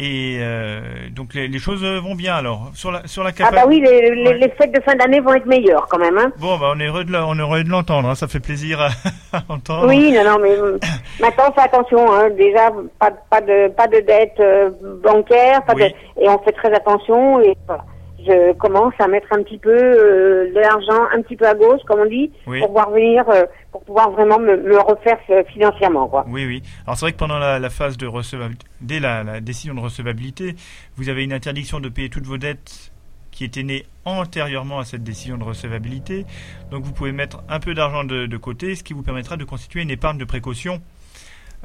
[0.00, 0.80] Et euh,
[1.10, 4.14] donc les, les choses vont bien alors sur la sur la Ah bah oui, les,
[4.14, 4.38] les, Ouais.
[4.38, 6.16] les fêtes de fin d'année vont être meilleures quand même.
[6.16, 6.30] Hein.
[6.38, 8.08] Bon bah on est heureux de la- on est heureux de l'entendre.
[8.08, 8.90] hein, ça fait plaisir à,
[9.36, 9.88] à entendre.
[9.88, 10.78] Oui, non, non, mais euh,
[11.20, 12.12] maintenant, fais attention.
[12.12, 12.70] Hein, déjà,
[13.00, 14.70] pas, pas de pas de dette euh,
[15.02, 15.82] bancaire, pas Oui.
[15.82, 17.40] de, et on fait très attention.
[17.40, 17.84] Et voilà.
[18.28, 21.80] Je commence à mettre un petit peu euh, de l'argent un petit peu à gauche,
[21.86, 22.58] comme on dit, Oui.
[22.60, 26.24] pour pouvoir venir, euh, pour pouvoir vraiment me, me refaire euh, financièrement, quoi.
[26.28, 26.62] Oui, oui.
[26.86, 29.80] Alors c'est vrai que pendant la, la phase de recevabilité, dès la, la décision de
[29.80, 30.54] recevabilité,
[30.96, 32.92] vous avez une interdiction de payer toutes vos dettes
[33.30, 36.26] qui étaient nées antérieurement à cette décision de recevabilité.
[36.70, 39.44] Donc vous pouvez mettre un peu d'argent de, de côté, ce qui vous permettra de
[39.44, 40.80] constituer une épargne de précaution.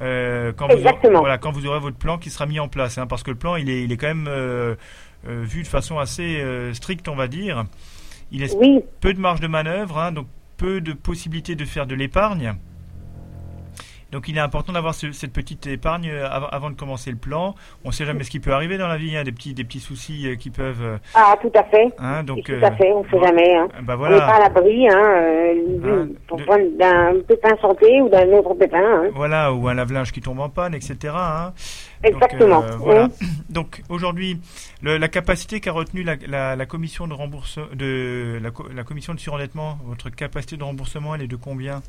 [0.01, 1.19] euh, quand, vous aurez, Exactement.
[1.19, 3.37] voilà, quand vous aurez votre plan qui sera mis en place, hein, parce que le
[3.37, 4.27] plan il est, il est quand même
[5.25, 7.65] vu de façon assez euh, stricte, on va dire.
[8.31, 11.85] Il laisse Oui, peu de marge de manœuvre, hein, donc peu de possibilités de faire
[11.85, 12.53] de l'épargne.
[14.11, 17.17] Donc il est important d'avoir ce- cette petite épargne euh, avant, avant de commencer le
[17.17, 17.55] plan.
[17.83, 19.63] On ne sait jamais ce qui peut arriver dans la vie, hein, des petits des
[19.63, 20.83] petits soucis euh, qui peuvent.
[20.83, 21.87] euh, ah, tout à fait.
[21.97, 23.55] hein, donc tout euh, à fait, on ne sait jamais.
[23.55, 23.67] Hein.
[23.81, 25.53] Bah On n'est pas à l'abri hein, euh,
[26.05, 29.05] du- pour de- d'un pépin santé ou d'un autre pépin.
[29.15, 31.11] Voilà ou un lave-linge qui tombe en panne, etc.
[32.03, 32.61] Exactement.
[32.61, 33.03] Donc, euh, voilà.
[33.21, 33.27] oui.
[33.49, 34.39] Donc aujourd'hui,
[34.81, 38.83] le- la capacité qu'a retenue la, la- la commission de remboursement de la, co- la
[38.83, 41.81] commission de surendettement, votre capacité de remboursement, elle est de combien?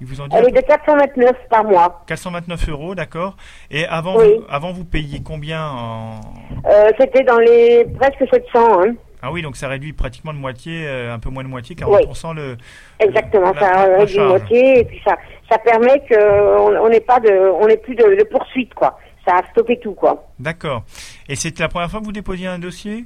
[0.00, 2.04] Ils vous ont dit Elle est de 429 par mois.
[2.06, 3.36] 429 euros, d'accord.
[3.70, 4.26] Et avant, Oui.
[4.36, 6.20] vous, avant, vous payiez combien en...
[6.66, 8.82] Euh, C'était dans les presque 700.
[8.82, 8.94] Hein.
[9.22, 12.32] Ah oui, donc ça réduit pratiquement de moitié, euh, un peu moins de moitié, 40%
[12.36, 12.56] le...
[13.00, 14.28] Exactement, ça réduit charge.
[14.28, 15.16] moitié et puis ça,
[15.50, 18.96] ça permet qu'on on n'ait pas de, on n'ait plus de, de poursuite quoi.
[19.28, 20.24] Ça a stoppé tout quoi.
[20.38, 20.84] D'accord.
[21.28, 23.04] Et c'était la première fois que vous déposiez un dossier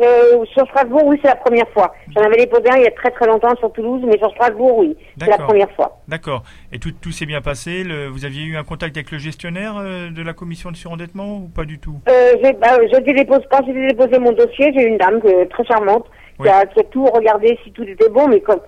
[0.00, 1.92] Euh, sur Strasbourg, oui, c'est la première fois.
[2.14, 4.78] J'en avais déposé un il y a très très longtemps sur Toulouse, mais sur Strasbourg,
[4.78, 5.98] oui, c'est la première fois.
[6.06, 6.44] D'accord.
[6.72, 7.82] Et tout, tout s'est bien passé?
[7.82, 11.38] Le, Vous aviez eu un contact avec le gestionnaire euh, de la commission de surendettement
[11.38, 11.98] ou pas du tout?
[12.08, 15.64] Euh, bah, je dépose, quand j'ai déposé mon dossier, j'ai eu une dame euh, très
[15.64, 16.06] charmante
[16.38, 16.46] Oui.
[16.46, 18.60] qui, a, qui a tout regardé si tout était bon, mais comme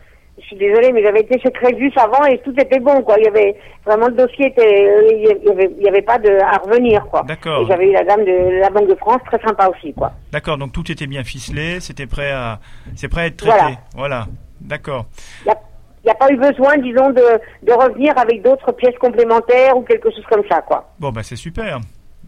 [0.50, 3.16] suis désolée, mais j'avais été chez Crésus avant et tout était bon, quoi.
[3.18, 6.18] Il y avait vraiment le dossier était, euh, il y avait, il y avait pas
[6.18, 7.22] de à revenir, quoi.
[7.22, 7.62] D'accord.
[7.62, 10.12] Et j'avais eu la dame de la Banque de France, très sympa aussi, quoi.
[10.32, 12.58] D'accord, donc tout était bien ficelé, c'était prêt à...
[12.96, 13.56] C'est prêt à être traité.
[13.58, 13.76] Voilà.
[13.94, 14.26] Voilà.
[14.60, 15.06] D'accord.
[15.46, 17.22] Il n'y a pas eu besoin, disons, de,
[17.62, 20.90] de revenir avec d'autres pièces complémentaires ou quelque chose comme ça, quoi.
[20.98, 21.78] Bon, bah c'est super.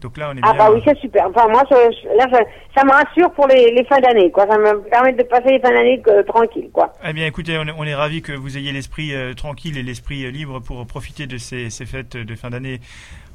[0.03, 0.65] Donc là, on est Ah bien...
[0.65, 1.27] bah oui, c'est super.
[1.29, 4.45] Enfin, moi, je- je- là, je- ça me rassure pour les, les fins d'année, quoi.
[4.47, 6.93] Ça me permet de passer les fins d'année que- tranquille, quoi.
[7.07, 9.83] Eh bien, écoutez, on est, on est ravis que vous ayez l'esprit euh, tranquille et
[9.83, 12.79] l'esprit euh, libre pour profiter de ces, ces fêtes de fin d'année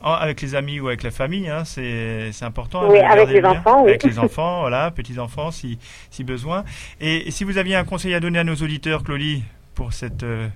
[0.03, 1.49] avec les amis ou avec la famille.
[1.49, 2.89] Hein, c'est important.
[2.89, 3.89] Oui, de avec les enfants, oui.
[3.91, 5.79] Avec les enfants, voilà, petits enfants si,
[6.11, 6.64] si besoin.
[7.01, 9.43] Et, et si vous aviez un conseil à donner à nos auditeurs, Claudie,
[9.75, 10.47] pour cette euh,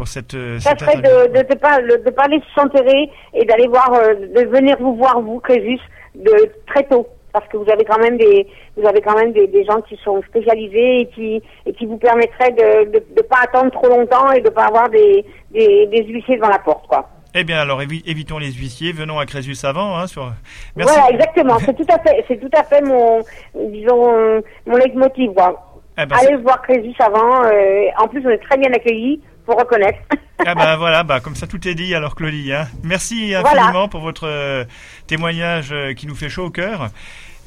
[0.00, 3.44] pour cette, euh, Ça cette serait de ne de pas, de, pas aller s'enterrer et
[3.44, 5.78] d'aller voir, euh, de venir vous voir, vous, Crésus,
[6.14, 6.32] de
[6.66, 7.06] très tôt.
[7.34, 8.46] Parce que vous avez quand même des,
[8.78, 11.98] vous avez quand même des, des gens qui sont spécialisés et qui, et qui vous
[11.98, 16.36] permettraient de, de pas attendre trop longtemps et de pas avoir des, des, des huissiers
[16.38, 17.06] devant la porte, quoi.
[17.34, 19.98] Eh bien, alors évi- évitons les huissiers, venons à Crésus avant.
[19.98, 20.32] Hein, sur...
[20.76, 20.94] Merci.
[20.94, 21.58] Voilà, exactement.
[21.58, 23.20] C'est tout à fait, c'est tout à fait mon,
[23.54, 25.32] disons, mon leitmotiv.
[25.34, 25.66] Quoi.
[26.02, 27.44] Eh ben, Allez voir Crésus avant.
[27.44, 29.20] euh, en plus, on est très bien accueillis,
[29.56, 29.98] reconnaître.
[30.46, 32.50] Ah bah voilà, bah comme ça tout est dit alors Claudie.
[32.50, 32.66] Hein.
[32.82, 33.64] Merci Voilà.
[33.64, 34.64] infiniment pour votre euh,
[35.06, 36.88] témoignage euh, qui nous fait chaud au cœur.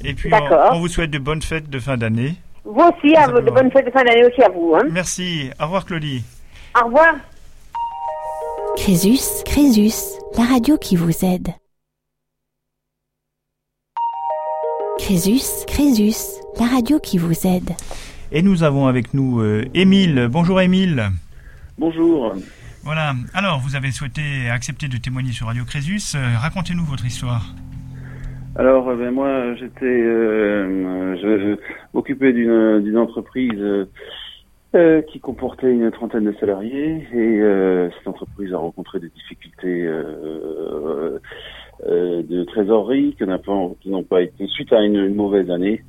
[0.04, 0.30] Et puis
[0.72, 2.36] on vous souhaite de bonnes fêtes de fin d'année.
[2.64, 4.76] Vous aussi, à vous, de bonnes fêtes de fin d'année aussi à vous.
[4.76, 4.84] Hein.
[4.92, 5.50] Merci.
[5.60, 6.24] Au revoir Claudie.
[6.80, 7.16] Au revoir.
[8.78, 11.48] Crésus, Crésus, la radio qui vous aide.
[15.00, 16.16] Crésus, Crésus,
[16.60, 17.72] la radio qui vous aide.
[18.32, 20.28] Et nous avons avec nous euh, Émile.
[20.32, 21.10] Bonjour Émile.
[21.78, 22.34] Bonjour.
[22.84, 23.14] Voilà.
[23.34, 26.16] Alors vous avez souhaité accepter de témoigner sur Radio Crésus.
[26.16, 27.54] Euh, Racontez-nous votre histoire.
[28.56, 31.56] Alors, euh, ben, moi, j'étais, euh, je, je
[31.94, 33.86] m'occupais d'une d'une entreprise euh,
[34.76, 39.88] euh, qui comportait une trentaine de salariés et euh, cette entreprise a rencontré des difficultés
[39.88, 41.20] euh,
[41.88, 45.50] euh, de trésorerie qui n'ont pas, qui n'ont pas été suite à une, une mauvaise
[45.50, 45.84] année.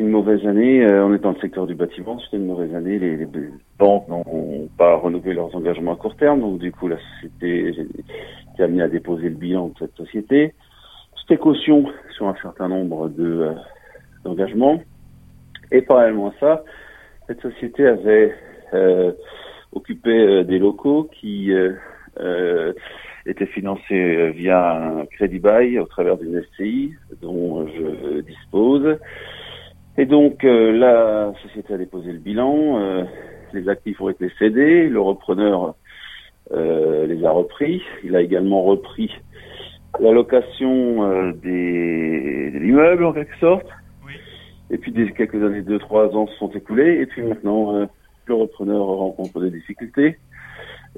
[0.00, 2.98] Une mauvaise année, euh, on est dans le secteur du bâtiment, c'était une mauvaise année,
[2.98, 3.28] les,
[3.78, 7.68] banques n'ont pas renouvelé leurs engagements à court terme, donc du coup la société
[8.54, 10.54] été amenée à déposer le bilan de cette société.
[11.20, 11.84] C'était caution
[12.16, 13.52] sur un certain nombre de euh,
[14.24, 14.80] d'engagements.
[15.70, 16.64] Et parallèlement à ça,
[17.26, 18.34] cette société avait
[18.72, 19.12] euh,
[19.72, 21.74] occupé euh, des locaux qui euh,
[22.20, 22.72] euh,
[23.26, 28.96] étaient financés euh, via un crédit bail au travers d'une SCI dont je dispose.
[30.00, 33.04] Et donc euh, la société a déposé le bilan, euh,
[33.52, 35.74] les actifs ont été cédés, le repreneur
[36.52, 39.12] euh, les a repris, il a également repris
[40.00, 43.66] la location des, de l'immeuble en quelque sorte.
[44.70, 47.02] Et puis des, quelques années, deux, trois ans se sont écoulés.
[47.02, 47.86] Et puis maintenant,
[48.24, 50.16] le repreneur rencontre des difficultés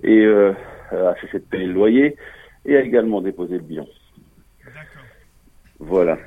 [0.04, 2.16] et a cessé de payer le loyer
[2.66, 3.86] et a également déposé le bilan.
[5.80, 6.18] Voilà.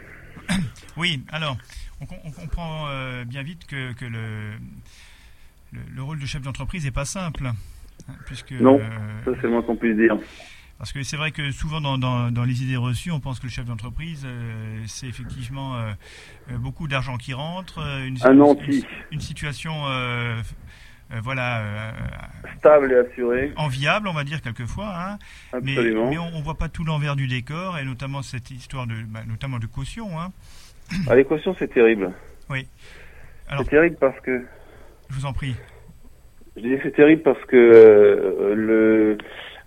[0.98, 1.58] Oui, alors,
[2.02, 4.52] on, com- on comprend euh, bien vite que, que le,
[5.72, 7.48] le, le rôle du chef d'entreprise n'est pas simple.
[7.48, 8.90] hein, Puisque, Non, euh,
[9.26, 10.18] ça c'est le moins qu'on puisse dire.
[10.78, 13.46] Parce que c'est vrai que souvent dans, dans, dans les idées reçues, on pense que
[13.46, 15.94] le chef d'entreprise, euh, c'est effectivement euh,
[16.58, 18.86] beaucoup d'argent qui rentre, une, Un une- anti.
[19.12, 20.42] une situation euh,
[21.22, 21.94] voilà,
[22.58, 23.54] Stable et assuré.
[23.56, 24.92] enviable, on va dire quelquefois.
[24.98, 25.20] Hein,
[25.62, 26.10] mais, Absolument.
[26.10, 29.22] mais on ne voit pas tout l'envers du décor, et notamment cette histoire de, bah,
[29.26, 30.20] notamment de caution.
[30.20, 30.32] Hein.
[31.10, 32.12] À l'équation, c'est terrible.
[32.50, 32.68] Oui.
[33.50, 34.42] Alors- C'est terrible parce que
[35.10, 35.56] Je vous en prie.
[36.58, 39.18] Je dis que c'est terrible parce que euh, le,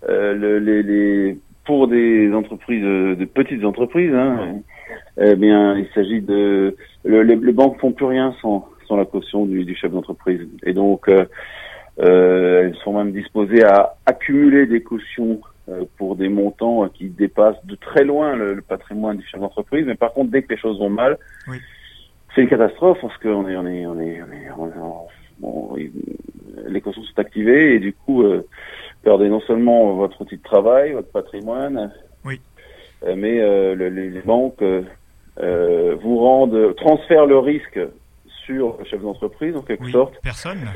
[0.09, 4.55] euh, le- les, les pour des entreprises, euh, de petites entreprises, hein,
[5.21, 9.05] eh bien, il s'agit de le- les, les banques font plus rien sans sans la
[9.05, 11.25] caution du, du chef d'entreprise, et donc euh,
[11.97, 15.39] elles sont même disposées à accumuler des cautions
[15.97, 19.85] pour des montants euh, qui dépassent de très loin le, le patrimoine du chef d'entreprise.
[19.85, 21.17] Mais par contre, dès que les choses vont mal,
[21.47, 21.57] Oui.
[22.35, 25.07] c'est une catastrophe parce qu'on est on est on est on est, on est- on-
[25.73, 25.91] on- il-
[26.67, 28.45] les cautions sont activées et du coup euh,
[29.03, 31.91] perdez non seulement votre outil de travail, votre patrimoine,
[32.25, 32.41] Oui.
[33.05, 34.83] euh, mais euh, le- les, les banques euh,
[35.39, 37.79] euh, vous rendent transfèrent le risque
[38.45, 40.15] sur le chef d'entreprise en quelque Oui, sorte.
[40.21, 40.67] personne.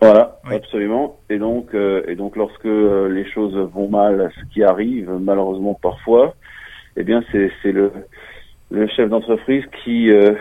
[0.00, 1.18] Voilà, absolument.
[1.30, 5.74] Et donc, euh, et donc, lorsque euh, les choses vont mal, ce qui arrive malheureusement
[5.80, 6.34] parfois,
[6.96, 7.90] eh bien, c'est c'est le
[8.70, 10.34] le chef d'entreprise qui euh,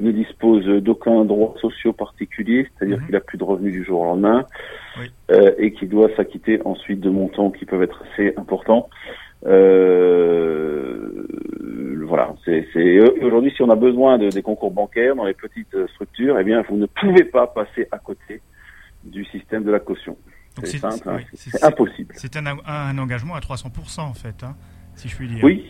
[0.00, 4.04] ne dispose d'aucun droit social particulier, c'est-à-dire qu'il a plus de revenus du jour au
[4.04, 4.44] lendemain,
[5.30, 8.88] euh, et qui doit s'acquitter ensuite de montants qui peuvent être assez importants.
[9.46, 11.26] Euh,
[12.06, 15.76] voilà, c'est c'est- aujourd'hui si on a besoin de, des concours bancaires dans les petites
[15.88, 18.40] structures, eh bien, vous ne pouvez pas passer à côté
[19.10, 20.16] du système de la caution.
[20.64, 22.14] C'est simple, hein, oui, c'est impossible.
[22.16, 24.56] C'est un, un engagement à 300% en fait, hein,
[24.94, 25.44] si je puis dire.
[25.44, 25.66] Oui.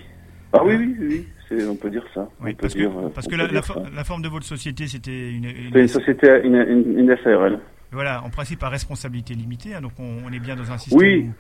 [0.53, 2.29] Ah oui, oui, oui, on peut dire ça.
[2.41, 3.91] Oui, on peut parce que, dire, euh, parce que la, la, dire for- ça.
[3.93, 7.59] la forme de votre société, c'était une, une- une société, une, une, une SARL.
[7.91, 11.01] Voilà, en principe à responsabilité limitée, hein, donc on, on est bien dans un système.
[11.01, 11.27] Oui.
[11.29, 11.35] où-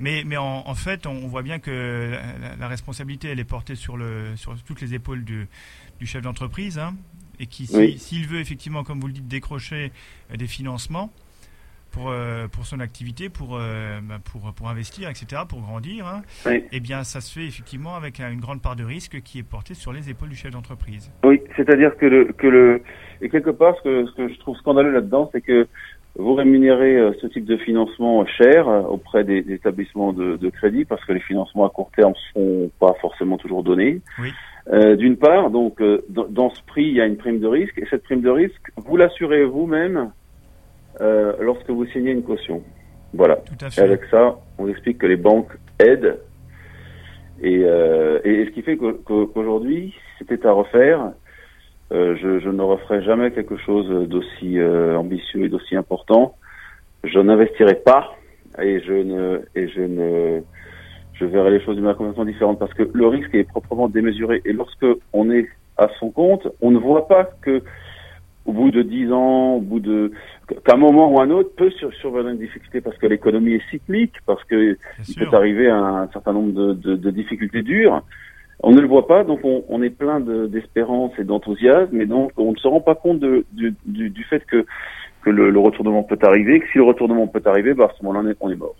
[0.00, 2.12] mais mais en, en fait, on, voit bien que
[2.58, 5.46] la, responsabilité, elle est portée sur le sur toutes les épaules du,
[6.00, 6.94] du chef d'entreprise, hein,
[7.40, 7.98] et qui, si- Oui.
[7.98, 9.92] s'il veut effectivement, comme vous le dites, décrocher
[10.32, 11.12] euh, des financements
[11.90, 16.22] pour euh, pour son activité, pour euh, bah, pour pour investir, etc., pour grandir, hein,
[16.46, 16.64] Oui.
[16.72, 19.42] eh bien, ça se fait effectivement avec un- une grande part de risque qui est
[19.42, 21.10] portée sur les épaules du chef d'entreprise.
[21.24, 22.82] Oui, c'est-à-dire que le, que le,
[23.20, 25.66] et quelque part, ce que, ce que je trouve scandaleux là-dedans, c'est que
[26.16, 30.50] vous rémunérez euh, ce type de financement cher euh, auprès des, des établissements de, de
[30.50, 34.00] crédit, parce que les financements à court terme sont pas forcément toujours donnés.
[34.18, 34.30] Oui.
[34.72, 37.46] Euh, D'une part, donc euh, dans, dans ce prix, il y a une prime de
[37.46, 40.10] risque, et cette prime de risque, vous l'assurez vous-même
[41.00, 42.62] euh, lorsque vous signez une caution.
[43.14, 43.36] Voilà.
[43.36, 43.80] Tout à Et fait.
[43.82, 46.18] avec ça, on explique que les banques aident
[47.40, 51.12] Et, euh, et ce qui fait qu'aujourd'hui, c'était à refaire,
[51.92, 56.34] euh, je, je ne referais jamais quelque chose d'aussi euh, ambitieux et d'aussi important.
[57.04, 58.16] Je n'investirais pas
[58.60, 60.40] et je ne et je ne
[61.14, 64.42] je verrais les choses d'une manière complètement différente parce que le risque est proprement démesuré
[64.44, 65.46] et lorsque on est
[65.76, 67.62] à son compte, on ne voit pas que
[68.48, 70.10] au bout de dix ans, au bout de
[70.48, 73.70] qu'à un moment ou un autre peut sur, survenir une difficulté parce que l'économie est
[73.70, 78.02] cyclique, parce que il peut arriver à un certain nombre de, de, de difficultés dures.
[78.62, 82.06] On ne le voit pas, donc on, on est plein de- d'espérance et d'enthousiasme, et
[82.06, 84.64] donc on ne se rend pas compte de, du, du, du fait que,
[85.22, 88.02] que le, le retournement peut arriver, que si le retournement peut arriver, bah à ce
[88.04, 88.74] moment-là, on est mort.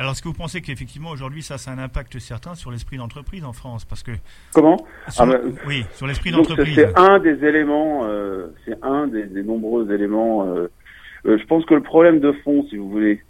[0.00, 2.96] Alors, est-ce que vous pensez qu'effectivement, aujourd'hui, ça, ça a un impact certain sur l'esprit
[2.96, 3.84] d'entreprise en France?
[3.84, 4.12] Parce que.
[4.54, 4.78] Comment?
[5.10, 6.74] Sur- Ah bah, Oui, sur l'esprit d'entreprise.
[6.74, 10.46] c'est un des éléments, euh, c'est un des, des nombreux éléments.
[10.46, 10.68] euh,
[11.26, 13.20] euh, je pense que le problème de fond, si vous voulez,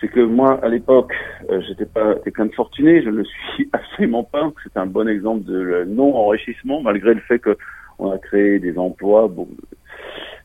[0.00, 1.12] c'est que moi, à l'époque,
[1.50, 4.50] euh, j'étais pas quelqu'un de fortuné, je ne le suis absolument pas.
[4.64, 7.56] C'est un bon exemple de non-enrichissement, malgré le fait que
[8.00, 9.28] on a créé des emplois.
[9.28, 9.46] Bon.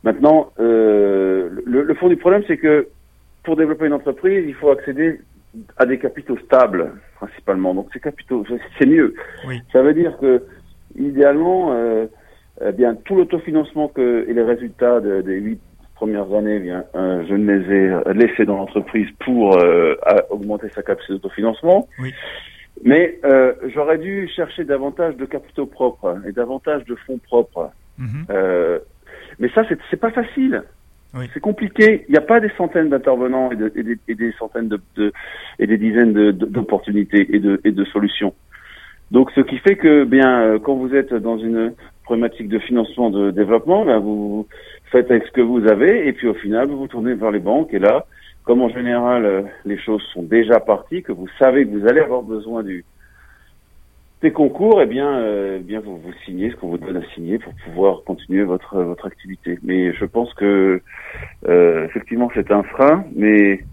[0.04, 2.90] Maintenant, euh, le, le fond du problème, c'est que
[3.44, 5.20] pour développer une entreprise, il faut accéder
[5.78, 7.74] à des capitaux stables, principalement.
[7.74, 8.44] Donc ces capitaux,
[8.80, 9.14] c'est mieux.
[9.48, 9.62] Oui.
[9.72, 10.44] Ça veut dire que,
[10.98, 12.06] idéalement, euh,
[12.64, 15.60] eh bien, tout l'autofinancement que, et les résultats de- des huit
[15.96, 19.96] premières années, eh bien, euh, je ne les ai euh, laissés dans l'entreprise pour euh,
[20.30, 21.88] augmenter sa capacité d'autofinancement.
[22.00, 22.14] Oui.
[22.84, 27.70] Mais euh, j'aurais dû chercher davantage de capitaux propres et davantage de fonds propres.
[28.32, 28.80] Euh,
[29.40, 30.64] mais ça, c'est c'est pas facile.
[31.16, 31.26] Oui.
[31.34, 32.06] C'est compliqué.
[32.08, 33.72] Il n'y a pas des centaines d'intervenants et, de-
[34.08, 35.12] et des, centaines de,
[35.60, 38.34] et des dizaines d'opportunités et de, et de solutions.
[39.12, 41.74] Donc, ce qui fait que, bien, euh, quand vous êtes dans une
[42.04, 44.48] problématique de financement de développement, ben, vous
[44.92, 47.40] faites avec ce que vous avez, et puis au final, vous vous tournez vers les
[47.40, 48.06] banques, et là,
[48.44, 52.00] comme en général, euh, les choses sont déjà parties, que vous savez que vous allez
[52.02, 52.84] avoir besoin du
[54.24, 57.06] des concours, eh bien, euh, eh bien, vous, vous signez ce qu'on vous donne à
[57.14, 59.60] signer pour pouvoir continuer votre votre activité.
[59.62, 60.82] Mais je pense que
[61.48, 63.64] euh, effectivement, c'est un frein, mais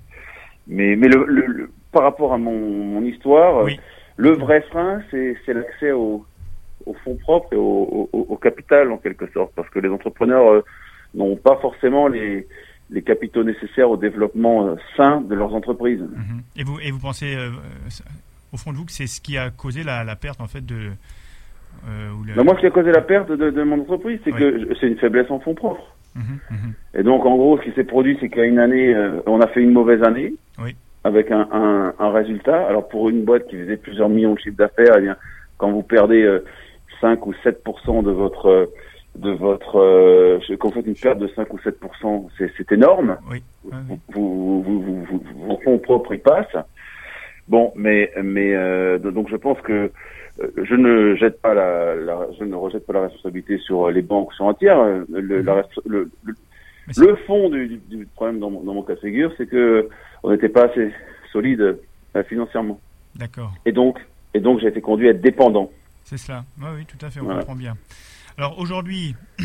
[0.66, 2.58] mais mais le, le- le- par rapport à mon,
[2.94, 3.78] mon histoire, Oui.
[4.16, 6.26] le vrai frein, c'est c'est l'accès au
[6.86, 10.50] au fonds propres et au, au, au capital en quelque sorte, parce que les entrepreneurs
[10.52, 10.64] euh,
[11.14, 12.48] n'ont pas forcément les
[12.90, 16.00] les capitaux nécessaires au développement euh, sain de leurs entreprises.
[16.00, 16.42] Mhm.
[16.56, 17.50] Et vous, et vous pensez, euh,
[18.52, 20.64] au fond de vous, que c'est ce qui a causé la, la perte, en fait,
[20.64, 20.90] de.
[21.88, 24.20] euh, ou le- Ben, moi, ce qui a causé la perte de, de mon entreprise,
[24.24, 25.94] c'est que c'est une faiblesse en fonds propres.
[26.14, 26.72] Mhm, mhm.
[26.94, 29.46] Et donc, en gros, ce qui s'est produit, c'est qu'à une année, euh, on a
[29.46, 30.74] fait une mauvaise année, Oui.
[31.04, 32.66] avec un, un, un résultat.
[32.66, 35.16] Alors, pour une boîte qui faisait plusieurs millions de chiffres d'affaires, eh bien,
[35.58, 36.44] quand vous perdez euh,
[37.00, 38.66] 5 ou 7 de votre euh,
[39.16, 41.76] de votre euh, je- quand vous faites une perte de 5 ou 7
[42.38, 43.16] c'est c'est énorme.
[43.30, 43.42] Oui.
[43.64, 43.72] Oui.
[44.12, 46.56] Vous, vous, vous, vous, vos fonds propres ils passent.
[47.50, 49.90] Bon, mais mais euh, donc je pense que
[50.40, 54.02] euh, je ne jette pas la, la je ne rejette pas la responsabilité sur les
[54.02, 54.78] banques sur entière.
[54.78, 57.80] Euh, Le, la le, fond du,
[58.14, 59.88] problème dans mon, dans mon cas de figure, c'est que
[60.22, 60.92] on n'était pas assez
[61.32, 61.60] solide
[62.16, 62.80] euh, financièrement.
[63.16, 63.52] D'accord.
[63.66, 63.98] Et donc,
[64.32, 65.72] et donc j'ai été conduit à être dépendant.
[66.04, 66.44] C'est cela.
[66.60, 67.40] Oui, oui, tout à fait, on Voilà.
[67.40, 67.76] comprend bien.
[68.38, 69.16] Alors aujourd'hui,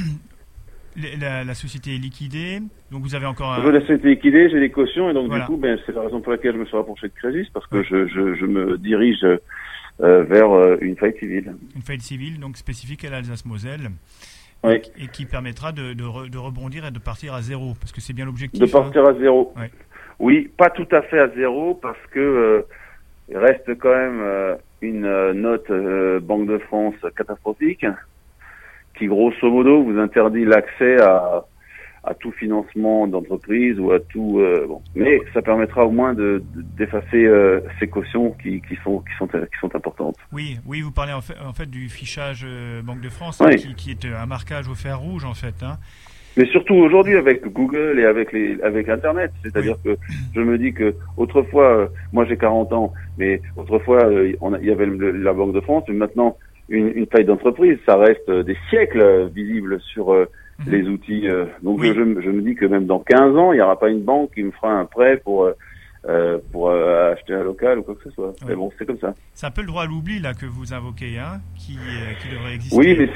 [1.19, 2.59] la, la société est liquidée,
[2.91, 3.63] donc vous avez encore un.
[3.63, 5.43] Je laisse été liquidé, j'ai des cautions, et donc Voilà.
[5.45, 7.67] du coup, ben, c'est la raison pour laquelle je me suis rapproché de Crésus, parce
[7.67, 11.53] que je, je, je me dirige euh, vers euh, une faillite civile.
[11.75, 13.89] une faillite civile donc spécifique à l'Alsace-Moselle
[14.63, 14.75] Oui.
[14.97, 17.91] et, et qui permettra de, de, re- de rebondir et de partir à zéro parce
[17.91, 18.59] que c'est bien l'objectif.
[18.59, 19.53] De partir à zéro.
[19.57, 19.71] Ouais.
[20.19, 22.61] Oui, pas tout à fait à zéro, parce que euh,
[23.29, 25.71] il reste quand même une note
[26.21, 27.85] Banque de France catastrophique,
[28.97, 31.43] qui grosso modo vous interdit l'accès à,
[32.03, 34.39] à tout financement d'entreprise ou à tout.
[34.39, 34.81] euh, bon.
[34.95, 39.13] Mais ça permettra au moins de de- d'effacer euh, ces cautions qui, qui sont qui
[39.17, 40.15] sont qui sont importantes.
[40.31, 43.47] Oui, oui, vous parlez en fait, en fait du fichage euh, Banque de France Oui.
[43.53, 45.55] hein, qui, qui est euh, un marquage au fer rouge en fait.
[45.63, 45.77] Hein.
[46.37, 49.97] Mais surtout aujourd'hui avec Google et avec les avec Internet, c'est-à-dire que
[50.35, 54.09] je me dis que autrefois, euh, moi j'ai 40 ans, mais autrefois
[54.41, 56.37] on a- il y avait le- la Banque de France, mais maintenant
[56.69, 60.25] une, une taille d'entreprise, ça reste euh, des siècles visibles sur euh,
[60.59, 60.71] Mhm.
[60.71, 61.27] les outils.
[61.27, 61.45] euh.
[61.61, 61.91] donc Oui.
[61.93, 64.03] je, me- je me dis que même dans 15 ans, il n'y aura pas une
[64.03, 65.43] banque qui me fera un prêt pour
[66.07, 68.33] euh, pour acheter un local ou quoi que ce soit.
[68.47, 69.15] Mais bon, c'est comme ça.
[69.33, 71.73] C'est un peu le droit à l'oubli là que vous invoquez, hein, qui,
[72.21, 72.77] qui devrait exister.
[72.77, 73.09] Oui, mais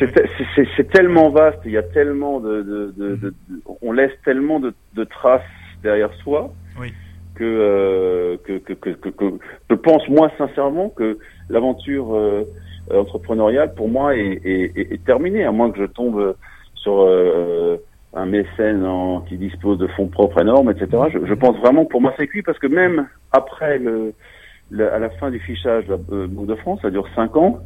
[0.76, 2.63] c'est tellement vaste, il y a tellement de,
[2.97, 3.34] de, de-
[3.81, 4.73] on laisse tellement de,
[5.05, 5.41] traces
[5.84, 6.91] derrière soi Oui.
[7.35, 9.39] que, que, que, que, que-
[9.69, 11.19] je pense moi sincèrement que
[11.49, 12.15] l'aventure
[12.91, 16.36] entrepreneuriale pour moi est, est, est- est terminée, à moins que je tombe
[16.76, 17.78] sur euh,
[18.14, 20.88] un mécène en- qui dispose de fonds propres énormes, etc.
[21.14, 24.14] Je, je pense vraiment que pour moi c'est cuit parce que même après le
[24.72, 27.36] le- à la fin du fichage de la euh, Banque de France, ça dure 5
[27.38, 27.60] ans,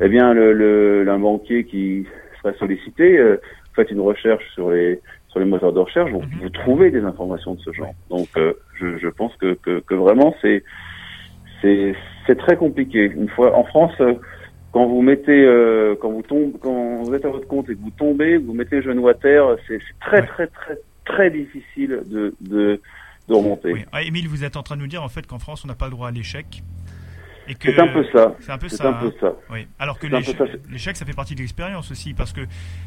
[0.00, 2.06] eh bien, le, le, un banquier qui
[2.42, 3.40] serait sollicité, euh,
[3.76, 7.54] faites une recherche sur les sur les moteurs de recherche, vous, vous trouvez des informations
[7.54, 7.92] de ce genre.
[8.08, 10.62] Donc, euh, je, je pense que, que, que vraiment, c'est
[11.60, 11.94] c'est
[12.26, 13.04] c'est très compliqué.
[13.04, 14.14] Une fois en France, euh,
[14.74, 17.80] quand vous mettez euh, quand vous tombez quand vous êtes à votre compte et que
[17.80, 22.34] vous tombez, vous mettez le genou à terre, c'est très très très très difficile de
[22.40, 22.80] de,
[23.28, 23.72] de remonter.
[23.72, 23.84] Oui.
[23.92, 25.76] Ah, Émile, vous êtes en train de nous dire en fait qu'en France, on n'a
[25.76, 26.64] pas le droit à l'échec.
[27.62, 28.34] C'est un peu ça.
[28.40, 28.88] C'est un peu ça.
[28.88, 29.12] un peu hein.
[29.20, 29.32] ça.
[29.50, 29.66] Oui.
[29.78, 32.40] Alors que l'échec, ça, c'est- l'échec, ça fait partie de l'expérience aussi, parce que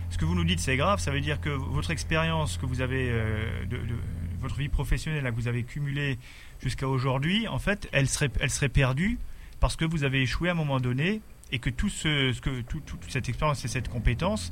[0.09, 0.99] ce que vous nous dites, c'est grave.
[0.99, 3.95] Ça veut dire que votre expérience que vous avez euh, de, de
[4.41, 6.17] votre vie professionnelle là, que vous avez cumulée
[6.61, 9.19] jusqu'à aujourd'hui, en fait, elle serait, elle serait perdue
[9.61, 11.21] parce que vous avez échoué à un moment donné
[11.51, 14.51] et que tout ce, ce que tout- toute cette expérience et cette compétence,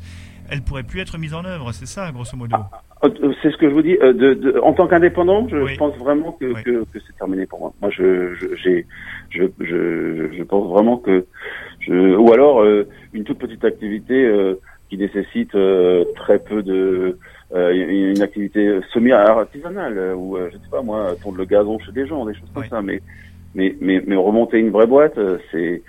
[0.50, 1.72] elle pourrait plus être mise en œuvre.
[1.74, 2.56] C'est ça, grosso modo.
[3.04, 3.10] Euh,
[3.42, 3.98] C'est ce que je vous dis.
[4.02, 7.60] euh, de, de- en tant qu'indépendant, je, pense vraiment que, que, que c'est terminé pour
[7.60, 7.74] moi.
[7.82, 8.86] Moi, je, je, j'ai,
[9.30, 11.26] je, je, je pense vraiment que,
[11.82, 14.56] je, ou alors euh, une toute petite activité euh,
[14.90, 17.18] qui nécessite euh, très peu de,
[17.54, 17.74] euh,
[18.14, 22.08] une activité semi-artisanale euh, ou euh, je sais pas moi, tondre le gazon chez des
[22.08, 22.82] gens, des choses comme ça.
[22.82, 23.02] Mais,
[23.54, 25.20] mais, mais, mais remonter une vraie boîte,
[25.52, 25.82] c'est,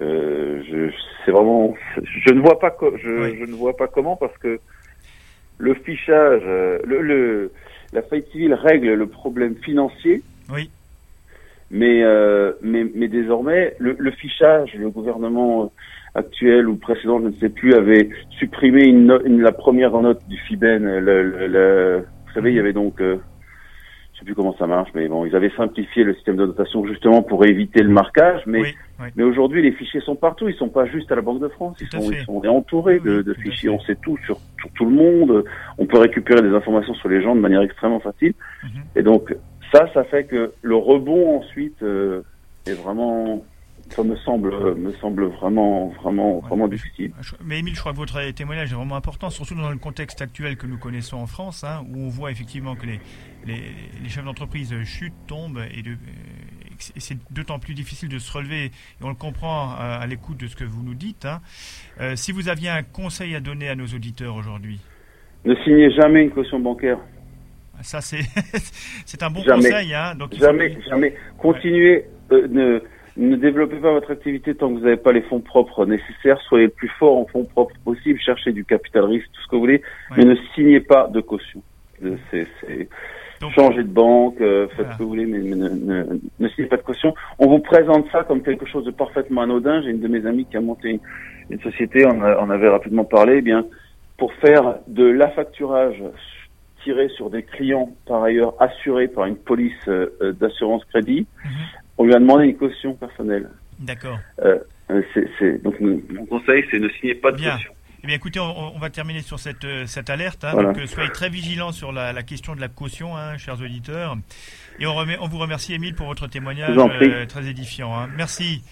[0.00, 0.90] je,
[1.24, 4.60] c'est vraiment, je ne vois pas, co- je, je ne vois pas comment parce que
[5.58, 7.52] le fichage, euh, le, le,
[7.92, 10.22] la faillite civile règle le problème financier.
[10.48, 10.70] Oui.
[11.70, 15.72] Mais, euh, mais, mais désormais, le, le fichage, le gouvernement
[16.14, 20.38] actuel ou précédent, je ne sais plus, avait supprimé une, une- la première note du
[20.38, 20.78] FIBEN.
[21.00, 23.18] Le, le- le- vous savez, il y avait donc, euh,
[24.18, 26.84] je sais plus comment ça marche, mais bon, ils avaient simplifié le système de notation
[26.84, 28.42] justement pour éviter le marquage.
[28.46, 28.74] Mais,
[29.14, 30.48] mais aujourd'hui, les fichiers sont partout.
[30.48, 31.76] Ils sont pas juste à la Banque de France.
[31.80, 33.68] Ils sont, ils sont entourés de, de fichiers.
[33.68, 35.44] On sait tout sur, sur tout le monde.
[35.78, 38.34] On peut récupérer des informations sur les gens de manière extrêmement facile.
[38.96, 39.36] Et donc,
[39.72, 42.22] ça, ça fait que le rebond ensuite euh,
[42.66, 43.44] est vraiment,
[43.90, 47.12] ça me semble, me semble vraiment, vraiment, vraiment difficile.
[47.44, 50.56] Mais Émile, je crois que votre témoignage est vraiment important, surtout dans le contexte actuel
[50.56, 53.00] que nous connaissons en France, hein, où on voit effectivement que les,
[53.46, 53.62] les,
[54.02, 58.66] les chefs d'entreprise chutent, tombent, et, de- et c'est- d'autant plus difficile de se relever,
[58.66, 58.70] et
[59.02, 61.24] on le comprend à, à l'écoute de ce que vous nous dites.
[61.24, 61.40] hein.
[62.00, 64.80] Euh, si vous aviez un conseil à donner à nos auditeurs aujourd'hui,
[65.44, 66.98] Ne signez jamais une caution bancaire.
[67.82, 68.20] ça c'est
[69.06, 69.70] c'est un bon jamais.
[69.70, 69.94] conseil.
[69.94, 71.14] Hein, donc jamais, jamais.
[71.38, 72.82] Continuez, euh, ne,
[73.18, 76.40] ne développez pas votre activité tant que vous n'avez pas les fonds propres nécessaires.
[76.48, 78.18] Soyez le plus fort en fonds propres possible.
[78.20, 79.82] Cherchez du capital risque, tout ce que vous voulez,
[80.16, 81.62] mais ne signez pas de caution.
[82.04, 82.88] Euh, C'est, c'est,
[83.54, 86.04] changez de banque, euh, faites ce que vous voulez, mais, mais ne, ne,
[86.38, 87.14] ne signez pas de caution.
[87.38, 89.82] On vous présente ça comme quelque chose de parfaitement anodin.
[89.82, 91.00] J'ai une de mes amies qui a monté
[91.50, 93.64] une, société, on, a- on avait rapidement parlé, eh bien,
[94.16, 96.02] pour faire de l'affacturage
[96.84, 101.26] tiré sur des clients par ailleurs assurés par une police euh, d'assurance crédit,
[101.98, 103.48] on lui a demandé une caution personnelle.
[103.78, 104.18] D'accord.
[104.44, 104.58] Euh,
[104.90, 105.02] euh,
[105.62, 107.56] donc mon conseil, c'est ne signez pas de Bien.
[107.56, 107.72] caution.
[108.04, 110.44] Eh bien, écoutez, on, on va terminer sur cette, euh, cette alerte.
[110.44, 110.50] hein.
[110.52, 110.72] Voilà.
[110.72, 114.16] donc, soyez très vigilants sur la, la question de la caution, hein, chers auditeurs.
[114.78, 117.10] Et on, remet, on vous remercie, Émile, pour votre témoignage Je vous en prie.
[117.10, 117.92] euh, très édifiant.
[117.98, 118.08] hein.
[118.16, 118.62] Merci.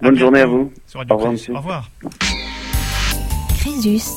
[0.00, 0.72] Bonne À journée à vous.
[0.86, 1.34] Sur Radio Au revoir.
[1.50, 1.90] Au revoir.
[3.58, 4.10] Crésus.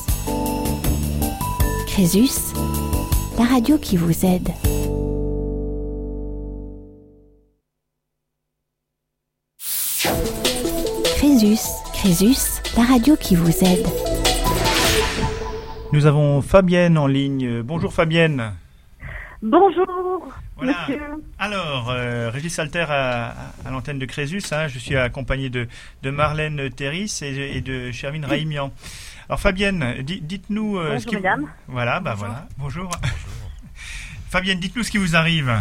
[1.88, 2.54] Crésus,
[3.38, 4.71] la radio qui vous aide.
[11.52, 13.86] Crésus, Crésus, la radio qui vous aide.
[15.92, 17.62] Nous avons Fabienne en ligne.
[17.62, 18.54] Bonjour Fabienne.
[19.42, 20.72] Bonjour, Voilà.
[20.88, 21.02] monsieur.
[21.40, 24.42] Alors, euh, Régis Alter à, à l'antenne de Crésus.
[24.54, 24.70] hein.
[24.70, 25.68] je suis accompagné de,
[26.04, 28.72] de Marlène Terris et, et de Shervin Raimian.
[29.28, 30.78] Alors Fabienne, di- dites-nous...
[30.78, 31.16] euh, ce Bonjour, qui...
[31.18, 31.48] mesdames.
[31.68, 32.48] Voilà, bah voilà.
[32.60, 32.90] Bonjour.
[34.30, 35.52] Fabienne, dites-nous ce qui vous arrive.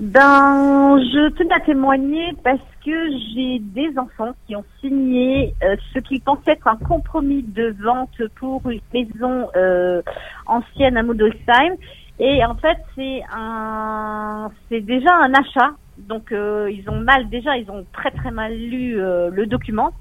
[0.00, 5.98] Ben, je tenais à témoigner parce que j'ai des enfants qui ont signé euh, ce
[6.00, 10.02] qu'ils pensaient être un compromis de vente pour une maison euh,
[10.46, 11.76] ancienne à Modelsheim.
[12.18, 15.70] Et en fait, c'est un, c'est déjà un achat.
[15.98, 19.92] Donc, euh, ils ont mal, déjà, ils ont très très mal lu euh, le document.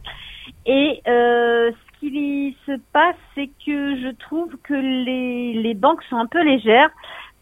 [0.65, 6.17] Et euh, ce qui se passe, c'est que je trouve que les, les banques sont
[6.17, 6.89] un peu légères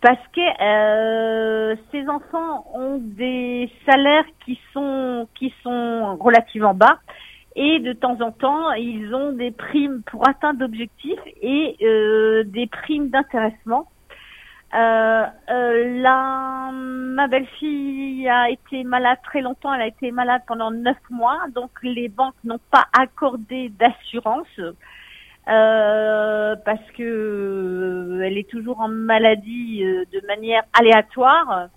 [0.08, 7.00] parce que euh, ces enfants ont des salaires qui sont qui sont relativement bas.
[7.58, 12.68] Et de temps en temps ils ont des primes pour atteindre l'objectif et euh, des
[12.68, 13.90] primes d'intéressement.
[14.74, 15.26] Euh,
[16.72, 21.72] ma belle-fille a été malade très longtemps, elle a été malade pendant neuf mois, donc
[21.84, 24.62] les banques n'ont pas accordé d'assurance
[25.50, 31.70] euh, parce que euh, elle est toujours en maladie euh, de manière aléatoire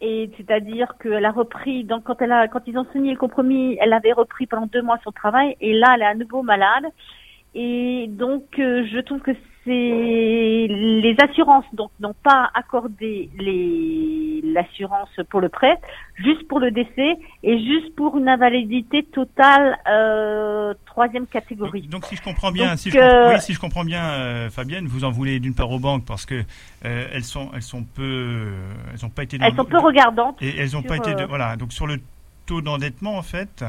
[0.00, 3.78] Et c'est-à-dire qu'elle a repris, donc quand elle a, quand ils ont signé le compromis,
[3.80, 6.86] elle avait repris pendant deux mois son travail, et là, elle est à nouveau malade.
[7.54, 9.32] Et donc, euh, je trouve que
[9.66, 15.76] c'est les assurances donc n'ont pas accordé les l'assurance pour le prêt,
[16.14, 21.82] juste pour le décès et juste pour une invalidité totale euh, troisième catégorie.
[21.82, 24.04] Donc, donc, si je comprends bien, Donc, si, je euh, oui, si je comprends bien,
[24.04, 26.44] euh, Fabienne, vous en voulez d'une part aux banques parce que
[26.82, 28.52] elles sont, elles sont peu,
[28.92, 29.36] elles ont pas été.
[29.40, 31.56] Elles sont peu regardantes Et elles ont sur, pas été, de- voilà.
[31.56, 31.98] Donc sur le
[32.46, 33.64] taux d'endettement en fait.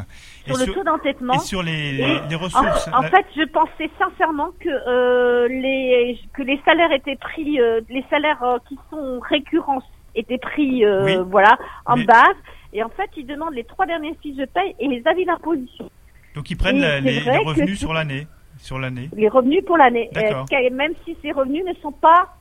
[0.45, 1.99] sur et le taux d'endettement et sur les,
[2.30, 2.90] Et ressources.
[2.94, 8.06] En, fait, je pensais sincèrement que euh, les que les salaires étaient pris, euh, les
[8.10, 9.82] salaires euh, qui sont récurrents
[10.16, 11.16] étaient pris, Oui.
[11.30, 12.36] voilà, en Mais- base.
[12.74, 15.90] Et en fait, ils demandent les trois dernières fiches de paye et les avis d'imposition,
[16.36, 18.28] donc ils prennent la- les, revenus sur l'année,
[18.60, 19.10] sur l'année.
[19.16, 20.10] les revenus pour l'année,
[20.72, 22.36] même si ces revenus ne sont pas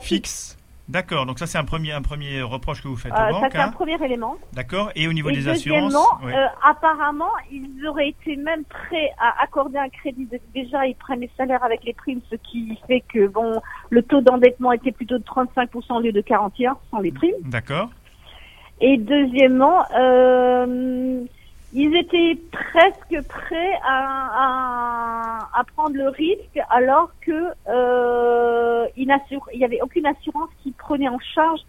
[0.00, 0.06] fixes.
[0.08, 0.58] Fixe.
[0.86, 1.24] D'accord.
[1.24, 3.58] Donc ça c'est un premier, un premier reproche que vous faites Euh, aux ça c'est
[3.58, 3.72] un hein.
[3.72, 4.36] premier élément.
[4.52, 4.90] D'accord.
[4.94, 5.94] Et au niveau Et des assurances.
[6.22, 6.32] oui.
[6.34, 10.26] euh, apparemment, ils auraient été même prêts à accorder un crédit.
[10.26, 14.02] De- Déjà, ils prennent les salaires avec les primes, ce qui fait que bon, le
[14.02, 17.34] taux d'endettement était plutôt de 35% au lieu de 41 sans les primes.
[17.44, 17.88] D'accord.
[18.80, 21.24] Et deuxièmement, euh,
[21.74, 23.98] ils étaient presque prêts à,
[24.44, 27.32] à, à prendre le risque alors que
[27.68, 31.60] euh, il n'assure- il y avait aucune assurance qui prenait en charge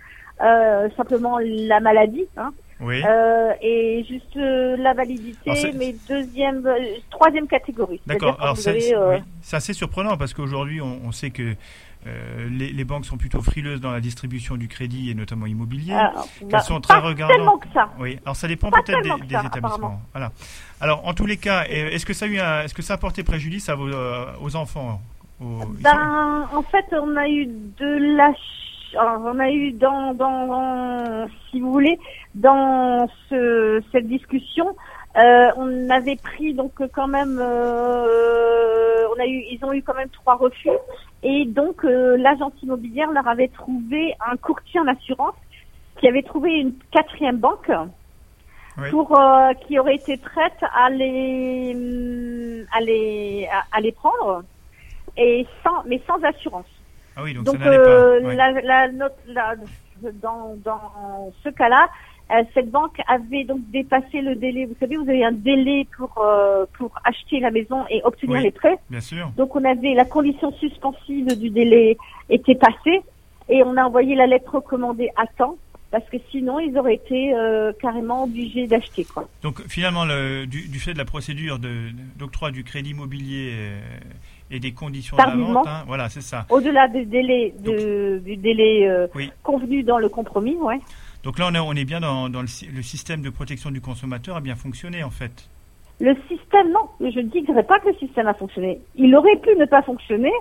[0.41, 2.25] euh, simplement la maladie.
[2.37, 2.51] Hein.
[2.81, 3.01] Oui.
[3.07, 6.77] Euh, et juste euh, la validité, mais deuxième, euh,
[7.09, 8.01] troisième catégorie.
[8.05, 8.37] D'accord.
[8.41, 9.19] Alors c'est oui.
[9.53, 11.55] Assez surprenant parce qu'aujourd'hui on, on sait que
[12.07, 15.93] euh, les, les banques sont plutôt frileuses dans la distribution du crédit et notamment immobilier.
[15.93, 17.63] alors, Qu'elles bah, sont très regardantes.
[17.99, 18.19] Oui.
[18.25, 20.01] Alors ça dépend peut-être des, que des ça, établissements.
[20.13, 20.31] Voilà.
[20.81, 23.23] Alors en tous les cas, est-ce que ça a eu est-ce que ça a porté
[23.23, 25.01] préjudice à vos, euh, aux enfants
[25.41, 28.31] aux- ils sont- Ben, en fait, on a eu de la,
[28.99, 31.97] alors, on a eu dans, dans, dans- si vous voulez,
[32.35, 34.75] dans ce, cette discussion,
[35.17, 39.93] euh, on avait pris donc quand même, euh, on a eu, ils ont eu quand
[39.95, 40.69] même trois refus,
[41.23, 45.35] et donc euh, l'agence immobilière leur avait trouvé un courtier en assurance
[45.99, 47.71] qui avait trouvé une quatrième banque
[48.77, 48.89] Oui.
[48.91, 54.43] pour euh, qui aurait été prête à les à les à, à les prendre
[55.15, 56.65] et sans mais sans assurance.
[57.15, 58.27] Ah oui, donc, Donc, ça n'allait euh, pas.
[58.27, 58.35] Ouais.
[58.35, 59.55] la, la note la,
[60.21, 61.87] dans dans ce cas-là,
[62.31, 64.65] euh, cette banque avait donc dépassé le délai.
[64.65, 68.43] Vous savez, vous avez un délai pour euh, pour acheter la maison et obtenir Oui.
[68.43, 68.77] les prêts.
[68.89, 69.31] Bien sûr.
[69.37, 71.97] Donc on avait la condition suspensive du délai
[72.29, 73.01] était passée
[73.49, 75.57] et on a envoyé la lettre recommandée à temps
[75.91, 79.29] parce que sinon ils auraient été euh, carrément obligés d'acheter quoi.
[79.43, 81.59] Donc finalement, le, du, du fait de la procédure
[82.17, 83.79] d'octroi du crédit immobilier euh,
[84.51, 86.45] et des conditions de la vente, hein, voilà, c'est ça.
[86.49, 89.31] Au-delà du délai de, du délai euh, Oui.
[89.43, 90.79] convenu dans le compromis, ouais.
[91.25, 93.71] Donc là, on est, on est bien dans, dans le, sy- le système de protection
[93.71, 95.49] du consommateur a bien fonctionné en fait.
[95.99, 98.79] Le système, non, je ne dirais pas que le système a fonctionné.
[98.95, 100.31] Il aurait pu ne pas fonctionner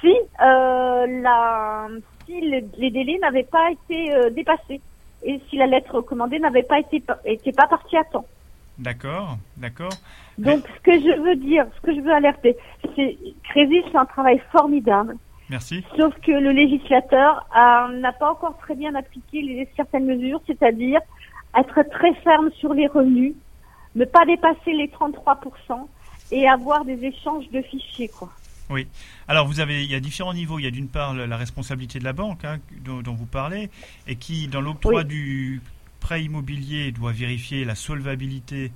[0.00, 0.08] si,
[0.40, 1.86] euh, la,
[2.24, 4.80] si les, les délais n'avaient pas été euh, dépassés
[5.24, 8.24] et si la lettre recommandée n'avait pas été, était pas partie à temps.
[8.78, 9.92] D'accord, d'accord.
[10.38, 12.56] Donc, ce que je veux dire, ce que je veux alerter,
[12.96, 15.16] c'est Crésis fait un travail formidable.
[15.50, 15.84] Merci.
[15.96, 21.00] Sauf que le législateur euh, n'a pas encore très bien appliqué les, certaines mesures, c'est-à-dire
[21.56, 23.34] être très ferme sur les revenus,
[23.94, 25.86] ne pas dépasser les 33%
[26.30, 28.08] et avoir des échanges de fichiers.
[28.08, 28.30] Quoi.
[28.70, 28.86] Oui.
[29.28, 30.58] Alors vous avez, il y a différents niveaux.
[30.58, 33.68] Il y a d'une part la responsabilité de la banque hein, dont, dont vous parlez
[34.06, 35.04] et qui, dans l'octroi Oui.
[35.04, 35.60] du
[36.00, 38.72] prêt immobilier, doit vérifier la solvabilité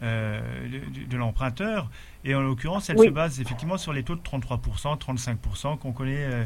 [0.00, 1.90] de, de- l'emprunteur.
[2.24, 3.06] Et en l'occurrence, elle Oui.
[3.06, 6.44] se base effectivement sur les taux de 33%, 35% qu'on connaît euh,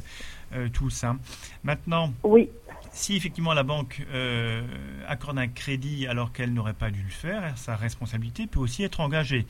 [0.55, 1.05] euh, tous.
[1.05, 1.19] hein.
[1.65, 2.49] Maintenant, Oui.
[2.93, 4.63] si effectivement la banque euh,
[5.07, 9.01] accorde un crédit alors qu'elle n'aurait pas dû le faire, sa responsabilité peut aussi être
[9.01, 9.47] engagée.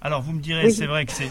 [0.00, 0.72] Alors vous me direz, Oui.
[0.72, 1.30] c'est vrai que c'est,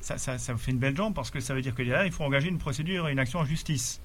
[0.00, 2.24] ça, ça, fait une belle jambe parce que ça veut dire que derrière, il faut
[2.24, 4.00] engager une procédure et une action en justice.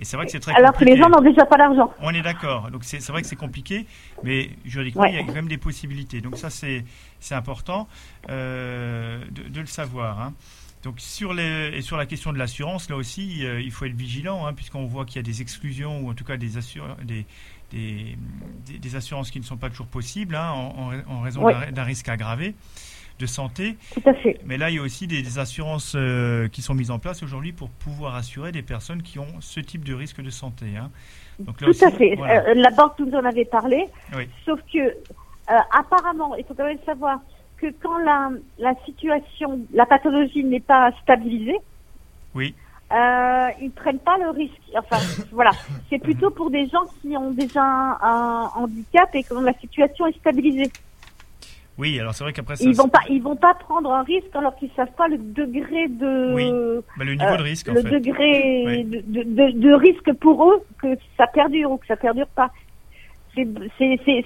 [0.00, 1.92] Et c'est vrai que c'est très Alors que les gens n'ont déjà pas d'argent.
[2.00, 2.70] On est d'accord.
[2.70, 3.86] Donc c'est vrai que c'est compliqué,
[4.24, 5.12] mais juridiquement, Ouais.
[5.12, 6.20] il y a quand même des possibilités.
[6.22, 6.84] Donc ça, c'est
[7.20, 7.86] c'est important
[8.30, 10.20] euh, de, de le savoir.
[10.20, 10.34] hein.
[10.82, 13.94] Donc sur les et sur la question de l'assurance, là aussi, euh, il faut être
[13.94, 16.56] vigilant, hein, puisqu'on voit qu'il y a des exclusions ou en tout cas des
[17.04, 17.26] des,
[17.70, 21.46] des, des- assurances qui ne sont pas toujours possibles hein, en, en ra- en raison
[21.70, 22.54] d'un risque aggravé
[23.20, 23.76] de santé.
[23.94, 24.40] Tout à fait.
[24.46, 27.22] Mais là, il y a aussi des, des assurances euh, qui sont mises en place
[27.22, 30.76] aujourd'hui pour pouvoir assurer des personnes qui ont ce type de risque de santé.
[30.76, 30.90] hein.
[31.38, 32.14] Donc là Tout aussi, à fait.
[32.16, 32.48] voilà.
[32.48, 33.86] Euh, la banque nous en avait parlé.
[34.16, 34.28] Oui.
[34.44, 34.92] Sauf que, euh,
[35.78, 37.18] apparemment, il faut quand même savoir
[37.58, 41.58] que quand la, la situation, la pathologie n'est pas stabilisée,
[42.34, 42.54] Oui.
[42.90, 44.60] ils prennent pas le risque.
[44.76, 44.96] Enfin,
[45.32, 45.50] voilà,
[45.90, 50.06] c'est plutôt pour des gens qui ont déjà un, un handicap et dont la situation
[50.06, 50.70] est stabilisée.
[51.80, 52.64] Oui, alors c'est vrai qu'après ça.
[52.64, 55.88] Ils vont pas, ils vont pas prendre un risque alors qu'ils savent pas le degré
[55.88, 56.34] de.
[56.34, 56.52] Oui,
[56.96, 57.88] bah, le niveau de risque, en le fait.
[57.98, 58.84] degré Oui.
[58.84, 62.50] de, de, de- de risque pour eux que ça perdure ou que ça perdure pas.
[63.36, 63.46] C'est,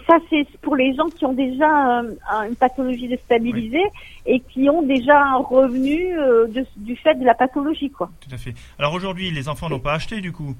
[0.09, 3.85] ça, c'est pour les gens qui ont déjà euh, un- une pathologie déstabilisée
[4.27, 8.11] et qui ont déjà un revenu euh, de- du fait de la pathologie, quoi.
[8.21, 8.55] Tout à fait.
[8.79, 10.55] Alors aujourd'hui, les enfants n'ont pas acheté du coup?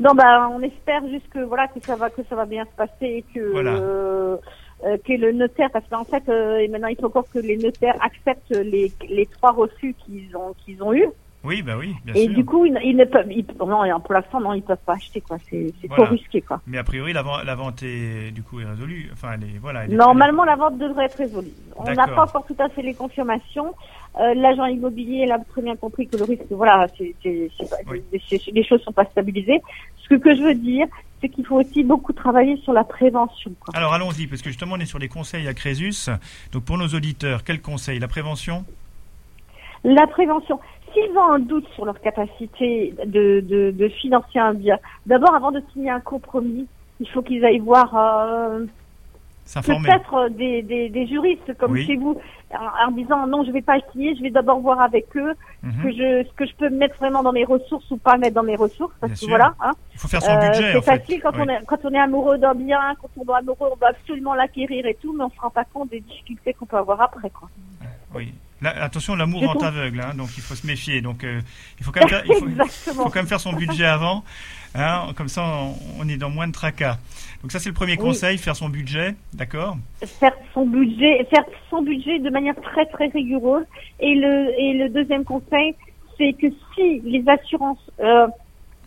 [0.00, 2.76] Non, bah, on espère juste que voilà que ça va que ça va bien se
[2.76, 3.78] passer et que Voilà.
[4.84, 7.96] Euh, le notaire, parce qu'en fait, euh, et maintenant il faut encore que les notaires
[8.02, 11.06] acceptent les, les trois refus qu'ils ont qu'ils ont eu.
[11.44, 12.34] Oui, bah oui, bien et sûr.
[12.34, 15.20] du coup, ils, ils ne peuvent, ils- non, pour l'instant, non, ils peuvent pas acheter
[15.20, 15.36] quoi.
[15.48, 16.04] C'est Voilà.
[16.06, 16.60] trop risqué quoi.
[16.66, 19.08] Mais a priori, la, vente- la vente est du coup est résolue.
[19.12, 19.84] Enfin, elle est, voilà.
[19.84, 21.52] elle est- Normalement, la vente devrait être résolue.
[21.76, 23.74] On n'a pas encore tout à fait les confirmations.
[24.20, 27.50] Euh, L'agent immobilier il a très bien compris que le risque, voilà, c'est, c'est-
[28.52, 29.60] les choses sont pas stabilisées.
[30.02, 30.86] Ce que, que je veux dire,
[31.26, 33.52] c'est qu'il faut aussi beaucoup travailler sur la prévention.
[33.60, 33.76] Quoi.
[33.76, 36.10] Alors allons-y, parce que justement, on est sur les conseils à Crésus.
[36.52, 38.64] Donc pour nos auditeurs, quel conseil La prévention?
[39.84, 40.60] La prévention.
[40.92, 45.52] S'ils ont un doute sur leur capacité de, de, de financer un bien, d'abord, avant
[45.52, 46.66] de signer un compromis,
[47.00, 48.64] il faut qu'ils aillent voir euh.
[49.54, 51.86] Peut-être euh, des, des, des juristes comme Oui.
[51.86, 52.18] chez vous,
[52.52, 55.34] en, en disant non, je vais pas le signer, je vais d'abord voir avec eux
[55.62, 55.72] Mhm.
[55.72, 58.34] ce que je ce que je peux mettre vraiment dans mes ressources ou pas mettre
[58.34, 59.28] dans mes ressources, parce Bien que sûr.
[59.30, 59.54] voilà.
[59.60, 59.72] Hein.
[59.94, 60.98] Il faut faire son budget, C'est fait.
[60.98, 61.42] facile quand Oui.
[61.44, 64.34] on est quand on est amoureux d'un bien, quand on est amoureux, on doit absolument
[64.34, 67.30] l'acquérir et tout, mais on se rend pas compte des difficultés qu'on peut avoir après,
[67.30, 67.48] quoi.
[68.14, 68.32] Oui.
[68.62, 71.02] Là, attention, l'amour rend aveugle, hein, donc il faut se méfier.
[71.02, 71.40] Donc euh,
[71.78, 73.02] il faut quand même faire, il faut, il Exactement.
[73.04, 74.24] faut quand même faire son budget avant,
[74.74, 76.96] hein, comme ça on, on est dans moins de tracas.
[77.42, 77.98] Donc ça c'est le premier Oui.
[77.98, 83.08] conseil, faire son budget, d'accord faire son budget, faire son budget de manière très très
[83.08, 83.66] rigoureuse.
[84.00, 85.74] Et le et le deuxième conseil,
[86.16, 88.26] c'est que si les assurances, euh,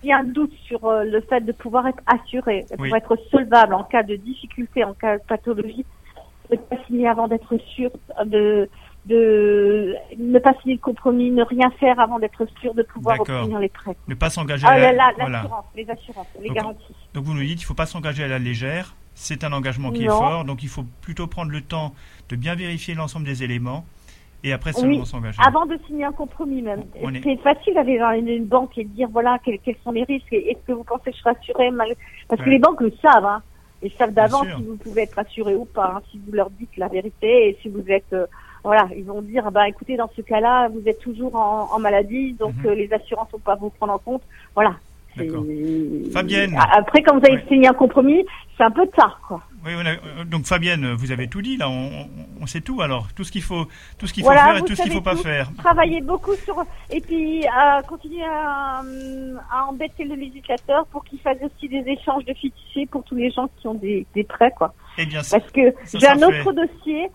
[0.02, 2.90] il y a un doute sur euh, le fait de pouvoir être assuré, Oui.
[2.90, 5.86] pouvoir être solvable en cas de difficulté, en cas de pathologie,
[6.50, 7.92] ne pas signer avant d'être sûr
[8.26, 8.68] de
[9.06, 13.60] de ne pas signer de compromis, ne rien faire avant d'être sûr de pouvoir obtenir
[13.60, 13.96] les prêts.
[14.08, 15.38] Ne pas s'engager Ah à la- là, voilà.
[15.42, 16.96] l'assurance, les assurances, les Donc, garanties.
[17.14, 18.96] Donc vous nous dites, il ne faut pas s'engager à la légère.
[19.16, 21.94] C'est un engagement qui est fort, donc il faut plutôt prendre le temps
[22.30, 23.84] de bien vérifier l'ensemble des éléments
[24.46, 25.40] et après seulement Oui, s'engager.
[25.46, 26.84] avant de signer un compromis même.
[26.96, 30.04] Est- C'est facile d'aller dans une, banque et de dire voilà quels, quels sont les
[30.04, 31.94] risques est-ce que vous pensez que je serai assuré mal-
[32.30, 33.42] Parce que les banques le savent, hein.
[33.82, 36.76] Ils savent d'avance si vous pouvez être assuré ou pas, hein, si vous leur dites
[36.78, 38.26] la vérité et si vous êtes euh,
[38.64, 42.34] voilà, ils vont dire bah écoutez dans ce cas-là vous êtes toujours en, en maladie
[42.34, 42.66] donc Mhm.
[42.68, 44.24] euh, les assurances vont pas vous prendre en compte.
[44.56, 44.76] Voilà.
[45.18, 45.28] C'est-
[46.14, 46.56] Fabienne.
[46.72, 48.26] Après quand vous avez signé un compromis,
[48.58, 49.42] c'est un peu tard quoi.
[49.66, 53.08] Oui, on a- euh, donc Fabienne, vous avez tout dit là, on, sait tout alors,
[53.16, 53.66] tout ce qu'il faut,
[53.98, 55.24] tout ce qu'il faut Voilà, faire et tout ce qu'il savez faut pas tout.
[55.24, 55.50] faire.
[55.58, 61.20] Travailler beaucoup sur et puis euh, continuer à, euh, à embêter le législateur pour qu'il
[61.20, 64.54] fasse aussi des échanges de fichiers pour tous les gens qui ont des, des prêts
[64.58, 64.74] quoi.
[64.98, 66.54] Eh bien, Parce que j'ai un autre fait.
[66.54, 67.08] dossier euh,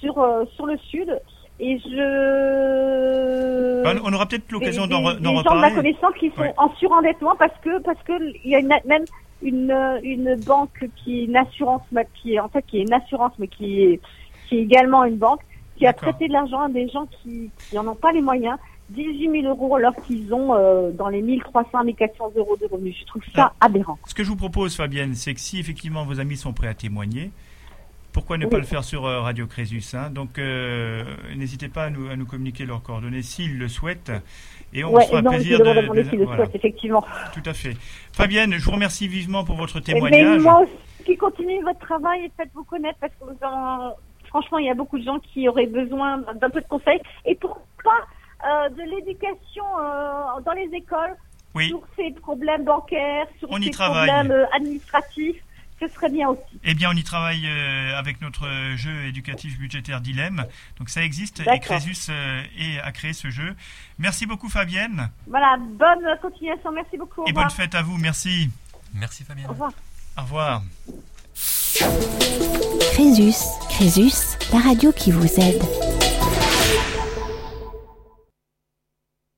[0.00, 1.20] sur euh, sur le sud.
[1.60, 5.74] Et je Bah, on aura peut-être l'occasion d'en re- des- gens de ma reparler.
[5.74, 8.12] connaissance qui sont en surendettement parce que parce que
[8.44, 9.04] il y a une, même
[9.42, 11.82] une euh, une banque qui est une assurance
[12.14, 14.00] qui est en fait qui est une assurance mais qui est
[14.48, 15.40] qui est également une banque
[15.76, 18.58] qui a prêté de l'argent à des gens qui qui en ont pas les moyens.
[18.90, 22.94] 18 000 euros alors qu'ils ont euh, dans les 1300 1400 euros de revenus.
[23.00, 23.66] Je trouve ça Ah.
[23.66, 23.98] aberrant.
[24.06, 26.74] Ce que je vous propose, Fabienne, c'est que si effectivement vos amis sont prêts à
[26.74, 27.30] témoigner,
[28.12, 30.10] pourquoi ne pas le faire sur euh, Radio Crésus hein?
[30.10, 31.02] Donc, euh,
[31.36, 34.12] n'hésitez pas à nous, à nous communiquer leurs coordonnées s'ils le souhaitent.
[34.74, 36.44] Et on ouais sera non, plaisir de, mon de- équipe le voilà.
[36.44, 37.76] souhaite, effectivement Tout à fait.
[38.12, 40.40] Fabienne, je vous remercie vivement pour votre Mais témoignage.
[40.40, 40.60] moi
[41.00, 43.94] aussi, continuez votre travail et faites-vous connaître parce que vous en-
[44.28, 47.00] franchement, il y a beaucoup de gens qui auraient besoin d'un peu de conseils.
[47.26, 47.90] Et pourquoi pas
[48.48, 51.14] euh, de l'éducation euh, dans les écoles
[51.54, 51.68] Oui.
[51.68, 55.36] sur ces problèmes bancaires, sur On ces problèmes administratifs.
[55.88, 56.40] Ce serait bien aussi.
[56.64, 58.46] Eh bien, on y travaille euh, avec notre
[58.76, 60.44] jeu éducatif budgétaire Dilemme.
[60.78, 61.58] Donc, ça existe et.
[61.60, 63.54] Crésus euh, est- a créé ce jeu.
[63.98, 65.10] Merci beaucoup, Fabienne.
[65.26, 66.70] Voilà, bonne continuation.
[66.72, 67.22] Merci beaucoup.
[67.22, 67.98] Au Et bonne fête à vous.
[67.98, 68.50] Merci.
[68.94, 69.46] Merci, Fabienne.
[69.48, 69.72] Au revoir.
[70.16, 70.62] Au revoir.
[72.92, 73.34] Crésus,
[73.70, 76.01] Crésus, la radio qui vous aide.